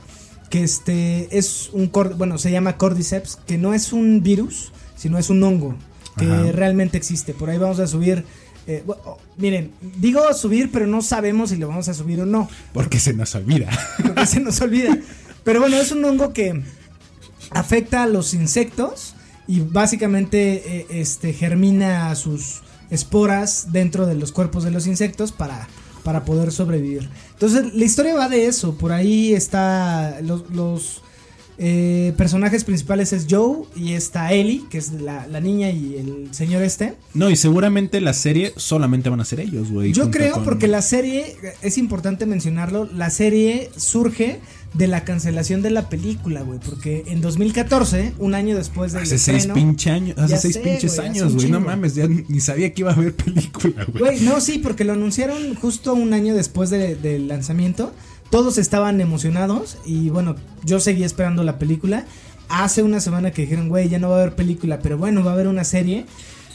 que 0.49 0.63
este 0.63 1.37
es 1.37 1.69
un 1.71 1.91
bueno 2.17 2.39
se 2.39 2.49
llama 2.49 2.75
cordyceps 2.75 3.35
que 3.45 3.59
no 3.59 3.75
es 3.75 3.93
un 3.93 4.23
virus 4.23 4.71
sino 4.95 5.19
es 5.19 5.29
un 5.29 5.43
hongo 5.43 5.75
que 6.17 6.25
Ajá. 6.25 6.51
realmente 6.53 6.97
existe 6.97 7.35
por 7.35 7.51
ahí 7.51 7.59
vamos 7.59 7.79
a 7.79 7.85
subir 7.85 8.25
eh, 8.67 8.83
oh, 8.87 9.17
miren 9.37 9.71
digo 9.81 10.21
subir 10.33 10.71
pero 10.71 10.87
no 10.87 11.01
sabemos 11.01 11.51
si 11.51 11.57
lo 11.57 11.67
vamos 11.67 11.87
a 11.87 11.93
subir 11.93 12.21
o 12.21 12.25
no 12.25 12.49
Porque 12.73 12.99
se 12.99 13.13
nos 13.13 13.35
olvida. 13.35 13.69
porque 14.01 14.25
se 14.25 14.39
nos 14.39 14.59
olvida 14.61 14.97
pero 15.43 15.59
bueno 15.59 15.77
es 15.77 15.91
un 15.91 16.03
hongo 16.03 16.33
que 16.33 16.63
afecta 17.51 18.03
a 18.03 18.07
los 18.07 18.33
insectos 18.33 19.13
y 19.47 19.59
básicamente 19.59 20.79
eh, 20.79 20.85
este 20.89 21.33
germina 21.33 22.13
sus 22.15 22.61
esporas 22.89 23.71
dentro 23.71 24.05
de 24.05 24.15
los 24.15 24.31
cuerpos 24.31 24.63
de 24.63 24.71
los 24.71 24.87
insectos 24.87 25.31
para 25.31 25.67
para 26.03 26.23
poder 26.23 26.51
sobrevivir. 26.51 27.09
Entonces, 27.33 27.73
la 27.73 27.83
historia 27.83 28.13
va 28.13 28.29
de 28.29 28.45
eso. 28.45 28.75
Por 28.77 28.91
ahí 28.91 29.33
está 29.33 30.21
los, 30.21 30.47
los, 30.51 31.01
eh, 31.57 32.13
personajes 32.17 32.63
principales 32.63 33.13
es 33.13 33.27
Joe 33.29 33.63
y 33.75 33.93
está 33.93 34.33
Ellie, 34.33 34.63
que 34.69 34.77
es 34.77 34.91
la, 34.91 35.25
la 35.27 35.39
niña 35.39 35.69
y 35.71 35.95
el 35.95 36.27
señor 36.33 36.63
este. 36.63 36.95
No, 37.13 37.29
y 37.29 37.35
seguramente 37.35 38.01
la 38.01 38.13
serie 38.13 38.53
solamente 38.57 39.09
van 39.09 39.21
a 39.21 39.25
ser 39.25 39.39
ellos, 39.39 39.71
güey. 39.71 39.93
Yo 39.93 40.11
creo 40.11 40.33
con- 40.33 40.43
porque 40.43 40.67
la 40.67 40.81
serie, 40.81 41.35
es 41.61 41.77
importante 41.77 42.25
mencionarlo, 42.25 42.89
la 42.93 43.09
serie 43.09 43.69
surge 43.77 44.39
de 44.73 44.87
la 44.87 45.05
cancelación 45.05 45.61
de 45.61 45.69
la 45.69 45.87
película, 45.87 46.41
güey. 46.41 46.59
Porque 46.59 47.03
en 47.07 47.21
2014, 47.21 48.13
un 48.19 48.35
año 48.35 48.57
después 48.57 48.91
del 48.91 49.03
Hace 49.03 49.17
seis 49.17 49.37
estreno- 49.45 49.53
pinche 49.53 49.89
años, 49.91 50.17
hace 50.17 50.37
seis 50.37 50.55
sé, 50.55 50.59
pinches 50.59 50.99
años, 50.99 51.33
güey. 51.35 51.49
No 51.49 51.61
mames, 51.61 51.95
ya 51.95 52.07
ni 52.07 52.41
sabía 52.41 52.73
que 52.73 52.81
iba 52.81 52.91
a 52.91 52.95
haber 52.95 53.13
película, 53.15 53.85
güey. 53.85 53.99
Güey, 54.03 54.19
no, 54.21 54.41
sí, 54.41 54.59
porque 54.59 54.83
lo 54.83 54.91
anunciaron 54.91 55.55
justo 55.55 55.93
un 55.93 56.13
año 56.13 56.35
después 56.35 56.69
de- 56.69 56.95
del 56.95 57.29
lanzamiento. 57.29 57.93
Todos 58.29 58.57
estaban 58.57 58.99
emocionados 59.01 59.77
y 59.85 60.09
bueno, 60.09 60.35
yo 60.63 60.79
seguía 60.79 61.05
esperando 61.05 61.43
la 61.43 61.57
película. 61.59 62.05
Hace 62.49 62.83
una 62.83 62.99
semana 62.99 63.31
que 63.31 63.43
dijeron, 63.43 63.69
güey, 63.69 63.89
ya 63.89 63.97
no 63.99 64.09
va 64.09 64.17
a 64.17 64.21
haber 64.21 64.35
película, 64.35 64.79
pero 64.79 64.97
bueno, 64.97 65.23
va 65.23 65.31
a 65.31 65.33
haber 65.33 65.47
una 65.47 65.63
serie. 65.63 66.05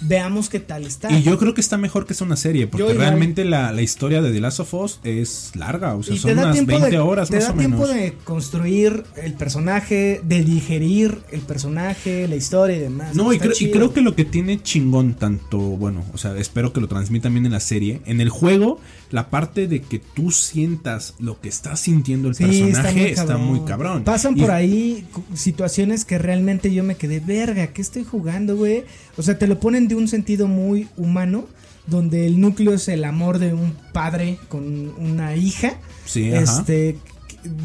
Veamos 0.03 0.49
qué 0.49 0.61
tal 0.61 0.87
está. 0.87 1.13
Y 1.13 1.23
yo 1.23 1.37
creo 1.39 1.53
que 1.53 1.61
está 1.61 1.77
mejor 1.77 2.07
que 2.07 2.15
sea 2.15 2.27
una 2.27 2.37
serie, 2.37 2.67
porque 2.67 2.89
Yo 2.89 2.95
realmente 2.99 3.45
la, 3.45 3.71
la 3.71 3.83
historia 3.83 4.23
de 4.23 4.33
The 4.33 4.41
Last 4.41 4.61
of 4.61 4.73
Us 4.73 5.01
es 5.05 5.51
larga, 5.55 5.95
o 5.95 6.03
sea, 6.03 6.15
Y 6.15 6.19
son 6.19 6.33
unas 6.39 6.55
20 6.67 6.91
de, 6.91 6.99
horas 7.01 7.29
te 7.29 7.37
más 7.37 7.49
da 7.49 7.53
o 7.53 7.57
tiempo 7.59 7.83
menos. 7.83 7.95
de 7.95 8.15
construir 8.25 9.05
el 9.23 9.35
personaje, 9.35 10.23
de 10.25 10.43
digerir 10.43 11.19
el 11.33 11.41
personaje, 11.43 12.27
la 12.29 12.37
historia 12.37 12.77
y 12.77 12.81
demás. 12.81 13.15
No, 13.15 13.31
y 13.35 13.39
creo, 13.39 13.53
y 13.61 13.71
creo 13.71 13.93
que 13.93 14.01
lo 14.01 14.15
que 14.15 14.25
tiene 14.25 14.63
chingón, 14.63 15.13
tanto, 15.15 15.59
bueno, 15.59 16.03
o 16.15 16.19
sea, 16.19 16.35
espero 16.39 16.73
que 16.73 16.81
lo 16.81 16.89
transmitan 16.89 17.35
bien 17.35 17.45
en 17.45 17.53
la 17.53 17.61
serie. 17.61 18.01
En 18.07 18.23
el 18.23 18.31
juego, 18.31 18.81
la 19.11 19.29
parte 19.31 19.67
de 19.67 19.83
que 19.83 19.99
tú 19.99 20.31
sientas 20.31 21.15
lo 21.19 21.41
que 21.41 21.49
está 21.49 21.77
sintiendo 21.77 22.29
el 22.29 22.35
Sí, 22.35 22.45
personaje 22.45 23.11
está 23.11 23.37
muy 23.37 23.61
cabrón. 23.61 24.05
Pasan 24.05 24.37
Y- 24.37 24.41
por 24.41 24.51
ahí 24.53 25.07
situaciones 25.35 26.05
que 26.05 26.19
realmente 26.19 26.73
yo 26.73 26.85
me 26.85 26.95
quedé, 26.97 27.21
verga, 27.21 27.69
¿qué 27.69 27.83
estoy 27.83 28.05
jugando, 28.05 28.57
güey? 28.57 28.85
O 29.17 29.23
sea, 29.23 29.39
te 29.39 29.47
lo 29.47 29.59
ponen 29.59 29.89
de 29.89 29.95
un 29.97 30.07
sentido 30.09 30.47
muy 30.47 30.89
humano, 30.97 31.47
donde 31.87 32.27
el 32.27 32.41
núcleo 32.41 32.75
es 32.75 32.87
el 32.89 33.05
amor 33.05 33.39
de 33.39 33.53
un 33.53 33.75
padre 33.93 34.39
con 34.49 34.91
una 34.99 35.35
hija. 35.35 35.75
Sí, 36.05 36.33
ajá. 36.33 36.43
este, 36.61 36.97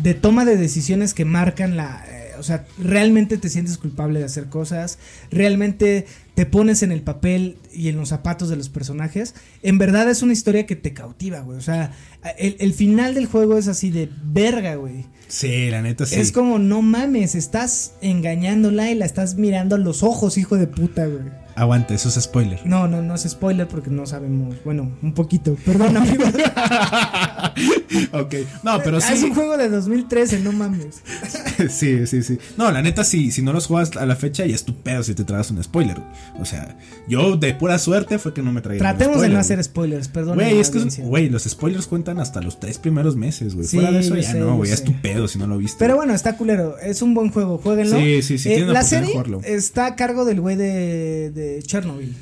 de 0.01 0.13
toma 0.13 0.45
de 0.45 0.57
decisiones 0.57 1.13
que 1.13 1.25
marcan 1.25 1.75
la... 1.77 2.03
eh, 2.09 2.31
o 2.39 2.43
sea, 2.43 2.65
realmente 2.79 3.37
te 3.37 3.49
sientes 3.49 3.77
culpable 3.77 4.19
de 4.19 4.25
hacer 4.25 4.47
cosas, 4.47 4.97
realmente 5.31 6.05
te 6.35 6.45
pones 6.45 6.83
en 6.83 6.91
el 6.91 7.01
papel 7.01 7.57
y 7.73 7.87
en 7.87 7.97
los 7.97 8.09
zapatos 8.09 8.49
de 8.49 8.57
los 8.57 8.69
personajes. 8.69 9.35
En 9.63 9.77
verdad 9.77 10.09
es 10.09 10.21
una 10.21 10.33
historia 10.33 10.65
que 10.65 10.75
te 10.75 10.93
cautiva, 10.93 11.39
güey. 11.39 11.57
O 11.57 11.61
sea, 11.61 11.93
el, 12.37 12.57
el 12.59 12.73
final 12.73 13.15
del 13.15 13.25
juego 13.25 13.57
es 13.57 13.67
así 13.67 13.89
de 13.89 14.09
verga, 14.23 14.75
güey. 14.75 15.05
Sí, 15.27 15.69
la 15.71 15.81
neta 15.81 16.05
sí. 16.05 16.19
Es 16.19 16.31
como, 16.31 16.59
no 16.59 16.81
mames, 16.81 17.35
estás 17.35 17.93
engañándola 18.01 18.91
y 18.91 18.95
la 18.95 19.05
estás 19.05 19.35
mirando 19.35 19.75
a 19.75 19.79
los 19.79 20.03
ojos, 20.03 20.37
hijo 20.37 20.57
de 20.57 20.67
puta, 20.67 21.05
güey. 21.07 21.44
Aguanta, 21.55 21.93
eso 21.93 22.09
es 22.09 22.15
spoiler. 22.15 22.59
No, 22.65 22.87
no, 22.87 23.01
no 23.01 23.15
es 23.15 23.21
spoiler 23.23 23.67
porque 23.67 23.89
no 23.89 24.05
sabemos. 24.05 24.55
Bueno, 24.65 24.91
un 25.01 25.13
poquito. 25.13 25.55
Perdón, 25.65 25.95
amigo. 25.97 26.23
ok, 28.11 28.33
no, 28.63 28.81
pero 28.83 28.97
Ah, 28.97 29.13
Es 29.13 29.19
sí. 29.19 29.25
un 29.25 29.33
juego 29.35 29.57
de 29.57 29.69
2013, 29.69 30.39
no 30.39 30.51
mames. 30.51 31.01
sí, 31.69 32.05
sí, 32.07 32.23
sí. 32.23 32.37
No, 32.57 32.71
la 32.71 32.81
neta, 32.81 33.03
sí, 33.03 33.31
si 33.31 33.41
no 33.41 33.53
los 33.53 33.67
juegas 33.67 33.95
a 33.97 34.05
la 34.05 34.15
fecha, 34.15 34.45
ya 34.45 34.55
es 34.55 34.63
tu 34.65 34.75
pedo 34.75 35.03
si 35.03 35.13
te 35.15 35.23
tragas 35.23 35.51
un 35.51 35.63
spoiler. 35.63 36.01
O 36.39 36.45
sea, 36.45 36.77
yo 37.07 37.37
de 37.37 37.53
pura 37.53 37.77
suerte 37.79 38.19
fue 38.19 38.33
que 38.33 38.41
no 38.41 38.51
me 38.51 38.61
traía 38.61 38.79
Tratemos 38.79 39.21
de 39.21 39.29
no 39.29 39.39
hacer 39.39 39.63
spoilers, 39.63 40.07
perdón. 40.07 40.35
Güey, 40.35 40.59
es 40.59 40.69
que, 40.69 40.79
es- 40.79 40.99
güey, 40.99 41.29
los 41.29 41.43
spoilers 41.43 41.87
cuentan 41.87 42.19
hasta 42.19 42.41
los 42.41 42.59
tres 42.59 42.77
primeros 42.79 43.15
meses, 43.15 43.55
güey. 43.55 43.67
Sí, 43.67 43.77
Fuera 43.77 43.91
de 43.91 43.99
eso 43.99 44.15
ya 44.15 44.31
sé, 44.31 44.39
no, 44.39 44.57
güey, 44.57 44.71
es 44.71 44.83
tu 44.83 44.93
pedo 45.01 45.27
si 45.27 45.39
no 45.39 45.47
lo 45.47 45.57
viste. 45.57 45.77
Pero 45.79 45.95
bueno, 45.95 46.13
está 46.13 46.35
culero. 46.37 46.77
Es 46.79 47.01
un 47.01 47.13
buen 47.13 47.29
juego, 47.31 47.57
jueguenlo. 47.59 47.97
Sí, 47.97 48.21
sí, 48.21 48.37
sí, 48.37 48.51
Eh, 48.53 48.59
la 48.65 48.73
la 48.73 48.83
serie 48.83 49.13
está 49.45 49.85
a 49.87 49.95
cargo 49.95 50.25
del 50.25 50.41
güey 50.41 50.55
de, 50.57 51.31
de 51.31 51.44
Chernobyl. 51.65 52.13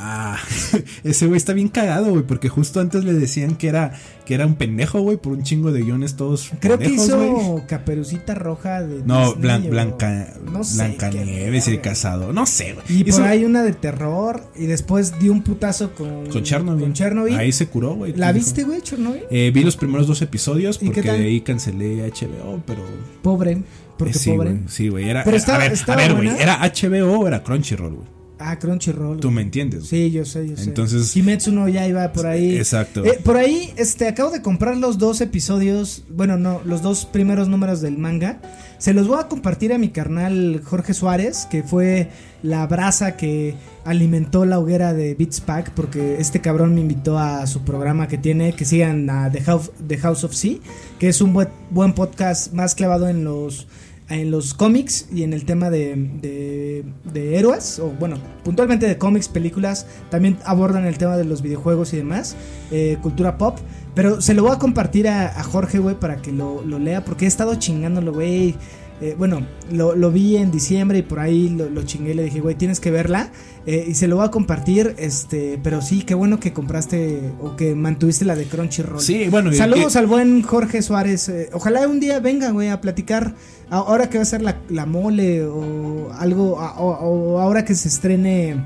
Ah, 0.00 0.36
ese 1.02 1.26
güey 1.26 1.38
está 1.38 1.54
bien 1.54 1.68
cagado, 1.68 2.10
güey, 2.10 2.22
porque 2.22 2.48
justo 2.50 2.78
antes 2.78 3.04
le 3.04 3.14
decían 3.14 3.56
que 3.56 3.68
era 3.68 3.94
que 4.26 4.34
era 4.34 4.46
un 4.46 4.54
pendejo, 4.54 5.00
güey, 5.00 5.16
por 5.16 5.32
un 5.32 5.42
chingo 5.42 5.72
de 5.72 5.80
guiones 5.82 6.14
todos 6.14 6.50
Creo 6.60 6.78
que 6.78 6.84
pendejos, 6.84 7.06
hizo 7.08 7.18
güey. 7.32 7.66
Caperucita 7.66 8.34
Roja 8.34 8.82
de. 8.82 9.02
No, 9.04 9.34
Blan- 9.34 9.66
o- 9.66 9.70
Blanca, 9.70 10.34
no 10.52 10.62
sé, 10.62 10.76
Blancanieves 10.76 11.66
y 11.66 11.70
el 11.72 11.80
casado. 11.80 12.32
No 12.34 12.44
sé, 12.46 12.74
güey. 12.74 12.84
Y 13.00 13.08
Hizo- 13.08 13.18
por 13.18 13.26
ahí 13.28 13.44
una 13.46 13.62
de 13.62 13.72
terror. 13.72 14.44
Y 14.54 14.66
después 14.66 15.18
dio 15.18 15.32
un 15.32 15.42
putazo 15.42 15.92
con. 15.94 16.26
con 16.28 16.42
Chernobyl. 16.44 16.82
Con 16.84 16.92
Chernobyl. 16.92 17.34
Ahí 17.36 17.50
se 17.50 17.66
curó, 17.66 17.94
güey. 17.94 18.12
¿La 18.14 18.30
viste, 18.30 18.64
güey, 18.64 18.82
Chernobyl? 18.82 19.22
Eh, 19.30 19.50
vi 19.54 19.64
los 19.64 19.76
primeros 19.76 20.06
dos 20.06 20.20
episodios 20.22 20.76
¿Y 20.76 20.90
qué 20.90 21.02
porque 21.02 21.12
de 21.12 21.24
ahí 21.26 21.40
cancelé 21.40 22.06
HBO, 22.12 22.62
pero 22.66 22.82
Pobre. 23.22 23.62
Porque 23.96 24.12
eh, 24.12 24.18
sí, 24.20 24.30
pobre. 24.30 24.60
sí, 24.68 24.88
güey, 24.90 25.08
era 25.08 25.24
Pero 25.24 25.34
a 25.34 25.38
está- 25.40 25.58
ver, 25.58 25.70
a 25.70 25.74
estaba 25.74 26.02
ver, 26.02 26.14
güey, 26.14 26.28
era 26.38 26.60
HBO 26.62 27.20
o 27.20 27.26
era 27.26 27.42
Crunchyroll, 27.42 27.94
güey. 27.94 28.17
Ah, 28.40 28.58
Crunchyroll. 28.58 29.18
Tú 29.20 29.30
me 29.30 29.42
entiendes. 29.42 29.88
Sí, 29.88 30.10
yo 30.10 30.24
sé, 30.24 30.48
yo 30.48 30.56
sé. 30.56 30.64
Entonces- 30.64 31.10
Kimetsu 31.12 31.50
no 31.52 31.68
ya 31.68 31.86
iba 31.88 32.12
por 32.12 32.26
ahí. 32.26 32.56
Exacto. 32.56 33.04
Eh, 33.04 33.18
por 33.24 33.36
ahí, 33.36 33.72
este, 33.76 34.06
acabo 34.06 34.30
de 34.30 34.42
comprar 34.42 34.76
los 34.76 34.98
dos 34.98 35.20
episodios, 35.20 36.04
bueno, 36.08 36.36
no, 36.36 36.60
los 36.64 36.82
dos 36.82 37.04
primeros 37.04 37.48
números 37.48 37.80
del 37.80 37.98
manga. 37.98 38.40
Se 38.78 38.94
los 38.94 39.08
voy 39.08 39.18
a 39.20 39.26
compartir 39.26 39.72
a 39.72 39.78
mi 39.78 39.88
carnal 39.88 40.62
Jorge 40.64 40.94
Suárez, 40.94 41.46
que 41.50 41.64
fue 41.64 42.10
la 42.44 42.64
brasa 42.68 43.16
que 43.16 43.56
alimentó 43.84 44.44
la 44.44 44.60
hoguera 44.60 44.94
de 44.94 45.14
Beats 45.14 45.40
Pack, 45.40 45.72
porque 45.72 46.20
este 46.20 46.40
cabrón 46.40 46.74
me 46.76 46.82
invitó 46.82 47.18
a 47.18 47.44
su 47.48 47.62
programa 47.62 48.06
que 48.06 48.18
tiene, 48.18 48.52
que 48.52 48.64
sigan 48.64 49.10
a 49.10 49.32
The 49.32 49.40
House, 49.42 49.72
The 49.88 49.98
House 49.98 50.22
of 50.22 50.32
Sea, 50.32 50.58
que 51.00 51.08
es 51.08 51.20
un 51.20 51.32
buen, 51.32 51.48
buen 51.70 51.92
podcast 51.94 52.52
más 52.52 52.76
clavado 52.76 53.08
en 53.08 53.24
los 53.24 53.66
en 54.08 54.30
los 54.30 54.54
cómics 54.54 55.06
y 55.12 55.22
en 55.22 55.32
el 55.32 55.44
tema 55.44 55.70
de, 55.70 55.94
de, 56.20 56.84
de 57.12 57.38
héroes, 57.38 57.78
o 57.78 57.90
bueno, 57.90 58.16
puntualmente 58.44 58.86
de 58.86 58.96
cómics, 58.96 59.28
películas, 59.28 59.86
también 60.10 60.38
abordan 60.44 60.86
el 60.86 60.96
tema 60.96 61.16
de 61.16 61.24
los 61.24 61.42
videojuegos 61.42 61.92
y 61.92 61.98
demás, 61.98 62.36
eh, 62.70 62.98
cultura 63.02 63.36
pop, 63.36 63.58
pero 63.94 64.20
se 64.20 64.34
lo 64.34 64.44
voy 64.44 64.52
a 64.52 64.58
compartir 64.58 65.08
a, 65.08 65.42
Jorge, 65.42 65.78
güey, 65.78 65.98
para 65.98 66.16
que 66.16 66.32
lo, 66.32 66.62
lo 66.62 66.78
lea, 66.78 67.04
porque 67.04 67.24
he 67.24 67.28
estado 67.28 67.54
chingándolo, 67.56 68.12
güey. 68.12 68.54
Eh, 69.00 69.14
bueno, 69.16 69.46
lo, 69.70 69.94
lo 69.94 70.10
vi 70.10 70.36
en 70.36 70.50
diciembre 70.50 70.98
y 70.98 71.02
por 71.02 71.20
ahí 71.20 71.48
lo, 71.50 71.70
lo 71.70 71.82
chingué 71.84 72.10
y 72.10 72.14
le 72.14 72.24
dije, 72.24 72.40
güey, 72.40 72.56
tienes 72.56 72.80
que 72.80 72.90
verla. 72.90 73.30
eh, 73.66 73.84
y 73.88 73.94
se 73.94 74.08
lo 74.08 74.16
voy 74.16 74.24
a 74.26 74.30
compartir, 74.30 74.94
este, 74.98 75.58
pero 75.62 75.80
sí, 75.82 76.02
qué 76.02 76.14
bueno 76.14 76.40
que 76.40 76.52
compraste 76.52 77.20
o 77.40 77.54
que 77.54 77.74
mantuviste 77.74 78.24
la 78.24 78.34
de 78.34 78.44
Crunchyroll. 78.46 79.00
Sí, 79.00 79.28
bueno, 79.28 79.52
Saludos 79.52 79.94
al 79.96 80.06
buen 80.06 80.42
Jorge 80.42 80.82
Suárez. 80.82 81.28
eh, 81.28 81.50
ojalá 81.52 81.86
un 81.86 82.00
día 82.00 82.18
venga, 82.20 82.50
güey, 82.50 82.68
a 82.68 82.80
platicar. 82.80 83.34
Ahora 83.70 84.08
que 84.08 84.16
va 84.18 84.22
a 84.22 84.26
ser 84.26 84.40
la, 84.42 84.58
la 84.70 84.86
mole 84.86 85.44
o 85.44 86.10
algo, 86.18 86.54
o, 86.54 86.88
o 86.90 87.38
ahora 87.38 87.64
que 87.64 87.74
se 87.74 87.88
estrene 87.88 88.56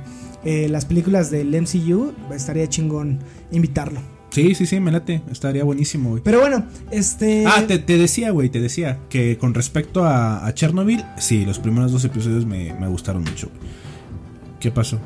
eh, 0.45 0.69
las 0.71 0.85
películas 0.87 1.31
del 1.31 1.49
MCU, 1.61 2.13
estaría 2.35 2.69
chingón 2.69 3.19
invitarlo. 3.51 4.01
Sí, 4.33 4.55
sí, 4.55 4.67
sí, 4.67 4.81
me 4.81 4.91
late. 4.91 5.23
Estaría 5.31 5.63
buenísimo, 5.63 6.11
güey. 6.11 6.23
Pero 6.23 6.41
bueno, 6.41 6.65
este. 6.91 7.45
Ah, 7.47 7.65
te, 7.69 7.79
te 7.79 7.99
decía, 7.99 8.31
güey, 8.31 8.49
te 8.49 8.61
decía 8.61 8.99
que 9.11 9.37
con 9.39 9.53
respecto 9.55 10.05
a, 10.05 10.47
a 10.47 10.55
Chernobyl, 10.55 11.05
sí, 11.19 11.45
los 11.45 11.59
primeros 11.59 11.93
dos 11.93 12.05
episodios 12.05 12.47
me, 12.47 12.73
me 12.75 12.89
gustaron 12.89 13.23
mucho. 13.23 13.49
güey. 13.49 13.61
¿Qué 14.59 14.71
pasó? 14.71 14.99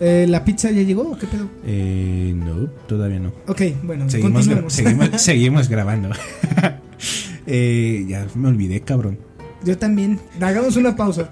eh, 0.00 0.24
¿La 0.28 0.44
pizza 0.46 0.70
ya 0.70 0.80
llegó 0.82 1.02
o 1.02 1.18
qué 1.18 1.26
pedo? 1.26 1.46
Eh, 1.66 2.32
no, 2.34 2.68
todavía 2.88 3.18
no. 3.20 3.32
Ok, 3.48 3.60
bueno, 3.82 4.08
Seguimos, 4.08 4.48
gra- 4.48 4.70
seguimos, 4.70 5.08
seguimos 5.20 5.68
grabando. 5.68 6.08
eh, 7.46 8.06
ya 8.08 8.26
me 8.34 8.48
olvidé, 8.48 8.80
cabrón. 8.80 9.18
Yo 9.62 9.76
también. 9.76 10.18
Hagamos 10.40 10.76
una 10.76 10.96
pausa. 10.96 11.30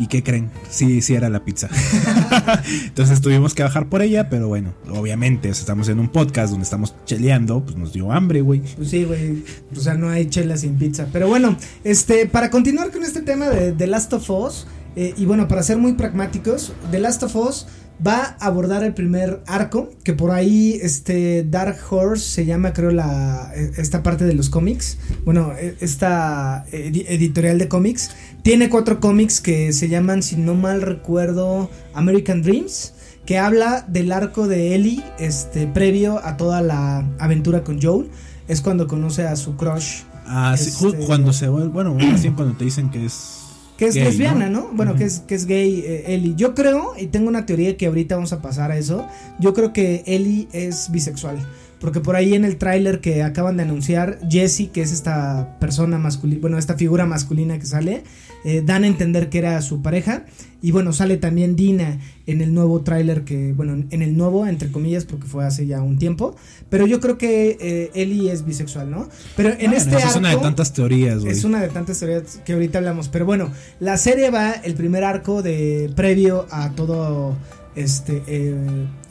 ¿Y 0.00 0.06
qué 0.08 0.22
creen? 0.24 0.50
Sí, 0.70 1.02
sí 1.02 1.14
era 1.14 1.28
la 1.28 1.44
pizza. 1.44 1.68
Entonces 2.86 3.20
tuvimos 3.20 3.54
que 3.54 3.62
bajar 3.62 3.88
por 3.88 4.02
ella, 4.02 4.28
pero 4.30 4.48
bueno, 4.48 4.72
obviamente, 4.90 5.48
estamos 5.50 5.88
en 5.88 6.00
un 6.00 6.08
podcast 6.08 6.50
donde 6.50 6.64
estamos 6.64 6.94
cheleando, 7.04 7.62
pues 7.64 7.76
nos 7.76 7.92
dio 7.92 8.10
hambre, 8.10 8.40
güey. 8.40 8.62
Pues 8.76 8.88
sí, 8.90 9.04
güey. 9.04 9.44
O 9.76 9.80
sea, 9.80 9.94
no 9.94 10.08
hay 10.08 10.26
chela 10.28 10.56
sin 10.56 10.76
pizza. 10.76 11.06
Pero 11.12 11.28
bueno, 11.28 11.56
este, 11.84 12.26
para 12.26 12.50
continuar 12.50 12.90
con 12.90 13.02
este 13.04 13.20
tema 13.20 13.48
de 13.50 13.72
The 13.72 13.86
Last 13.86 14.12
of 14.14 14.28
Us, 14.30 14.66
eh, 14.96 15.14
y 15.16 15.26
bueno, 15.26 15.46
para 15.46 15.62
ser 15.62 15.76
muy 15.76 15.92
pragmáticos, 15.92 16.72
The 16.90 16.98
Last 16.98 17.22
of 17.22 17.36
Us 17.36 17.66
va 18.04 18.36
a 18.40 18.46
abordar 18.46 18.82
el 18.82 18.94
primer 18.94 19.42
arco, 19.46 19.90
que 20.04 20.14
por 20.14 20.30
ahí, 20.30 20.78
este, 20.82 21.44
Dark 21.46 21.76
Horse 21.90 22.24
se 22.24 22.46
llama, 22.46 22.72
creo, 22.72 22.90
la, 22.92 23.52
eh, 23.54 23.72
esta 23.76 24.02
parte 24.02 24.24
de 24.24 24.32
los 24.32 24.48
cómics. 24.48 24.96
Bueno, 25.26 25.52
eh, 25.58 25.76
esta 25.80 26.64
edi- 26.72 27.04
editorial 27.06 27.58
de 27.58 27.68
cómics. 27.68 28.10
Tiene 28.42 28.70
cuatro 28.70 29.00
cómics 29.00 29.40
que 29.40 29.72
se 29.72 29.88
llaman, 29.88 30.22
si 30.22 30.36
no 30.36 30.54
mal 30.54 30.82
recuerdo, 30.82 31.70
American 31.94 32.42
Dreams 32.42 32.94
que 33.26 33.38
habla 33.38 33.84
del 33.86 34.10
arco 34.10 34.48
de 34.48 34.74
Ellie, 34.74 35.04
este, 35.18 35.68
previo 35.68 36.18
a 36.24 36.36
toda 36.36 36.62
la 36.62 37.06
aventura 37.18 37.62
con 37.62 37.80
Joel. 37.80 38.08
Es 38.48 38.60
cuando 38.60 38.88
conoce 38.88 39.24
a 39.24 39.36
su 39.36 39.56
crush, 39.56 40.02
Ah, 40.26 40.56
sí, 40.56 40.70
Este- 40.70 41.06
cuando 41.06 41.32
se 41.32 41.48
vuelve, 41.48 41.68
bueno, 41.68 41.94
bien 41.94 42.34
cuando 42.34 42.54
te 42.56 42.64
dicen 42.64 42.88
que 42.90 43.04
es... 43.04 43.38
que 43.76 43.86
es 43.86 43.94
gay, 43.96 44.04
lesbiana, 44.04 44.48
¿no? 44.48 44.70
Bueno, 44.72 44.94
que 44.94 45.04
es, 45.04 45.20
que 45.20 45.34
es 45.34 45.46
gay 45.46 45.82
eh, 45.84 46.14
Ellie. 46.14 46.34
Yo 46.36 46.54
creo, 46.54 46.92
y 46.96 47.06
tengo 47.06 47.28
una 47.28 47.46
teoría 47.46 47.76
que 47.76 47.86
ahorita 47.86 48.14
vamos 48.14 48.32
a 48.32 48.40
pasar 48.40 48.70
a 48.70 48.78
eso, 48.78 49.06
yo 49.40 49.54
creo 49.54 49.72
que 49.72 50.04
Ellie 50.06 50.48
es 50.52 50.90
bisexual. 50.92 51.36
Porque 51.80 52.00
por 52.00 52.14
ahí 52.14 52.34
en 52.34 52.44
el 52.44 52.58
tráiler 52.58 53.00
que 53.00 53.22
acaban 53.22 53.56
de 53.56 53.64
anunciar, 53.64 54.20
Jessie, 54.28 54.68
que 54.68 54.82
es 54.82 54.92
esta 54.92 55.56
persona 55.58 55.98
masculina, 55.98 56.40
bueno, 56.42 56.58
esta 56.58 56.74
figura 56.76 57.06
masculina 57.06 57.58
que 57.58 57.66
sale, 57.66 58.04
eh, 58.44 58.62
dan 58.64 58.84
a 58.84 58.86
entender 58.86 59.28
que 59.28 59.38
era 59.38 59.60
su 59.62 59.82
pareja. 59.82 60.24
Y 60.62 60.72
bueno, 60.72 60.92
sale 60.92 61.16
también 61.16 61.56
Dina 61.56 61.98
en 62.26 62.42
el 62.42 62.52
nuevo 62.52 62.82
tráiler 62.82 63.24
que, 63.24 63.54
bueno, 63.54 63.82
en 63.90 64.02
el 64.02 64.14
nuevo, 64.16 64.46
entre 64.46 64.70
comillas, 64.70 65.06
porque 65.06 65.26
fue 65.26 65.46
hace 65.46 65.66
ya 65.66 65.80
un 65.80 65.98
tiempo. 65.98 66.36
Pero 66.68 66.86
yo 66.86 67.00
creo 67.00 67.16
que 67.16 67.56
eh, 67.60 67.90
Ellie 67.94 68.30
es 68.30 68.44
bisexual, 68.44 68.90
¿no? 68.90 69.08
Pero 69.36 69.50
en 69.50 69.56
Bueno, 69.58 69.76
este 69.76 69.96
esa 69.96 70.08
es 70.10 70.16
una 70.16 70.28
de 70.28 70.34
arco- 70.36 70.42
tantas 70.42 70.72
teorías, 70.74 71.20
güey. 71.20 71.32
es 71.32 71.44
una 71.44 71.62
de 71.62 71.68
tantas 71.68 71.98
teorías 71.98 72.40
que 72.44 72.52
ahorita 72.52 72.76
hablamos. 72.78 73.08
Pero 73.08 73.24
bueno, 73.24 73.50
la 73.78 73.96
serie 73.96 74.30
va 74.30 74.52
el 74.52 74.74
primer 74.74 75.02
arco 75.04 75.42
de 75.42 75.90
previo 75.96 76.46
a 76.50 76.70
todo 76.72 77.36
este 77.76 78.22
eh, 78.26 78.54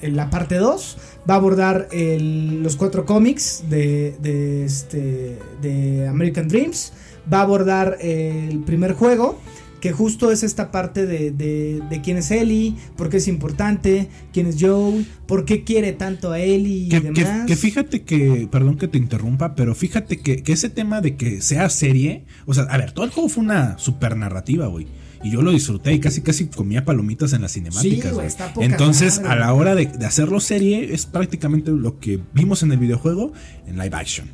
en 0.02 0.16
la 0.18 0.30
parte 0.30 0.56
2 0.56 0.98
va 1.28 1.36
a 1.36 1.38
abordar 1.38 1.88
el- 1.94 2.62
los 2.62 2.76
cuatro 2.76 3.06
cómics 3.06 3.64
de, 3.70 4.16
de 4.22 4.66
este 4.66 5.38
de 5.62 6.08
American 6.08 6.48
Dreams 6.50 6.92
va 7.32 7.40
a 7.40 7.42
abordar 7.42 7.98
el 8.02 8.60
primer 8.60 8.94
juego 8.94 9.40
que 9.80 9.92
justo 9.92 10.32
es 10.32 10.44
esta 10.44 10.72
parte 10.72 11.06
de, 11.06 11.32
de, 11.32 11.82
de 11.90 12.02
quién 12.02 12.18
es 12.18 12.32
Ellie, 12.32 12.76
por 12.96 13.10
qué 13.10 13.18
es 13.18 13.28
importante, 13.28 14.10
quién 14.34 14.48
es 14.48 14.58
Joel, 14.60 15.06
por 15.26 15.46
qué 15.46 15.64
quiere 15.64 15.94
tanto 15.94 16.32
a 16.32 16.40
Ellie 16.40 16.86
y 16.86 16.90
Que, 16.90 17.00
demás. 17.00 17.46
que 17.48 17.56
fíjate 17.56 18.04
que, 18.04 18.48
perdón 18.52 18.78
que 18.78 18.88
te 18.88 18.98
interrumpa, 18.98 19.56
pero 19.56 19.76
fíjate 19.76 20.18
que, 20.20 20.44
que 20.44 20.52
ese 20.54 20.70
tema 20.70 21.02
de 21.02 21.16
que 21.16 21.42
sea 21.42 21.70
serie, 21.70 22.26
o 22.46 22.54
sea, 22.54 22.64
a 22.64 22.78
ver, 22.78 22.92
todo 22.92 23.06
el 23.06 23.12
juego 23.12 23.30
fue 23.30 23.44
una 23.44 23.78
super 23.78 24.16
narrativa, 24.18 24.68
güey. 24.68 24.88
Y 25.22 25.32
yo 25.32 25.42
lo 25.42 25.52
disfruté 25.52 25.94
y 25.94 26.00
casi 26.00 26.22
casi 26.22 26.48
comía 26.48 26.86
palomitas 26.86 27.34
en 27.34 27.42
las 27.42 27.52
cinemáticas. 27.52 28.04
güey, 28.04 28.14
güey. 28.14 28.28
está 28.28 28.54
poca 28.54 28.66
Entonces, 28.66 29.18
madre, 29.18 29.32
a 29.34 29.36
la 29.36 29.54
hora 29.54 29.76
de, 29.76 29.86
de 29.86 30.06
hacerlo 30.06 30.40
serie, 30.40 30.94
es 30.94 31.06
prácticamente 31.06 31.72
lo 31.72 32.00
que 32.00 32.22
vimos 32.34 32.64
en 32.64 32.72
el 32.72 32.78
videojuego 32.78 33.34
en 33.68 33.78
live 33.78 33.96
action. 33.98 34.30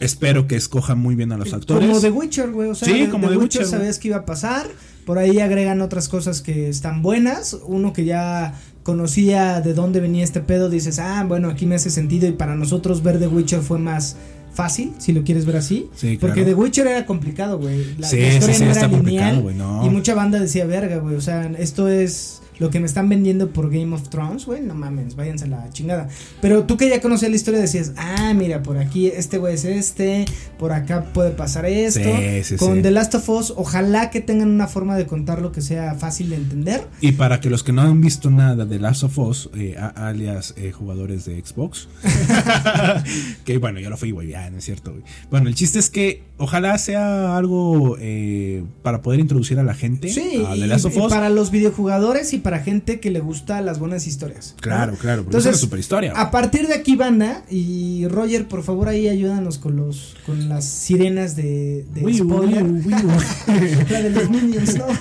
Espero 0.00 0.46
que 0.46 0.56
escoja 0.56 0.94
muy 0.94 1.14
bien 1.14 1.32
a 1.32 1.36
los 1.38 1.52
actores. 1.52 1.88
Como 1.88 2.00
The 2.00 2.10
Witcher, 2.10 2.50
güey. 2.50 2.68
O 2.70 2.74
sea, 2.74 2.88
Sí, 2.88 3.00
de- 3.04 3.10
como 3.10 3.28
The 3.28 3.34
The 3.34 3.38
Witcher, 3.38 3.62
Witcher, 3.62 3.78
sabías 3.78 3.98
que 3.98 4.08
iba 4.08 4.18
a 4.18 4.24
pasar. 4.26 4.66
Por 5.06 5.18
ahí 5.18 5.38
agregan 5.40 5.80
otras 5.80 6.08
cosas 6.08 6.42
que 6.42 6.68
están 6.68 7.00
buenas. 7.02 7.56
Uno 7.66 7.92
que 7.92 8.04
ya 8.04 8.54
conocía 8.82 9.60
de 9.60 9.74
dónde 9.74 10.00
venía 10.00 10.22
este 10.24 10.40
pedo, 10.40 10.68
dices, 10.70 10.98
ah, 10.98 11.24
bueno, 11.26 11.48
aquí 11.48 11.66
me 11.66 11.74
hace 11.76 11.90
sentido. 11.90 12.26
Y 12.28 12.32
para 12.32 12.54
nosotros 12.56 13.02
ver 13.02 13.18
The 13.18 13.26
Witcher 13.28 13.60
fue 13.60 13.78
más 13.78 14.16
fácil, 14.52 14.92
si 14.98 15.12
lo 15.12 15.22
quieres 15.22 15.44
ver 15.44 15.56
así. 15.56 15.88
Sí, 15.94 16.16
Porque. 16.20 16.42
The 16.42 16.54
Witcher 16.54 16.86
era 16.86 17.04
complicado, 17.06 17.58
güey. 17.58 17.94
La, 17.98 18.08
Sí, 18.08 18.18
historia 18.18 18.54
sí, 18.54 18.54
sí, 18.60 18.64
no 18.64 18.70
era 18.72 18.88
lineal. 18.88 19.40
güey, 19.42 19.54
no. 19.56 19.84
Y 19.86 19.90
mucha 19.90 20.14
banda 20.14 20.38
decía, 20.40 20.66
verga, 20.66 20.96
güey. 20.98 21.14
O 21.14 21.20
sea, 21.20 21.50
esto 21.58 21.88
es 21.88 22.40
lo 22.58 22.70
que 22.70 22.80
me 22.80 22.86
están 22.86 23.08
vendiendo 23.08 23.50
por 23.50 23.70
Game 23.70 23.94
of 23.94 24.08
Thrones, 24.08 24.46
güey. 24.46 24.62
No 24.62 24.74
mames, 24.74 25.16
váyanse 25.16 25.44
a 25.44 25.48
la 25.48 25.70
chingada. 25.70 26.08
Pero 26.40 26.64
tú 26.64 26.76
que 26.76 26.88
ya 26.88 27.00
conocías 27.00 27.30
la 27.30 27.36
historia 27.36 27.60
decías, 27.60 27.92
ah, 27.96 28.32
mira, 28.34 28.62
por 28.62 28.78
aquí 28.78 29.08
este 29.08 29.38
güey 29.38 29.54
es 29.54 29.64
este, 29.64 30.24
por 30.58 30.72
acá 30.72 31.04
puede 31.12 31.30
pasar 31.30 31.66
esto. 31.66 32.00
Sí, 32.00 32.44
sí, 32.44 32.56
Con 32.56 32.76
sí. 32.76 32.82
The 32.82 32.90
Last 32.90 33.14
of 33.14 33.28
Us, 33.28 33.52
ojalá 33.56 34.10
que 34.10 34.20
tengan 34.20 34.50
una 34.50 34.66
forma 34.66 34.96
de 34.96 35.06
contarlo 35.06 35.52
que 35.52 35.60
sea 35.60 35.94
fácil 35.94 36.30
de 36.30 36.36
entender. 36.36 36.86
Y 37.00 37.12
para 37.12 37.40
que 37.40 37.50
los 37.50 37.62
que 37.62 37.72
no 37.72 37.82
han 37.82 38.00
visto 38.00 38.30
nada 38.30 38.64
de 38.64 38.78
Last 38.78 39.04
of 39.04 39.18
Us, 39.18 39.50
eh, 39.56 39.76
alias 39.94 40.54
eh, 40.56 40.72
jugadores 40.72 41.24
de 41.24 41.42
Xbox, 41.44 41.88
que 43.44 43.58
bueno, 43.58 43.80
yo 43.80 43.90
lo 43.90 43.96
fui, 43.96 44.10
güey, 44.10 44.28
ya, 44.28 44.48
no 44.50 44.58
es 44.58 44.64
cierto, 44.64 44.92
güey. 44.92 45.02
Bueno, 45.30 45.48
el 45.48 45.54
chiste 45.54 45.78
es 45.78 45.90
que 45.90 46.22
ojalá 46.38 46.76
sea 46.78 47.36
algo 47.36 47.96
eh, 48.00 48.62
para 48.82 49.00
poder 49.02 49.20
introducir 49.20 49.58
a 49.58 49.62
la 49.62 49.74
gente 49.74 50.08
Sí, 50.08 50.44
a 50.46 50.54
y, 50.56 50.60
The 50.60 50.66
Last 50.66 50.84
of 50.86 50.96
y 50.96 51.00
Us. 51.00 51.08
para 51.12 51.28
los 51.30 51.50
videojugadores 51.50 52.32
y 52.32 52.38
para 52.38 52.58
gente 52.60 53.00
que 53.00 53.10
le 53.10 53.20
gusta 53.20 53.60
las 53.62 53.78
buenas 53.78 54.06
historias. 54.06 54.54
Claro, 54.60 54.94
claro, 55.00 55.22
porque 55.24 55.38
es 55.38 55.46
una 55.46 55.54
super 55.56 55.78
historia. 55.78 56.12
A 56.14 56.30
partir 56.30 56.66
de 56.68 56.74
aquí, 56.74 56.94
banda, 56.96 57.44
y 57.50 58.06
Roger, 58.08 58.48
por 58.48 58.62
favor, 58.62 58.88
ahí 58.88 59.08
ayúdanos 59.08 59.58
con 59.58 59.76
los 59.76 60.14
con 60.26 60.48
las 60.48 60.64
sirenas 60.64 61.36
de, 61.36 61.84
de 61.94 62.04
Uy, 62.04 62.20
uy, 62.20 62.28
spoiler. 62.28 62.62
uy, 62.64 62.82
uy, 62.84 62.94
uy. 62.94 63.86
La 63.90 64.02
de 64.02 64.10
los 64.10 64.30
Minions, 64.30 64.76
¿no? 64.76 64.86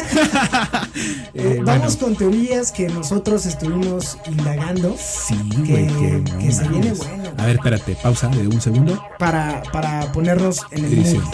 Eh, 1.34 1.60
Vamos 1.66 1.98
bueno. 1.98 2.00
con 2.00 2.16
teorías 2.16 2.72
que 2.72 2.88
nosotros 2.88 3.46
estuvimos 3.46 4.18
indagando 4.32 4.96
Sí, 4.98 5.36
que- 5.66 5.88
que, 5.88 6.24
que 6.40 6.52
se 6.52 6.68
viene 6.70 6.94
bueno. 6.94 7.25
A 7.38 7.46
ver, 7.46 7.56
espérate, 7.58 7.96
pausa 8.02 8.28
de 8.30 8.48
un 8.48 8.62
segundo. 8.62 9.02
para, 9.20 9.62
para 9.72 10.12
ponernos 10.12 10.62
en 10.72 10.86
el 10.86 10.94
Edición. 10.94 11.24
mood. 11.24 11.34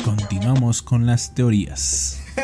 Y 0.00 0.04
continuamos 0.04 0.82
con 0.82 1.06
las 1.06 1.34
teorías. 1.34 2.18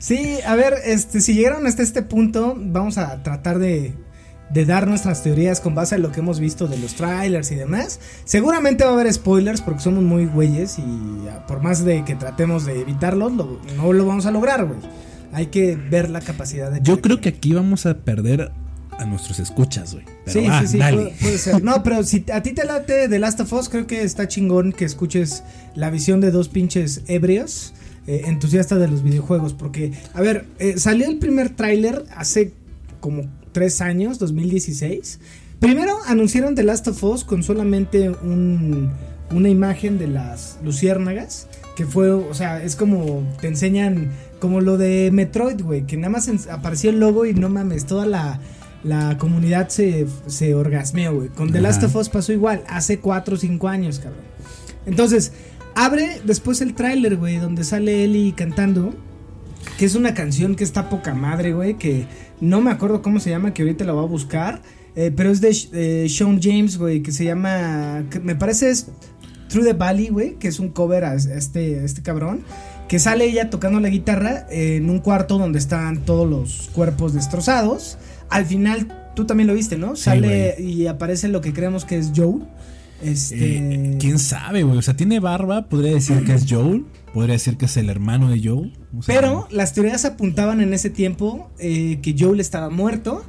Sí, 0.00 0.38
a 0.46 0.56
ver, 0.56 0.74
este, 0.86 1.20
si 1.20 1.34
llegaron 1.34 1.66
hasta 1.66 1.82
este 1.82 2.00
punto, 2.02 2.54
vamos 2.56 2.96
a 2.96 3.22
tratar 3.22 3.58
de, 3.58 3.94
de 4.50 4.64
dar 4.64 4.88
nuestras 4.88 5.22
teorías 5.22 5.60
con 5.60 5.74
base 5.74 5.96
a 5.96 5.98
lo 5.98 6.10
que 6.10 6.20
hemos 6.20 6.40
visto 6.40 6.66
de 6.66 6.78
los 6.78 6.94
trailers 6.94 7.52
y 7.52 7.54
demás. 7.54 8.00
Seguramente 8.24 8.82
va 8.84 8.90
a 8.90 8.94
haber 8.94 9.12
spoilers 9.12 9.60
porque 9.60 9.82
somos 9.82 10.02
muy 10.02 10.24
güeyes 10.24 10.78
y 10.78 10.82
ah, 11.30 11.46
por 11.46 11.62
más 11.62 11.84
de 11.84 12.02
que 12.04 12.14
tratemos 12.16 12.64
de 12.64 12.80
evitarlos, 12.80 13.32
lo- 13.32 13.60
no 13.76 13.92
lo 13.92 14.06
vamos 14.06 14.24
a 14.24 14.30
lograr, 14.30 14.64
güey. 14.64 14.80
Hay 15.34 15.46
que 15.48 15.76
ver 15.76 16.08
la 16.08 16.20
capacidad 16.22 16.70
de... 16.72 16.80
Yo 16.82 17.02
creo 17.02 17.20
que 17.20 17.28
aquí 17.28 17.52
vamos 17.52 17.84
a 17.84 17.98
perder 17.98 18.50
a 19.00 19.06
nuestros 19.06 19.40
escuchas, 19.40 19.94
güey. 19.94 20.04
Sí, 20.26 20.46
sí, 20.60 20.66
sí, 20.66 20.78
dale. 20.78 20.96
puede, 20.96 21.14
puede 21.20 21.38
ser. 21.38 21.64
No, 21.64 21.82
pero 21.82 22.04
si 22.04 22.24
a 22.32 22.42
ti 22.42 22.52
te 22.52 22.64
late 22.64 23.08
The 23.08 23.18
Last 23.18 23.40
of 23.40 23.52
Us, 23.52 23.68
creo 23.68 23.86
que 23.86 24.02
está 24.02 24.28
chingón 24.28 24.72
que 24.72 24.84
escuches 24.84 25.42
la 25.74 25.88
visión 25.90 26.20
de 26.20 26.30
dos 26.30 26.48
pinches 26.48 27.02
ebrios 27.06 27.72
eh, 28.06 28.22
entusiastas 28.26 28.78
de 28.78 28.88
los 28.88 29.02
videojuegos. 29.02 29.54
Porque, 29.54 29.92
a 30.12 30.20
ver, 30.20 30.46
eh, 30.58 30.78
salió 30.78 31.08
el 31.08 31.18
primer 31.18 31.50
tráiler 31.50 32.04
hace 32.14 32.52
como 33.00 33.22
tres 33.52 33.80
años, 33.80 34.18
2016. 34.18 35.18
Primero 35.60 35.96
anunciaron 36.06 36.54
The 36.54 36.62
Last 36.62 36.88
of 36.88 37.02
Us 37.02 37.24
con 37.24 37.42
solamente 37.42 38.10
un, 38.10 38.90
una 39.30 39.48
imagen 39.48 39.98
de 39.98 40.08
las 40.08 40.58
luciérnagas. 40.62 41.48
Que 41.74 41.86
fue, 41.86 42.10
o 42.10 42.34
sea, 42.34 42.62
es 42.62 42.76
como 42.76 43.22
te 43.40 43.48
enseñan, 43.48 44.10
como 44.40 44.60
lo 44.60 44.76
de 44.76 45.10
Metroid, 45.10 45.62
güey, 45.62 45.86
que 45.86 45.96
nada 45.96 46.10
más 46.10 46.28
apareció 46.50 46.90
el 46.90 47.00
logo 47.00 47.24
y 47.24 47.32
no 47.32 47.48
mames, 47.48 47.86
toda 47.86 48.04
la, 48.04 48.40
la 48.82 49.18
comunidad 49.18 49.68
se, 49.68 50.06
se 50.26 50.54
orgasmeó, 50.54 51.14
güey. 51.14 51.28
Con 51.28 51.52
The. 51.52 51.60
Last 51.60 51.82
of 51.82 51.94
Us 51.96 52.08
pasó 52.08 52.32
igual, 52.32 52.62
hace 52.68 52.98
4 52.98 53.34
o 53.34 53.38
5 53.38 53.68
años, 53.68 53.98
cabrón. 53.98 54.24
Entonces, 54.86 55.32
abre 55.74 56.20
después 56.24 56.60
el 56.60 56.74
tráiler, 56.74 57.16
güey, 57.16 57.36
donde 57.36 57.64
sale 57.64 58.04
Ellie 58.04 58.32
cantando. 58.34 58.94
Que 59.78 59.84
es 59.84 59.94
una 59.94 60.14
canción 60.14 60.54
que 60.56 60.64
está 60.64 60.88
poca 60.88 61.14
madre, 61.14 61.52
güey. 61.52 61.74
Que 61.74 62.06
no 62.40 62.60
me 62.60 62.70
acuerdo 62.70 63.02
cómo 63.02 63.20
se 63.20 63.30
llama, 63.30 63.52
que 63.52 63.62
ahorita 63.62 63.84
la 63.84 63.92
voy 63.92 64.04
a 64.04 64.08
buscar. 64.08 64.62
eh, 64.96 65.12
pero 65.14 65.30
es 65.30 65.40
de 65.40 65.56
eh, 65.72 66.08
Sean 66.08 66.40
James, 66.42 66.78
güey, 66.78 67.02
que 67.02 67.12
se 67.12 67.24
llama. 67.24 68.04
que 68.10 68.18
me 68.20 68.34
parece 68.34 68.70
es 68.70 68.88
Through 69.48 69.66
the 69.66 69.72
Valley, 69.74 70.08
güey, 70.08 70.34
que 70.38 70.48
es 70.48 70.58
un 70.60 70.70
cover 70.70 71.04
a 71.04 71.14
este, 71.14 71.80
a 71.80 71.84
este 71.84 72.02
cabrón. 72.02 72.42
Que 72.88 72.98
sale 72.98 73.24
ella 73.26 73.50
tocando 73.50 73.78
la 73.80 73.88
guitarra 73.88 74.46
eh, 74.50 74.76
en 74.76 74.90
un 74.90 74.98
cuarto 74.98 75.38
donde 75.38 75.58
están 75.58 76.04
todos 76.04 76.28
los 76.28 76.70
cuerpos 76.72 77.12
destrozados. 77.12 77.98
Al 78.30 78.46
final, 78.46 79.10
tú 79.14 79.26
también 79.26 79.46
lo 79.46 79.54
viste, 79.54 79.76
¿no? 79.76 79.96
Sí, 79.96 80.04
Sale 80.04 80.56
y 80.60 80.86
aparece 80.86 81.28
lo 81.28 81.40
que 81.40 81.52
creemos 81.52 81.84
que 81.84 81.98
es 81.98 82.12
Joe. 82.14 82.40
Este. 83.02 83.56
Eh, 83.56 83.96
¿Quién 83.98 84.18
sabe, 84.18 84.62
güey? 84.62 84.78
O 84.78 84.82
sea, 84.82 84.94
tiene 84.94 85.20
barba, 85.20 85.66
podría 85.66 85.92
decir 85.94 86.24
que 86.24 86.34
es 86.34 86.46
Joel, 86.48 86.84
podría 87.14 87.34
decir 87.34 87.56
que 87.56 87.64
es 87.66 87.76
el 87.76 87.88
hermano 87.88 88.28
de 88.28 88.40
Joel. 88.42 88.72
o 88.96 89.02
sea, 89.02 89.14
Pero 89.14 89.48
las 89.50 89.72
teorías 89.72 90.04
apuntaban 90.04 90.60
en 90.60 90.74
ese 90.74 90.90
tiempo 90.90 91.50
eh, 91.58 91.98
que 92.02 92.14
Joel 92.18 92.40
estaba 92.40 92.68
muerto, 92.68 93.24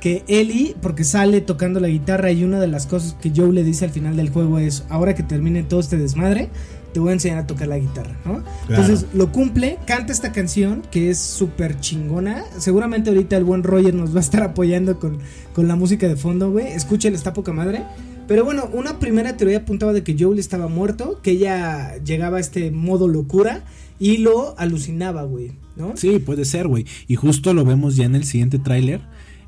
que 0.00 0.24
Ellie, 0.28 0.76
porque 0.82 1.04
sale 1.04 1.40
tocando 1.40 1.80
la 1.80 1.88
guitarra 1.88 2.30
y 2.32 2.44
una 2.44 2.60
de 2.60 2.66
las 2.66 2.86
cosas 2.86 3.16
que 3.20 3.32
Joel 3.34 3.54
le 3.54 3.64
dice 3.64 3.86
al 3.86 3.90
final 3.90 4.16
del 4.16 4.28
juego 4.28 4.58
es, 4.58 4.84
ahora 4.90 5.14
que 5.14 5.22
termine 5.22 5.62
todo 5.62 5.80
este 5.80 5.96
desmadre, 5.96 6.50
te 6.94 7.00
voy 7.00 7.10
a 7.10 7.12
enseñar 7.14 7.38
a 7.38 7.46
tocar 7.46 7.66
la 7.66 7.78
guitarra, 7.78 8.16
¿no? 8.24 8.42
Claro. 8.66 8.82
Entonces 8.82 9.06
lo 9.12 9.32
cumple, 9.32 9.78
canta 9.84 10.12
esta 10.12 10.30
canción 10.30 10.82
que 10.92 11.10
es 11.10 11.18
súper 11.18 11.80
chingona. 11.80 12.44
Seguramente 12.56 13.10
ahorita 13.10 13.36
el 13.36 13.42
buen 13.42 13.64
Roger 13.64 13.92
nos 13.92 14.14
va 14.14 14.18
a 14.18 14.22
estar 14.22 14.44
apoyando 14.44 15.00
con, 15.00 15.18
con 15.52 15.66
la 15.66 15.74
música 15.74 16.06
de 16.06 16.14
fondo, 16.14 16.52
güey. 16.52 16.68
Escúchale, 16.68 17.16
está 17.16 17.34
poca 17.34 17.52
madre. 17.52 17.82
Pero 18.28 18.44
bueno, 18.44 18.70
una 18.72 19.00
primera 19.00 19.36
teoría 19.36 19.58
apuntaba 19.58 19.92
de 19.92 20.04
que 20.04 20.16
Joel 20.18 20.38
estaba 20.38 20.68
muerto, 20.68 21.20
que 21.20 21.32
ella 21.32 21.98
llegaba 22.04 22.36
a 22.38 22.40
este 22.40 22.70
modo 22.70 23.08
locura 23.08 23.64
y 23.98 24.18
lo 24.18 24.58
alucinaba, 24.58 25.24
güey, 25.24 25.52
¿no? 25.76 25.96
Sí, 25.96 26.20
puede 26.20 26.44
ser, 26.44 26.68
güey. 26.68 26.86
Y 27.08 27.16
justo 27.16 27.52
lo 27.54 27.64
vemos 27.64 27.96
ya 27.96 28.04
en 28.04 28.14
el 28.14 28.24
siguiente 28.24 28.60
tráiler, 28.60 29.02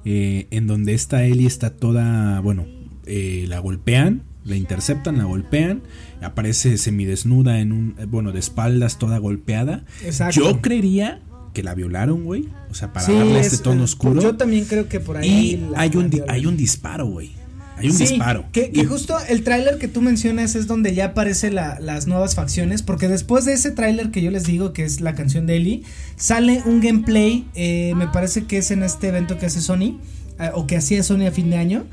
eh, 0.04 0.48
en 0.50 0.66
donde 0.66 0.94
esta 0.94 1.24
Ellie 1.24 1.46
está 1.46 1.70
toda, 1.70 2.40
bueno, 2.40 2.66
eh, 3.06 3.44
la 3.48 3.60
golpean, 3.60 4.24
la 4.46 4.56
interceptan, 4.56 5.18
la 5.18 5.24
golpean, 5.24 5.82
aparece 6.22 6.78
semidesnuda 6.78 7.60
en 7.60 7.72
un, 7.72 7.94
eh, 7.98 8.06
bueno, 8.06 8.32
de 8.32 8.38
espaldas, 8.38 8.98
toda 8.98 9.18
golpeada. 9.18 9.84
Exacto. 10.04 10.40
Yo 10.40 10.60
creería 10.62 11.20
que 11.52 11.62
la 11.62 11.74
violaron, 11.74 12.24
güey. 12.24 12.48
O 12.70 12.74
sea, 12.74 12.92
para 12.92 13.06
Sí, 13.06 13.12
darle 13.12 13.40
es, 13.40 13.46
este 13.52 13.64
tono 13.64 13.80
eh, 13.80 13.84
oscuro. 13.84 14.20
Yo 14.22 14.36
también 14.36 14.64
creo 14.66 14.88
que 14.88 15.00
por 15.00 15.16
ahí. 15.16 15.28
y 15.28 15.68
hay 15.76 15.90
un, 15.96 16.10
hay 16.28 16.46
un 16.46 16.56
disparo, 16.56 17.06
güey. 17.06 17.32
Hay 17.78 17.90
un 17.90 17.96
Sí, 17.96 18.04
disparo. 18.06 18.46
Que, 18.52 18.72
justo 18.88 19.16
el 19.28 19.42
tráiler 19.42 19.76
que 19.78 19.86
tú 19.88 20.00
mencionas 20.00 20.54
es 20.54 20.66
donde 20.66 20.94
ya 20.94 21.06
aparece 21.06 21.50
la- 21.50 21.78
las 21.80 22.06
nuevas 22.06 22.34
facciones. 22.34 22.82
Porque 22.82 23.06
después 23.08 23.44
de 23.44 23.52
ese 23.52 23.70
tráiler 23.70 24.10
que 24.10 24.22
yo 24.22 24.30
les 24.30 24.44
digo, 24.44 24.72
que 24.72 24.84
es 24.84 25.00
la 25.02 25.14
canción 25.14 25.44
de 25.46 25.56
Ellie, 25.56 25.82
sale 26.16 26.62
un 26.64 26.80
gameplay. 26.80 27.44
eh, 27.54 27.92
me 27.96 28.06
parece 28.08 28.44
que 28.44 28.58
es 28.58 28.70
en 28.70 28.82
este 28.82 29.08
evento 29.08 29.36
que 29.38 29.46
hace 29.46 29.60
Sony. 29.60 29.98
eh, 30.38 30.50
o 30.54 30.66
que 30.66 30.76
hacía 30.76 31.02
Sony 31.02 31.26
a 31.26 31.30
fin 31.32 31.48
de 31.50 31.56
año. 31.56 31.84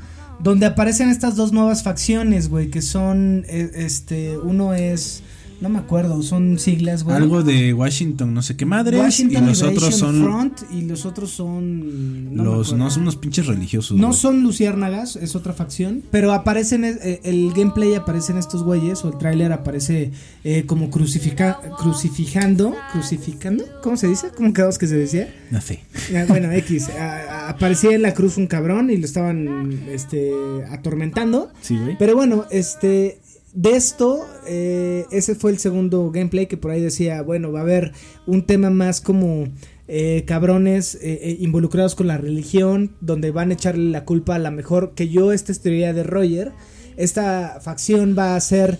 Donde 0.44 0.66
aparecen 0.66 1.08
estas 1.08 1.36
dos 1.36 1.52
nuevas 1.52 1.82
facciones, 1.82 2.50
güey. 2.50 2.70
Que 2.70 2.82
son. 2.82 3.44
eh, 3.48 3.70
este. 3.74 4.36
Uno 4.36 4.74
es. 4.74 5.22
No 5.60 5.68
me 5.70 5.78
acuerdo, 5.78 6.22
son 6.22 6.58
siglas, 6.58 7.04
güey. 7.04 7.16
Algo 7.16 7.42
de 7.42 7.72
Washington, 7.72 8.34
no 8.34 8.42
sé 8.42 8.56
qué 8.56 8.66
madres. 8.66 9.00
Washington 9.00 9.44
y 9.44 9.46
los 9.46 9.62
Liberation 9.62 9.76
otros 9.88 9.98
son. 9.98 10.22
Front 10.22 10.60
y 10.72 10.82
los 10.82 11.06
otros 11.06 11.30
son. 11.30 12.34
no 12.34 12.44
los, 12.44 12.72
no 12.74 12.90
son 12.90 13.02
unos 13.02 13.16
pinches 13.16 13.46
religiosos. 13.46 13.96
No 13.96 14.08
güey. 14.08 14.18
son 14.18 14.42
luciérnagas, 14.42 15.16
es 15.16 15.34
otra 15.36 15.52
facción, 15.54 16.02
pero 16.10 16.32
aparecen, 16.32 16.84
eh, 16.84 17.20
el 17.24 17.52
gameplay 17.54 17.94
aparecen 17.94 18.36
estos 18.36 18.62
güeyes, 18.62 19.04
o 19.04 19.08
el 19.08 19.16
tráiler 19.18 19.52
aparece 19.52 20.10
eh, 20.42 20.64
como 20.66 20.90
crucifica, 20.90 21.60
crucificando, 21.78 22.74
crucificando, 22.92 23.64
¿cómo 23.82 23.96
se 23.96 24.08
dice? 24.08 24.28
¿Cómo 24.36 24.52
quedamos 24.52 24.76
que 24.78 24.86
se 24.86 24.96
decía? 24.96 25.32
No 25.50 25.60
sé. 25.60 25.80
Ah, 26.14 26.24
Bueno, 26.28 26.50
X, 26.52 26.88
a- 26.90 27.48
aparecía 27.48 27.92
en 27.94 28.02
la 28.02 28.12
cruz 28.12 28.36
un 28.36 28.46
cabrón 28.48 28.90
y 28.90 28.96
lo 28.98 29.06
estaban 29.06 29.80
este, 29.88 30.30
atormentando, 30.70 31.50
Sí, 31.62 31.78
güey. 31.78 31.96
pero 31.98 32.14
bueno, 32.16 32.44
este, 32.50 33.20
de 33.54 33.76
esto, 33.76 34.26
eh, 34.46 35.06
ese 35.10 35.34
fue 35.34 35.50
el 35.50 35.58
segundo 35.58 36.10
gameplay 36.10 36.46
que 36.46 36.56
por 36.56 36.70
ahí 36.70 36.80
decía, 36.80 37.22
bueno, 37.22 37.52
va 37.52 37.60
a 37.60 37.62
haber 37.62 37.92
un 38.26 38.46
tema 38.46 38.70
más 38.70 39.00
como 39.00 39.48
eh, 39.88 40.24
cabrones 40.26 40.98
eh, 41.02 41.36
involucrados 41.40 41.94
con 41.94 42.06
la 42.06 42.18
religión, 42.18 42.96
donde 43.00 43.30
van 43.30 43.50
a 43.50 43.54
echarle 43.54 43.90
la 43.90 44.04
culpa 44.04 44.34
a 44.36 44.38
la 44.38 44.50
mejor, 44.50 44.94
que 44.94 45.08
yo, 45.08 45.32
esta 45.32 45.52
es 45.52 45.60
teoría 45.60 45.92
de 45.92 46.02
Roger, 46.02 46.52
esta 46.96 47.60
facción 47.60 48.14
va 48.18 48.36
a 48.36 48.40
ser 48.40 48.78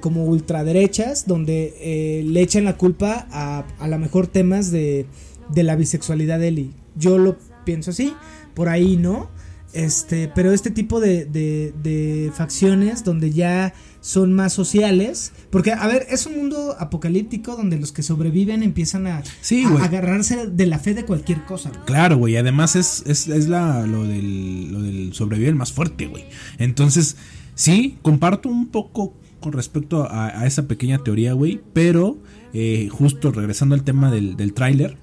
como 0.00 0.26
ultraderechas, 0.26 1.26
donde 1.26 2.22
le 2.22 2.40
echan 2.42 2.64
la 2.64 2.76
culpa 2.76 3.26
a, 3.30 3.64
a 3.78 3.88
la 3.88 3.96
mejor 3.96 4.26
temas 4.26 4.70
de, 4.70 5.06
de 5.54 5.62
la 5.62 5.74
bisexualidad 5.74 6.38
de 6.38 6.48
Ellie. 6.48 6.70
Yo 6.96 7.16
lo 7.16 7.38
pienso 7.64 7.90
así, 7.90 8.12
por 8.54 8.68
ahí 8.68 8.98
no. 8.98 9.30
Este, 9.72 10.30
pero 10.32 10.52
este 10.52 10.70
tipo 10.70 11.00
de, 11.00 11.24
de, 11.24 11.72
de 11.82 12.30
facciones 12.32 13.02
donde 13.02 13.32
ya 13.32 13.74
son 14.04 14.34
más 14.34 14.52
sociales. 14.52 15.32
Porque, 15.48 15.72
a 15.72 15.86
ver, 15.86 16.06
es 16.10 16.26
un 16.26 16.36
mundo 16.36 16.76
apocalíptico 16.78 17.56
donde 17.56 17.78
los 17.78 17.90
que 17.90 18.02
sobreviven 18.02 18.62
empiezan 18.62 19.06
a, 19.06 19.22
Sí, 19.40 19.64
a 19.64 19.70
güey. 19.70 19.82
agarrarse 19.82 20.46
de 20.48 20.66
la 20.66 20.78
fe 20.78 20.92
de 20.92 21.06
cualquier 21.06 21.46
cosa. 21.46 21.70
güey. 21.70 21.84
Claro, 21.86 22.18
güey. 22.18 22.36
Además 22.36 22.76
es, 22.76 23.02
es, 23.06 23.28
es 23.28 23.48
la, 23.48 23.86
lo, 23.86 24.04
del, 24.04 24.70
lo 24.72 24.82
del 24.82 25.14
sobrevive 25.14 25.48
el 25.48 25.54
más 25.54 25.72
fuerte, 25.72 26.06
güey. 26.06 26.24
Entonces, 26.58 27.16
sí, 27.54 27.96
comparto 28.02 28.50
un 28.50 28.66
poco 28.68 29.14
con 29.40 29.52
respecto 29.54 30.04
a, 30.04 30.38
a 30.38 30.46
esa 30.46 30.68
pequeña 30.68 30.98
teoría, 30.98 31.32
güey. 31.32 31.62
Pero, 31.72 32.18
eh, 32.52 32.90
justo 32.92 33.32
regresando 33.32 33.74
al 33.74 33.84
tema 33.84 34.10
del, 34.10 34.36
del 34.36 34.52
tráiler, 34.52 34.98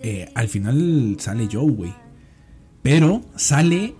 eh, 0.00 0.30
al 0.34 0.48
final 0.48 1.16
sale 1.20 1.48
Joe, 1.52 1.70
güey. 1.70 1.94
Pero 2.82 3.22
sale 3.36 3.94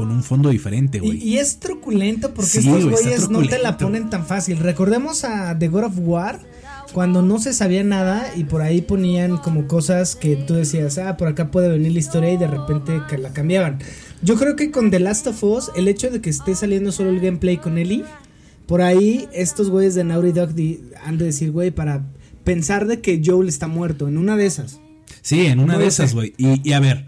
con 0.00 0.10
un 0.10 0.22
fondo 0.22 0.48
diferente, 0.48 0.98
Y, 0.98 1.00
güey. 1.00 1.18
y 1.22 1.38
es 1.38 1.58
truculento 1.58 2.32
porque 2.32 2.48
Sí, 2.50 2.58
estos 2.60 2.86
güeyes 2.88 3.28
no 3.28 3.46
te 3.46 3.58
la 3.58 3.76
ponen 3.76 4.08
tan 4.10 4.24
fácil. 4.26 4.58
Recordemos 4.58 5.24
a 5.24 5.58
The 5.58 5.68
God 5.68 5.84
of 5.84 5.94
War 5.98 6.40
cuando 6.92 7.20
no 7.22 7.38
se 7.38 7.52
sabía 7.52 7.84
nada 7.84 8.32
y 8.34 8.44
por 8.44 8.62
ahí 8.62 8.80
ponían 8.80 9.36
como 9.36 9.66
cosas 9.68 10.16
que 10.16 10.36
tú 10.36 10.54
decías, 10.54 10.96
ah, 10.98 11.16
por 11.16 11.28
acá 11.28 11.50
puede 11.50 11.68
venir 11.68 11.92
la 11.92 11.98
historia 11.98 12.32
y 12.32 12.36
de 12.38 12.46
repente 12.46 13.02
que 13.08 13.18
la 13.18 13.32
cambiaban. 13.32 13.78
Yo 14.22 14.36
creo 14.36 14.56
que 14.56 14.70
con 14.70 14.90
The 14.90 15.00
Last 15.00 15.26
of 15.26 15.42
Us, 15.44 15.70
el 15.76 15.86
hecho 15.86 16.10
de 16.10 16.20
que 16.20 16.30
esté 16.30 16.54
saliendo 16.54 16.92
solo 16.92 17.10
el 17.10 17.20
gameplay 17.20 17.58
con 17.58 17.76
Ellie, 17.78 18.04
por 18.66 18.80
ahí 18.82 19.28
estos 19.32 19.68
güeyes 19.70 19.94
de 19.94 20.04
Naughty 20.04 20.32
Dog 20.32 20.50
han 21.04 21.18
de 21.18 21.26
decir, 21.26 21.50
güey, 21.52 21.70
para 21.70 22.04
pensar 22.44 22.86
de 22.86 23.00
que 23.00 23.20
Joel 23.24 23.48
está 23.48 23.66
muerto 23.68 24.08
en 24.08 24.16
una 24.16 24.36
de 24.36 24.46
esas. 24.46 24.80
Sí, 25.22 25.46
en 25.46 25.60
una 25.60 25.74
No 25.74 25.80
de 25.80 25.86
esas, 25.86 26.14
güey. 26.14 26.32
Y, 26.38 26.66
y 26.68 26.72
a 26.72 26.80
ver, 26.80 27.06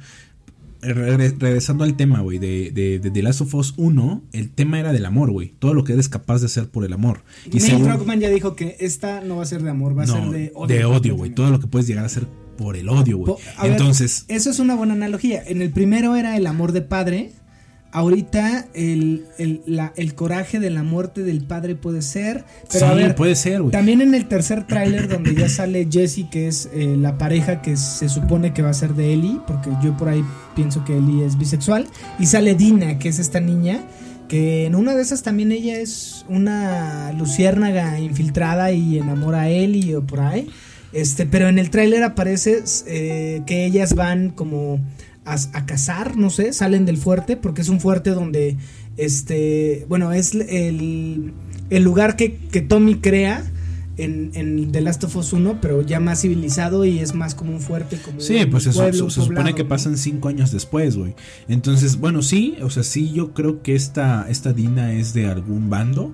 regre- 0.83 1.35
regresando 1.39 1.85
al 1.85 1.97
tema, 1.97 2.20
güey, 2.20 2.39
de, 2.39 2.70
de, 2.72 2.99
de 2.99 3.11
The 3.11 3.22
Last 3.22 3.41
of 3.41 3.55
Us 3.55 3.74
1, 3.76 4.22
el 4.33 4.51
tema 4.51 4.78
era 4.80 4.93
del 4.93 5.07
amor, 5.07 5.30
güey. 5.30 5.55
Todo 5.59 5.74
lo 5.74 5.85
que 5.85 5.93
eres 5.95 6.09
capaz 6.09 6.41
de 6.41 6.47
hacer 6.47 6.68
por 6.68 6.85
el 6.85 6.93
amor. 6.93 7.22
Y 7.47 7.51
Neil 7.51 7.62
según- 7.62 7.85
Druckmann 7.89 8.20
ya 8.20 8.28
dijo 8.28 8.55
que 8.57 8.76
esta 8.80 9.20
no 9.20 9.37
va 9.37 9.43
a 9.45 9.47
ser 9.47 9.62
de 9.62 9.70
amor, 9.70 9.97
va 9.97 10.03
a 10.03 10.07
no, 10.07 10.14
ser 10.14 10.24
de 10.30 10.53
odio. 10.55 10.76
de 10.76 10.85
odio, 10.85 11.16
güey. 11.16 11.30
Todo 11.30 11.51
lo 11.51 11.61
que 11.61 11.66
puedes 11.66 11.87
llegar 11.87 12.05
a 12.05 12.07
hacer 12.07 12.26
por 12.59 12.76
el 12.76 12.89
odio, 12.89 13.16
güey. 13.18 13.35
Ver, 13.62 13.70
Entonces, 13.72 14.24
eso 14.28 14.51
es 14.51 14.59
una 14.59 14.74
buena 14.74 14.93
analogía. 14.95 15.43
En 15.47 15.62
el 15.62 15.70
primero 15.70 16.16
era 16.16 16.37
el 16.37 16.47
amor 16.47 16.72
de 16.72 16.83
padre. 16.83 17.33
Ahorita 17.93 18.66
el, 18.74 19.26
el, 19.38 19.61
la- 19.66 19.93
el 19.97 20.14
coraje 20.14 20.59
de 20.59 20.70
la 20.70 20.82
muerte 20.82 21.22
del 21.22 21.43
padre 21.43 21.74
puede 21.74 22.01
ser. 22.03 22.45
Pero 22.72 22.86
sí, 22.86 22.90
a 22.93 22.95
ver, 22.95 23.14
puede 23.14 23.34
ser, 23.36 23.61
güey. 23.61 23.70
también 23.70 24.01
en 24.01 24.14
el 24.14 24.26
tercer 24.28 24.66
tráiler 24.66 25.09
donde 25.09 25.34
ya 25.34 25.49
sale 25.49 25.86
Jesse, 25.90 26.24
que 26.30 26.49
es 26.49 26.70
eh, 26.72 26.97
la 26.99 27.18
pareja 27.18 27.61
que 27.61 27.76
se 27.76 28.09
supone 28.09 28.55
que 28.55 28.62
va 28.62 28.70
a 28.70 28.74
ser 28.74 28.95
de 28.95 29.12
Ellie, 29.12 29.38
porque 29.47 29.70
yo 29.82 29.95
por 29.97 30.09
ahí 30.09 30.24
pienso 30.57 30.84
que 30.84 30.97
Ellie 30.97 31.24
es 31.26 31.36
bisexual, 31.38 31.86
y 32.18 32.26
sale 32.26 32.55
Dina, 32.55 32.99
que 32.99 33.11
es 33.11 33.18
esta 33.18 33.40
niña, 33.40 33.84
que 34.28 34.64
en 34.64 34.74
una 34.74 34.95
de 34.95 35.03
esas 35.03 35.22
también 35.22 35.53
ella 35.53 35.78
es 35.78 36.24
una 36.30 37.12
luciérnaga 37.12 38.01
infiltrada 38.01 38.72
y 38.72 38.97
enamora 38.99 39.43
a 39.43 39.49
Ellie 39.51 39.97
o 39.97 40.03
por 40.07 40.20
ahí. 40.20 40.49
Este, 40.95 41.26
pero 41.26 41.49
en 41.49 41.59
el 41.59 41.68
tráiler 41.70 42.03
aparece 42.03 42.62
eh, 42.86 43.43
que 43.47 43.64
ellas 43.66 43.95
van 43.95 44.30
como 44.30 44.78
a, 45.25 45.35
a 45.53 45.66
cazar, 45.66 46.16
no 46.16 46.31
sé, 46.31 46.53
salen 46.53 46.85
del 46.87 46.97
fuerte, 46.97 47.37
porque 47.37 47.62
es 47.62 47.68
un 47.68 47.81
fuerte 47.81 48.11
donde, 48.11 48.57
este, 48.97 49.87
bueno, 49.89 50.12
es 50.12 50.35
el, 50.35 51.33
el 51.70 51.83
lugar 51.83 52.16
que, 52.16 52.37
que 52.37 52.61
Tommy 52.61 52.97
crea 52.97 53.45
en, 53.99 54.31
en 54.35 54.73
The 54.73 54.81
Last 54.81 55.05
of 55.05 55.16
Us 55.16 55.33
1, 55.33 55.59
pero 55.61 55.83
ya 55.83 56.01
más 56.01 56.23
civilizado 56.23 56.85
y 56.85 56.99
es 56.99 57.14
más 57.14 57.35
como 57.35 57.53
un 57.53 57.61
fuerte, 57.61 57.99
como 57.99 58.20
Sí, 58.20 58.37
un 58.37 58.51
pues 58.51 58.66
eso, 58.66 58.91
se, 59.11 59.20
supone 59.20 59.55
que 59.55 59.62
¿no? 59.64 59.68
pasan 59.68 59.97
cinco 59.97 60.29
años 60.29 60.51
después, 60.51 60.97
güey. 60.97 61.14
Entonces, 61.49 61.99
bueno, 61.99 62.23
sí, 62.23 62.57
o 62.62 62.70
sea, 62.70 62.83
sí, 62.83 63.12
yo 63.12 63.33
creo 63.33 63.62
que 63.62 63.75
esta, 63.75 64.27
esta 64.29 64.53
Dina 64.53 64.93
es 64.95 65.12
de 65.14 65.27
algún 65.27 65.70
bando, 65.70 66.12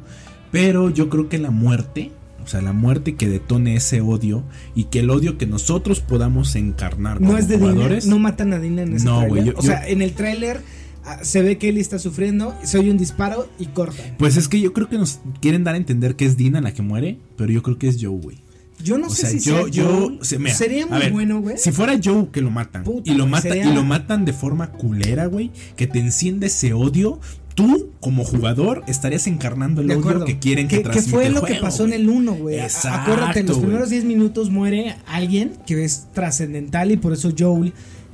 pero 0.51 0.91
yo 0.91 1.09
creo 1.09 1.29
que 1.29 1.39
la 1.39 1.51
muerte, 1.51 2.13
o 2.49 2.51
sea, 2.51 2.63
la 2.63 2.73
muerte 2.73 3.15
que 3.15 3.29
detone 3.29 3.75
ese 3.77 4.01
odio 4.01 4.43
y 4.75 4.85
que 4.85 5.01
el 5.01 5.11
odio 5.11 5.37
que 5.37 5.47
nosotros 5.47 6.01
podamos 6.01 6.57
encarnar 6.57 7.19
como 7.19 7.33
No 7.33 7.37
es 7.39 7.47
de 7.47 7.59
Dina, 7.59 7.73
jugadores. 7.73 8.07
no 8.07 8.19
matan 8.19 8.55
a 8.55 8.59
Dina 8.59 8.83
en 8.83 8.95
ese 8.95 9.05
No, 9.05 9.37
yo- 9.37 9.53
O 9.55 9.61
sea, 9.63 9.87
en 9.87 10.01
el 10.01 10.13
tráiler 10.15 10.63
ah, 11.05 11.19
se 11.23 11.43
ve 11.43 11.59
que 11.59 11.69
Ellie 11.69 11.83
está 11.83 11.99
sufriendo, 11.99 12.55
se 12.63 12.79
oye 12.79 12.91
un 12.91 12.97
disparo 12.97 13.51
y 13.59 13.67
corta. 13.67 14.03
Pues 14.17 14.39
es 14.39 14.49
que 14.49 14.61
yo 14.63 14.73
creo 14.73 14.89
que 14.89 14.97
nos 14.97 15.21
quieren 15.43 15.63
dar 15.63 15.75
a 15.75 15.77
entender 15.77 16.17
que 16.17 16.25
es 16.25 16.39
Dina 16.39 16.63
la 16.63 16.73
que 16.73 16.81
muere, 16.81 17.19
pero 17.37 17.53
yo 17.53 17.63
creo 17.63 17.77
que 17.79 17.89
es 17.89 17.99
Joe, 18.01 18.19
güey. 18.19 18.39
Yo 18.83 18.97
no 18.97 19.09
O 19.09 19.11
sé 19.11 19.23
sea, 19.23 19.31
si 19.31 19.41
yo, 19.41 19.57
sea 19.59 19.69
yo, 19.69 19.85
Joel. 20.07 20.19
se- 20.23 20.39
mira, 20.39 20.55
sería 20.55 20.87
muy 20.87 20.99
ver, 21.01 21.13
bueno, 21.13 21.41
güey. 21.43 21.59
Si 21.59 21.71
fuera 21.71 21.99
Joe 22.03 22.29
que 22.33 22.41
lo 22.41 22.51
matan 22.51 22.83
Puta, 22.85 23.11
y 23.11 23.15
lo 23.15 23.27
matan 23.27 23.53
sería- 23.53 23.71
y 23.71 23.75
lo 23.75 23.85
matan 23.85 24.25
de 24.25 24.33
forma 24.33 24.71
culera, 24.73 25.27
güey, 25.27 25.51
que 25.77 25.87
te 25.87 25.99
enciende 25.99 26.47
ese 26.47 26.73
odio, 26.73 27.21
tú 27.59 27.91
como 27.99 28.23
jugador 28.23 28.85
estarías 28.87 29.27
encarnando 29.27 29.81
el 29.81 29.91
odio 29.91 30.25
que 30.25 30.39
quieren 30.39 30.69
que, 30.69 30.77
que, 30.77 30.83
que 30.85 30.91
transmita 30.91 31.11
fue 31.11 31.27
el 31.27 31.35
lo 31.35 31.43
que 31.43 31.57
pasó 31.57 31.85
en 31.85 31.93
el 31.93 32.09
1, 32.09 32.35
güey. 32.37 32.61
Acuérdate, 32.61 33.41
en 33.41 33.47
los 33.47 33.59
primeros 33.59 33.91
10 33.91 34.05
minutos 34.05 34.49
muere 34.49 34.95
alguien 35.09 35.55
que 35.67 35.83
es 35.85 36.07
trascendental 36.13 36.93
y 36.93 36.99
por 36.99 37.13
eso 37.13 37.33
Joel 37.37 37.73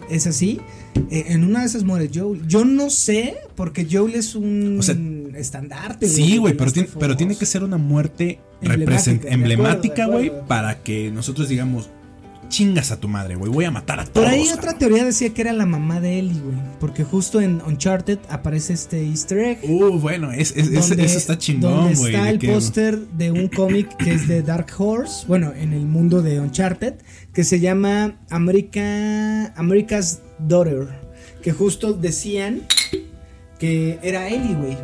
es 0.09 0.26
así. 0.26 0.61
Eh, 1.11 1.26
en 1.28 1.45
una 1.45 1.61
de 1.61 1.66
esas 1.66 1.84
muere 1.84 2.09
Joel. 2.12 2.40
Yo 2.49 2.64
no 2.64 2.88
sé, 2.88 3.36
porque 3.55 3.86
Joel 3.90 4.14
es 4.14 4.34
un 4.34 4.78
O 4.78 4.82
sea, 4.82 4.97
estandarte. 5.36 6.09
Sí, 6.09 6.38
güey, 6.38 6.57
pero, 6.57 6.72
tiene, 6.72 6.88
pero 6.99 7.14
tiene 7.14 7.36
que 7.36 7.45
ser 7.45 7.64
una 7.64 7.76
muerte 7.76 8.38
Emblemática, 8.62 10.07
güey, 10.07 10.32
para 10.49 10.82
que 10.82 11.11
nosotros 11.11 11.51
digamos, 11.51 11.90
chingas 12.57 12.90
a 12.92 13.00
tu 13.00 13.09
madre, 13.09 13.34
güey, 13.34 13.50
voy 13.50 13.64
a 13.64 13.70
matar 13.70 13.98
a 14.00 14.05
Por 14.05 14.12
todos. 14.12 14.28
ahí 14.28 14.42
otra 14.48 14.57
cabrón". 14.72 14.78
teoría 14.78 15.05
decía 15.05 15.30
que 15.34 15.40
era 15.42 15.52
la 15.52 15.66
mamá 15.66 16.00
de 16.00 16.18
Ellie, 16.20 16.40
güey. 16.40 16.57
Porque 16.78 17.02
justo 17.05 17.40
en 17.40 17.61
Uncharted 17.66 18.18
aparece 18.28 18.72
este 18.74 19.02
easter 19.05 19.38
egg. 19.38 19.59
Uh, 19.68 19.98
bueno, 19.98 20.30
es, 20.32 20.52
es- 20.57 20.72
donde- 20.72 21.05
eso 21.05 21.18
está 21.18 21.36
chingón, 21.38 21.94
güey. 21.94 22.14
está 22.14 22.30
el 22.30 22.38
que- 22.38 22.48
póster 22.52 22.98
de 23.09 23.32
un 23.32 23.48
cómic 23.48 23.96
que 23.96 24.12
es 24.12 24.28
de 24.28 24.42
Dark 24.42 24.66
Horse, 24.78 25.26
bueno, 25.26 25.52
en 25.59 25.72
el 25.72 25.84
mundo 25.86 26.22
de 26.22 26.40
Uncharted, 26.40 26.94
que 27.32 27.42
se 27.44 27.59
llama 27.61 28.16
America, 28.30 29.46
America's 29.57 30.20
Daughter, 30.38 30.88
que 31.42 31.52
justo 31.52 31.92
decían 31.92 32.62
que 33.59 33.98
era 34.02 34.28
Ellie, 34.28 34.55
güey. 34.55 34.76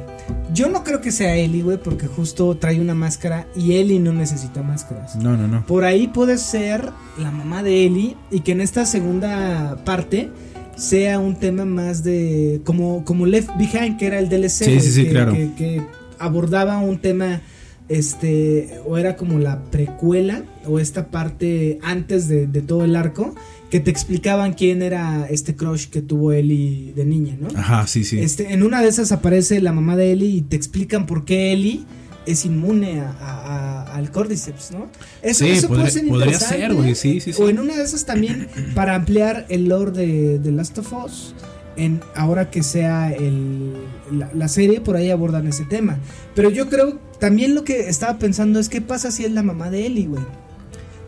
Yo 0.53 0.68
no 0.68 0.82
creo 0.84 1.01
que 1.01 1.12
sea 1.12 1.36
Ellie, 1.36 1.62
güey, 1.62 1.78
porque 1.78 2.07
justo 2.07 2.57
trae 2.57 2.80
una 2.80 2.94
máscara 2.94 3.46
y 3.55 3.74
Ellie 3.74 4.01
no 4.01 4.12
necesita 4.12 4.62
máscaras. 4.62 5.16
No, 5.16 5.36
no, 5.36 5.46
no. 5.46 5.64
Por 5.66 5.84
ahí 5.84 6.09
puede 6.09 6.38
ser 6.38 6.90
la 7.18 7.30
mamá 7.30 7.62
de 7.62 7.84
Ellie 7.86 8.16
y 8.30 8.40
que 8.40 8.53
en 8.53 8.61
esta 8.61 8.84
segunda 8.86 9.76
parte 9.84 10.28
sea 10.76 11.18
un 11.18 11.36
tema 11.36 11.64
más 11.66 12.03
de 12.03 12.62
como 12.64 13.05
como 13.05 13.26
Left 13.26 13.51
Behind 13.59 13.98
que 13.98 14.07
era 14.07 14.18
el 14.18 14.28
DLC 14.28 14.64
Sí, 14.64 14.80
sí, 14.80 14.90
sí, 14.92 15.05
que, 15.05 15.11
claro. 15.11 15.32
que- 15.32 15.53
que 15.55 15.82
abordaba 16.18 16.78
un 16.78 16.98
tema 16.98 17.42
este 17.88 18.78
o 18.86 18.96
era 18.96 19.16
como 19.16 19.38
la 19.38 19.62
precuela 19.70 20.42
o 20.66 20.78
esta 20.78 21.07
parte 21.09 21.78
antes 21.82 22.28
de, 22.28 22.46
de 22.46 22.62
todo 22.62 22.84
el 22.84 22.96
arco 22.96 23.34
que 23.70 23.80
te 23.80 23.90
explicaban 23.90 24.52
quién 24.54 24.82
era 24.82 25.26
este 25.30 25.54
crush 25.54 25.86
que 25.88 26.02
tuvo 26.02 26.32
Ellie 26.32 26.92
de 26.94 27.04
niña, 27.04 27.36
¿no? 27.40 27.48
Ajá, 27.56 27.86
sí, 27.86 28.04
sí. 28.04 28.18
Este, 28.18 28.52
en 28.52 28.62
una 28.62 28.82
de 28.82 28.88
esas 28.88 29.12
aparece 29.12 29.60
la 29.60 29.72
mamá 29.72 29.96
de 29.96 30.12
Ellie 30.12 30.28
y 30.36 30.42
te 30.42 30.56
explican 30.56 31.06
por 31.06 31.24
qué 31.24 31.52
Ellie 31.52 31.84
es 32.26 32.44
inmune 32.44 33.00
a- 33.00 33.10
a- 33.20 33.82
a- 33.84 33.94
al 33.96 34.10
Cordyceps, 34.10 34.72
¿no? 34.72 34.88
Eso, 35.22 35.44
Sí, 35.44 35.50
eso 35.52 35.68
puede 35.68 35.82
podría- 35.82 35.90
ser 36.00 36.08
podría 36.08 36.26
interesante. 36.26 36.56
ser, 36.58 36.74
güey, 36.74 36.94
sí, 36.94 37.20
sí, 37.20 37.32
sí. 37.32 37.42
O 37.42 37.48
en 37.48 37.58
una 37.60 37.76
de 37.76 37.82
esas 37.84 38.04
también 38.04 38.48
para 38.74 38.94
ampliar 38.94 39.46
el 39.48 39.68
lore 39.68 39.92
de, 39.92 40.38
de 40.38 40.52
Last 40.52 40.76
of 40.78 40.92
Us. 40.92 41.34
En, 41.76 42.00
ahora 42.14 42.50
que 42.50 42.62
sea 42.62 43.10
el, 43.12 43.72
la, 44.12 44.28
la 44.34 44.48
serie, 44.48 44.80
por 44.80 44.96
ahí 44.96 45.08
abordan 45.10 45.46
ese 45.46 45.64
tema. 45.64 45.98
Pero 46.34 46.50
yo 46.50 46.68
creo 46.68 46.98
también 47.20 47.54
lo 47.54 47.64
que 47.64 47.88
estaba 47.88 48.18
pensando 48.18 48.58
es 48.58 48.68
qué 48.68 48.80
pasa 48.82 49.10
si 49.12 49.24
es 49.24 49.30
la 49.30 49.42
mamá 49.42 49.70
de 49.70 49.86
Ellie, 49.86 50.06
güey. 50.08 50.22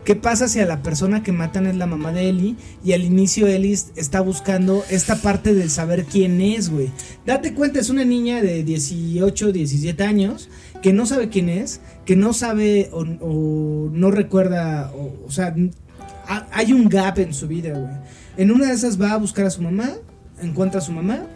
¿Qué 0.05 0.15
pasa 0.17 0.49
si 0.49 0.59
a 0.59 0.65
la 0.65 0.81
persona 0.81 1.23
que 1.23 1.31
matan 1.31 1.65
es 1.65 1.75
la 1.77 1.85
mamá 1.85 2.11
de 2.11 2.27
Ellie 2.27 2.55
y 2.83 2.91
al 2.91 3.03
inicio 3.03 3.47
Ellie 3.47 3.77
está 3.95 4.19
buscando 4.19 4.83
esta 4.89 5.15
parte 5.21 5.53
del 5.53 5.69
saber 5.69 6.03
quién 6.03 6.41
es, 6.41 6.69
güey? 6.69 6.89
Date 7.25 7.53
cuenta, 7.53 7.79
es 7.79 7.89
una 7.89 8.03
niña 8.03 8.41
de 8.41 8.63
18, 8.65 9.53
17 9.53 10.03
años 10.03 10.49
que 10.81 10.91
no 10.91 11.05
sabe 11.05 11.29
quién 11.29 11.47
es, 11.47 11.79
que 12.05 12.17
no 12.17 12.33
sabe 12.33 12.89
o, 12.91 13.05
no 13.05 14.11
recuerda, 14.11 14.91
o, 14.93 15.25
o 15.25 15.31
sea, 15.31 15.55
ha- 16.27 16.47
hay 16.51 16.73
un 16.73 16.89
gap 16.89 17.17
en 17.19 17.33
su 17.33 17.47
vida, 17.47 17.69
güey. 17.77 17.93
En 18.35 18.51
una 18.51 18.67
de 18.67 18.73
esas 18.73 19.01
va 19.01 19.13
a 19.13 19.17
buscar 19.17 19.45
a 19.45 19.49
su 19.51 19.61
mamá, 19.61 19.91
encuentra 20.41 20.79
a 20.79 20.83
su 20.83 20.91
mamá 20.91 21.27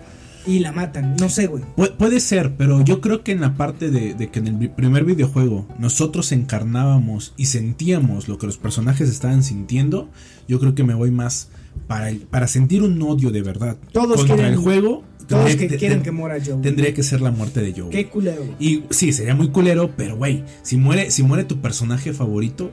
y 0.48 0.60
la 0.60 0.72
matan. 0.72 1.16
No 1.20 1.30
sé, 1.30 1.48
güey. 1.48 1.64
Pu- 1.76 1.96
puede 1.98 2.20
ser, 2.20 2.56
pero 2.56 2.84
yo 2.84 3.02
creo 3.02 3.24
que 3.24 3.32
en 3.34 3.42
la 3.42 3.56
parte 3.56 3.92
de, 3.92 4.14
de 4.14 4.30
que 4.30 4.40
en 4.40 4.48
el 4.48 4.70
primer 4.72 5.04
videojuego 5.06 5.68
nosotros 5.78 6.32
encarnábamos 6.32 7.34
y 7.38 7.46
sentíamos 7.46 8.28
lo 8.28 8.38
que 8.38 8.48
los 8.48 8.58
personajes 8.58 9.10
estaban 9.10 9.44
sintiendo, 9.44 10.10
yo 10.48 10.60
creo 10.60 10.74
que 10.76 10.84
me 10.84 10.94
voy 10.94 11.12
más 11.12 11.50
para, 11.88 12.10
el- 12.10 12.20
para 12.22 12.48
sentir 12.48 12.82
un 12.84 13.02
odio 13.02 13.32
de 13.32 13.42
verdad 13.44 13.78
Todos 13.92 14.18
contra 14.18 14.36
quieren- 14.38 14.54
el 14.54 14.60
juego. 14.60 15.04
Todos 15.28 15.58
que 15.58 15.68
quieren 15.68 16.04
que 16.04 16.12
muera 16.12 16.38
Joe. 16.44 16.62
Tendría 16.62 16.94
que 16.94 17.04
ser 17.04 17.20
la 17.20 17.32
muerte 17.32 17.60
de 17.62 17.74
Joe. 17.78 17.90
Qué 17.90 18.08
culero. 18.08 18.46
Y 18.62 18.84
sí, 18.92 19.12
sería 19.12 19.36
muy 19.36 19.50
culero, 19.50 19.92
pero 19.98 20.16
güey, 20.16 20.46
si 20.62 20.78
muere, 20.78 21.12
si 21.12 21.22
muere 21.22 21.44
tu 21.44 21.60
personaje 21.60 22.14
favorito, 22.14 22.72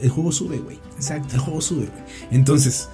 el 0.00 0.08
juego 0.08 0.30
sube, 0.30 0.58
güey. 0.58 0.76
El 0.76 0.94
Exacto. 0.94 1.40
juego 1.40 1.60
sube, 1.60 1.86
güey. 1.86 2.02
Entonces, 2.30 2.88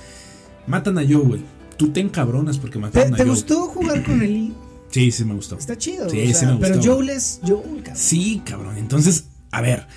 matan 0.67 0.97
a 0.97 1.03
Joe, 1.03 1.17
güey. 1.23 1.43
Tú 1.77 1.89
te 1.91 2.01
encabronas 2.01 2.59
porque 2.59 2.75
¿Te, 2.75 2.81
mataron 2.81 3.15
a 3.15 3.17
te 3.17 3.23
Joe. 3.23 3.31
gustó 3.31 3.63
jugar 3.69 4.03
con 4.05 4.23
Ellie? 4.23 4.53
Sí, 4.91 5.11
sí 5.11 5.25
me 5.25 5.35
gustó. 5.35 5.59
Está 5.59 5.77
chido. 5.77 6.09
Sí, 6.09 6.21
o 6.23 6.27
sea, 6.27 6.35
sí 6.35 6.47
me 6.47 6.57
Pero 6.61 6.77
gustó. 6.77 6.95
Joel 6.95 7.11
es 7.11 7.41
Joel, 7.43 7.83
cabrón. 7.83 7.97
Sí, 7.97 8.43
cabrón. 8.45 8.79
Entonces, 8.79 9.25
a 9.51 9.61
ver, 9.61 9.89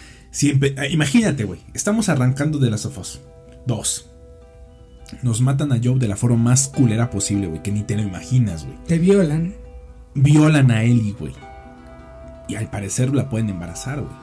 ah, 0.75 0.87
imagínate, 0.87 1.43
güey. 1.43 1.59
Estamos 1.75 2.09
arrancando 2.09 2.57
de 2.57 2.71
las 2.71 2.83
of 2.87 2.97
Us. 2.97 3.19
Dos. 3.67 4.09
Nos 5.21 5.39
matan 5.39 5.71
a 5.71 5.79
Joe 5.83 5.99
de 5.99 6.07
la 6.07 6.15
forma 6.15 6.37
más 6.37 6.67
culera 6.69 7.11
posible, 7.11 7.45
güey. 7.45 7.61
Que 7.61 7.71
ni 7.71 7.83
te 7.83 7.95
lo 7.95 8.01
imaginas, 8.01 8.65
güey. 8.65 8.75
Te 8.87 8.97
violan. 8.97 9.53
Violan 10.15 10.71
a 10.71 10.81
Ellie, 10.83 11.11
güey. 11.13 11.33
Y 12.47 12.55
al 12.55 12.71
parecer 12.71 13.13
la 13.13 13.29
pueden 13.29 13.49
embarazar, 13.49 14.01
güey. 14.01 14.13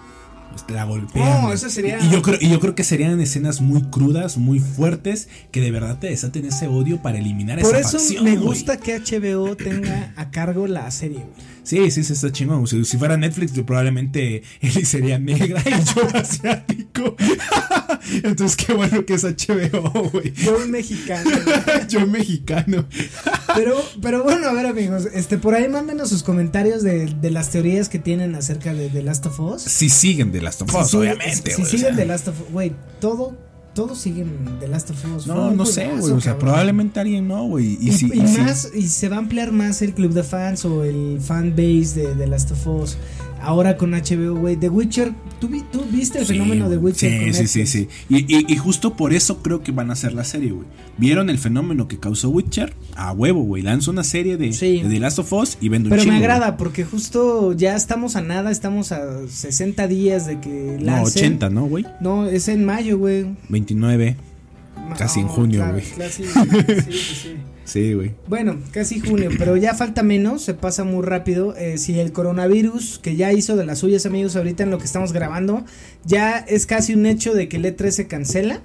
Pues, 0.54 0.74
La 0.76 0.84
golpean. 0.84 1.42
No, 1.42 1.52
eso 1.52 1.68
sería- 1.68 1.98
Y 2.04 2.10
yo, 2.10 2.22
creo, 2.22 2.38
y 2.40 2.48
yo 2.48 2.60
creo 2.60 2.74
que 2.74 2.84
serían 2.84 3.20
escenas 3.20 3.60
muy 3.60 3.82
crudas, 3.82 4.36
muy 4.38 4.60
fuertes, 4.60 5.28
que 5.50 5.60
de 5.60 5.70
verdad 5.70 5.98
te 5.98 6.08
desaten 6.08 6.44
ese 6.46 6.68
odio 6.68 7.02
para 7.02 7.18
eliminar 7.18 7.60
Por 7.60 7.76
esa 7.76 7.88
eso 7.88 7.98
facción, 7.98 8.24
me 8.24 8.36
gusta 8.36 8.76
que 8.78 8.94
HBO 8.98 9.56
tenga 9.56 10.12
a 10.16 10.30
cargo 10.30 10.66
la 10.66 10.90
serie, 10.90 11.18
güey. 11.18 11.53
Sí, 11.64 11.90
sí, 11.90 12.04
sí, 12.04 12.12
está 12.12 12.30
chingón. 12.30 12.66
Si, 12.66 12.84
si 12.84 12.98
fuera 12.98 13.16
Netflix, 13.16 13.52
probablemente 13.64 14.42
Ellie 14.60 14.84
sería 14.84 15.18
negra 15.18 15.62
y 15.64 15.70
yo 15.70 16.06
asiático. 16.14 17.16
Entonces, 18.22 18.56
qué 18.56 18.74
bueno 18.74 19.04
que 19.06 19.14
es 19.14 19.24
HBO, 19.24 20.10
güey. 20.10 20.32
Joel 20.44 20.68
mexicano. 20.68 21.30
güey. 21.30 21.88
Yo 21.88 22.06
mexicano. 22.06 22.86
Pero, 23.54 23.82
pero 24.02 24.22
bueno, 24.22 24.46
a 24.46 24.52
ver 24.52 24.66
amigos, 24.66 25.08
este, 25.14 25.38
por 25.38 25.54
ahí 25.54 25.68
mándenos 25.68 26.10
sus 26.10 26.22
comentarios 26.22 26.82
de, 26.82 27.06
de 27.06 27.30
las 27.30 27.50
teorías 27.50 27.88
que 27.88 27.98
tienen 27.98 28.34
acerca 28.34 28.74
de 28.74 28.90
The 28.90 29.02
Last 29.02 29.26
of 29.26 29.40
Us. 29.40 29.62
Si 29.62 29.88
siguen 29.88 30.32
de 30.32 30.42
Last 30.42 30.62
of 30.62 30.70
Si 30.70 30.76
Us, 30.76 30.94
obviamente, 30.94 31.54
Si 31.54 31.62
o 31.62 31.64
siguen 31.64 31.88
sea. 31.88 31.96
The 31.96 32.04
Last 32.06 32.28
of 32.28 32.40
Us, 32.42 32.52
güey, 32.52 32.72
todo, 33.00 33.36
todos 33.74 33.98
siguen 33.98 34.56
The 34.60 34.68
Last 34.68 34.90
of 34.90 35.04
Us. 35.16 35.26
No, 35.26 35.50
no 35.50 35.66
sé, 35.66 35.86
güey. 35.98 36.12
O 36.12 36.20
sea, 36.20 36.32
cabrón. 36.32 36.38
probablemente 36.38 37.00
alguien 37.00 37.28
no, 37.28 37.44
güey. 37.44 37.76
Y, 37.80 37.90
Y, 37.90 37.92
si, 37.92 38.06
y 38.06 38.20
más, 38.38 38.70
y 38.74 38.88
se 38.88 39.08
va 39.08 39.16
a 39.16 39.18
ampliar 39.18 39.52
más 39.52 39.82
el 39.82 39.92
club 39.94 40.12
de 40.12 40.22
fans 40.22 40.64
o 40.64 40.84
el 40.84 41.20
fan 41.20 41.50
base 41.50 42.00
de 42.00 42.14
The 42.16 42.26
Last 42.26 42.52
of 42.52 42.66
Us. 42.66 42.96
Ahora 43.44 43.76
con 43.76 43.92
HBO, 43.92 44.34
güey. 44.36 44.56
The 44.56 44.68
Witcher, 44.68 45.12
¿tú, 45.40 45.48
vi- 45.48 45.62
tú 45.70 45.84
viste 45.90 46.18
el 46.20 46.26
Sí, 46.26 46.32
fenómeno 46.32 46.68
de. 46.70 46.78
Witcher? 46.78 47.10
Sí, 47.10 47.24
con 47.24 47.34
sí, 47.34 47.46
sí, 47.46 47.66
sí. 47.66 47.88
Y, 48.08 48.36
y- 48.36 48.46
y 48.52 48.56
justo 48.56 48.96
por 48.96 49.12
eso 49.12 49.42
creo 49.42 49.62
que 49.62 49.70
van 49.72 49.90
a 49.90 49.92
hacer 49.92 50.12
la 50.14 50.24
serie, 50.24 50.52
güey. 50.52 50.66
Vieron 50.96 51.28
el 51.30 51.38
fenómeno 51.38 51.86
que 51.88 51.98
causó 51.98 52.30
Witcher 52.30 52.72
a 52.96 53.12
huevo, 53.12 53.42
güey. 53.42 53.62
Lanza 53.62 53.90
una 53.90 54.04
serie 54.04 54.36
de, 54.36 54.52
Sí. 54.52 54.80
de 54.82 54.88
The 54.88 54.98
Last 55.00 55.18
of 55.18 55.32
Us 55.32 55.58
y 55.60 55.68
vende 55.68 55.88
un 55.88 55.90
Pero 55.90 56.02
me 56.02 56.10
chingo, 56.12 56.16
agrada 56.24 56.56
porque 56.56 56.84
justo 56.84 57.52
ya 57.52 57.76
estamos 57.76 58.16
a 58.16 58.22
nada, 58.22 58.50
estamos 58.50 58.92
a 58.92 59.26
60 59.28 59.86
días 59.88 60.26
de 60.26 60.40
que 60.40 60.76
No, 60.80 60.86
lance. 60.86 61.18
80, 61.20 61.50
¿no, 61.50 61.66
güey? 61.66 61.84
No, 62.00 62.26
es 62.26 62.48
en 62.48 62.64
mayo, 62.64 62.98
güey. 62.98 63.26
29. 63.48 64.16
Casi 64.98 65.20
en 65.20 65.28
junio, 65.28 65.60
claro, 65.60 65.74
güey. 65.74 65.84
casi- 65.96 66.24
sí, 66.24 66.92
sí, 66.92 67.14
sí. 67.22 67.28
Sí, 67.74 67.92
güey. 67.92 68.12
Bueno, 68.28 68.56
casi 68.70 69.00
junio, 69.00 69.30
pero 69.36 69.56
ya 69.56 69.74
falta 69.74 70.04
menos, 70.04 70.42
se 70.42 70.54
pasa 70.54 70.84
muy 70.84 71.02
rápido. 71.02 71.56
Eh, 71.56 71.76
si 71.76 71.98
el 71.98 72.12
coronavirus, 72.12 73.00
que 73.00 73.16
ya 73.16 73.32
hizo 73.32 73.56
de 73.56 73.66
las 73.66 73.80
suyas, 73.80 74.06
amigos, 74.06 74.36
ahorita 74.36 74.62
en 74.62 74.70
lo 74.70 74.78
que 74.78 74.84
estamos 74.84 75.12
grabando, 75.12 75.64
ya 76.04 76.38
es 76.38 76.66
casi 76.66 76.94
un 76.94 77.04
hecho 77.04 77.34
de 77.34 77.48
que 77.48 77.56
el 77.56 77.64
E3 77.64 77.90
se 77.90 78.06
cancela. 78.06 78.60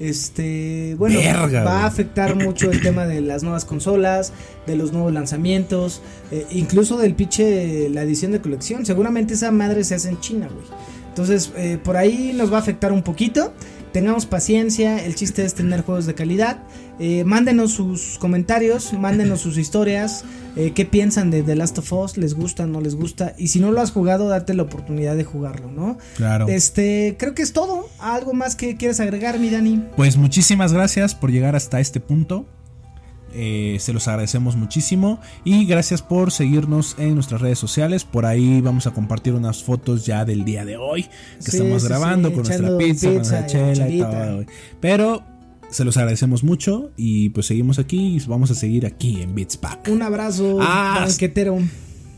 Este, 0.00 0.94
bueno, 0.98 1.18
Verga, 1.18 1.62
va 1.62 1.82
a 1.82 1.86
afectar 1.86 2.36
mucho 2.36 2.70
el 2.70 2.80
tema 2.80 3.06
de 3.06 3.20
las 3.20 3.42
nuevas 3.42 3.66
consolas, 3.66 4.32
de 4.66 4.76
los 4.76 4.94
nuevos 4.94 5.12
lanzamientos, 5.12 6.00
eh, 6.32 6.46
incluso 6.50 6.96
del 6.96 7.14
pinche 7.14 7.90
la 7.90 8.00
edición 8.00 8.32
de 8.32 8.40
colección. 8.40 8.86
Seguramente 8.86 9.34
esa 9.34 9.50
madre 9.50 9.84
se 9.84 9.94
hace 9.94 10.08
en 10.08 10.20
China, 10.20 10.48
güey. 10.50 10.64
Entonces, 11.10 11.52
eh, 11.58 11.78
por 11.84 11.98
ahí 11.98 12.32
nos 12.34 12.50
va 12.50 12.56
a 12.56 12.60
afectar 12.60 12.92
un 12.92 13.02
poquito. 13.02 13.52
Tengamos 13.94 14.26
paciencia, 14.26 15.04
el 15.04 15.14
chiste 15.14 15.44
es 15.44 15.54
tener 15.54 15.82
juegos 15.82 16.04
de 16.06 16.14
calidad. 16.14 16.58
Eh, 16.98 17.22
mándenos 17.22 17.70
sus 17.70 18.18
comentarios, 18.18 18.92
mándenos 18.92 19.40
sus 19.40 19.56
historias, 19.56 20.24
eh, 20.56 20.72
qué 20.74 20.84
piensan 20.84 21.30
de 21.30 21.44
The 21.44 21.54
Last 21.54 21.78
of 21.78 21.92
Us, 21.92 22.16
les 22.16 22.34
gusta, 22.34 22.66
no 22.66 22.80
les 22.80 22.96
gusta. 22.96 23.36
Y 23.38 23.46
si 23.48 23.60
no 23.60 23.70
lo 23.70 23.80
has 23.80 23.92
jugado, 23.92 24.28
date 24.28 24.52
la 24.52 24.64
oportunidad 24.64 25.14
de 25.14 25.22
jugarlo, 25.22 25.70
¿no? 25.70 25.96
Claro. 26.16 26.48
Este, 26.48 27.14
creo 27.20 27.36
que 27.36 27.42
es 27.42 27.52
todo. 27.52 27.88
¿Algo 28.00 28.32
más 28.34 28.56
que 28.56 28.76
quieres 28.76 28.98
agregar, 28.98 29.38
mi 29.38 29.48
Dani? 29.48 29.84
Pues 29.94 30.16
muchísimas 30.16 30.72
gracias 30.72 31.14
por 31.14 31.30
llegar 31.30 31.54
hasta 31.54 31.78
este 31.78 32.00
punto. 32.00 32.46
Eh, 33.34 33.78
se 33.80 33.92
los 33.92 34.06
agradecemos 34.08 34.54
muchísimo 34.56 35.18
y 35.44 35.66
gracias 35.66 36.02
por 36.02 36.30
seguirnos 36.30 36.94
en 36.98 37.14
nuestras 37.14 37.40
redes 37.40 37.58
sociales. 37.58 38.04
Por 38.04 38.26
ahí 38.26 38.60
vamos 38.60 38.86
a 38.86 38.92
compartir 38.92 39.34
unas 39.34 39.62
fotos 39.62 40.06
ya 40.06 40.24
del 40.24 40.44
día 40.44 40.64
de 40.64 40.76
hoy 40.76 41.02
que 41.04 41.50
Sí, 41.50 41.56
estamos 41.56 41.82
sí, 41.82 41.88
grabando 41.88 42.28
sí, 42.28 42.34
con 42.34 42.44
nuestra 42.44 42.78
pizza, 42.78 43.06
con 43.08 43.14
nuestra 43.16 43.46
chela 43.46 43.88
y 43.88 43.98
todo. 43.98 44.44
Pero 44.80 45.22
se 45.70 45.84
los 45.84 45.96
agradecemos 45.96 46.44
mucho 46.44 46.92
y 46.96 47.30
pues 47.30 47.46
seguimos 47.46 47.78
aquí 47.80 48.16
y 48.16 48.20
vamos 48.26 48.50
a 48.52 48.54
seguir 48.54 48.86
aquí 48.86 49.20
en 49.22 49.34
Beats 49.34 49.56
Pack. 49.56 49.88
Un 49.90 50.02
abrazo, 50.02 50.58
Ah, 50.60 51.04
banquetero. 51.06 51.58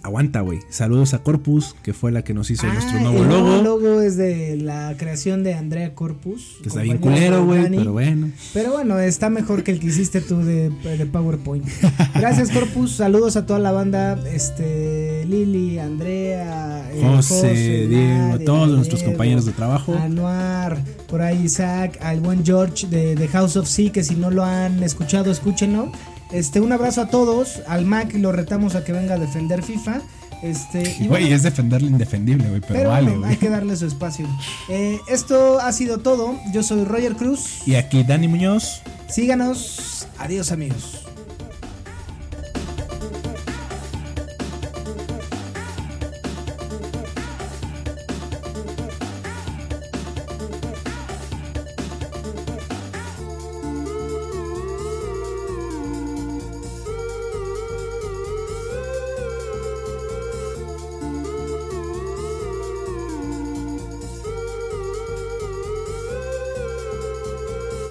Aguanta, 0.07 0.40
güey. 0.40 0.61
Saludos 0.70 1.14
a 1.14 1.18
Corpus, 1.24 1.74
que 1.82 1.92
fue 1.92 2.12
la 2.12 2.22
que 2.22 2.32
nos 2.32 2.48
hizo 2.50 2.66
nuestro 2.66 2.98
Ah, 2.98 3.02
nuevo 3.02 3.22
el 3.24 3.28
logo. 3.28 3.62
logo 3.62 4.00
es 4.00 4.16
de 4.16 4.57
la 4.57 4.94
creación 4.96 5.42
de 5.42 5.54
Andrea 5.54 5.94
Corpus. 5.94 6.59
Que 6.62 6.68
está 6.68 6.82
bien 6.82 6.98
culero, 6.98 7.44
güey, 7.44 7.68
pero 7.76 7.92
bueno. 7.92 8.30
Pero 8.54 8.72
bueno, 8.72 8.98
está 9.00 9.30
mejor 9.30 9.64
que 9.64 9.72
el 9.72 9.80
que 9.80 9.88
hiciste 9.88 10.20
tú 10.20 10.38
de, 10.38 10.70
de 10.70 11.07
PowerPoint. 11.07 11.64
Gracias, 12.14 12.50
Corpus. 12.50 12.92
Saludos 12.92 13.36
a 13.36 13.46
toda 13.46 13.59
la 13.59 13.72
banda. 13.72 14.18
Este, 14.32 15.24
Lili, 15.26 15.78
Andrea, 15.80 16.88
eh, 16.92 17.00
José, 17.02 17.86
Diego, 17.88 18.38
todos 18.44 18.68
nuestros 18.68 19.02
compañeros 19.02 19.44
de 19.44 19.52
trabajo. 19.52 19.94
Anuar, 19.96 20.78
por 21.09 21.20
ahí 21.20 21.42
Isaac, 21.46 21.98
al 22.00 22.20
buen 22.20 22.44
George 22.46 22.86
de, 22.86 23.16
de 23.16 23.28
House 23.28 23.57
of 23.57 23.66
Sea, 23.68 23.90
que 23.90 24.04
si 24.04 24.14
no 24.14 24.30
lo 24.30 24.44
han 24.44 24.82
escuchado, 24.84 25.30
escúchenlo. 25.32 25.90
Este, 26.33 26.61
un 26.61 26.72
abrazo 26.72 27.03
a 27.03 27.09
todos. 27.09 27.61
Al 27.66 27.85
Mac 27.85 28.12
lo 28.14 28.33
retamos 28.33 28.74
a 28.74 28.85
que 28.85 28.93
venga 28.93 29.14
a 29.14 29.18
defender 29.18 29.62
FIFA. 29.62 30.01
Este, 30.43 30.83
y 30.83 31.07
Güey, 31.07 31.09
bueno, 31.09 31.27
es 31.35 31.43
defender 31.43 31.81
lo 31.81 31.89
indefendible, 31.89 32.49
güey, 32.49 32.61
pero, 32.61 32.74
pero 32.74 32.89
vale, 32.91 33.16
güey. 33.16 33.31
hay 33.31 33.37
que 33.39 33.49
darle 33.49 33.74
su 33.74 33.87
espacio. 33.87 34.27
Eh, 34.68 34.99
esto 35.09 35.59
ha 35.61 35.72
sido 35.72 35.99
todo. 35.99 36.39
Yo 36.53 36.62
soy 36.62 36.85
Roger 36.85 37.14
Cruz. 37.14 37.66
Y 37.66 37.74
aquí 37.77 38.03
Dani 38.05 38.29
Muñoz. 38.29 38.83
Síganos. 39.09 40.07
Adiós 40.18 40.53
amigos. 40.53 41.05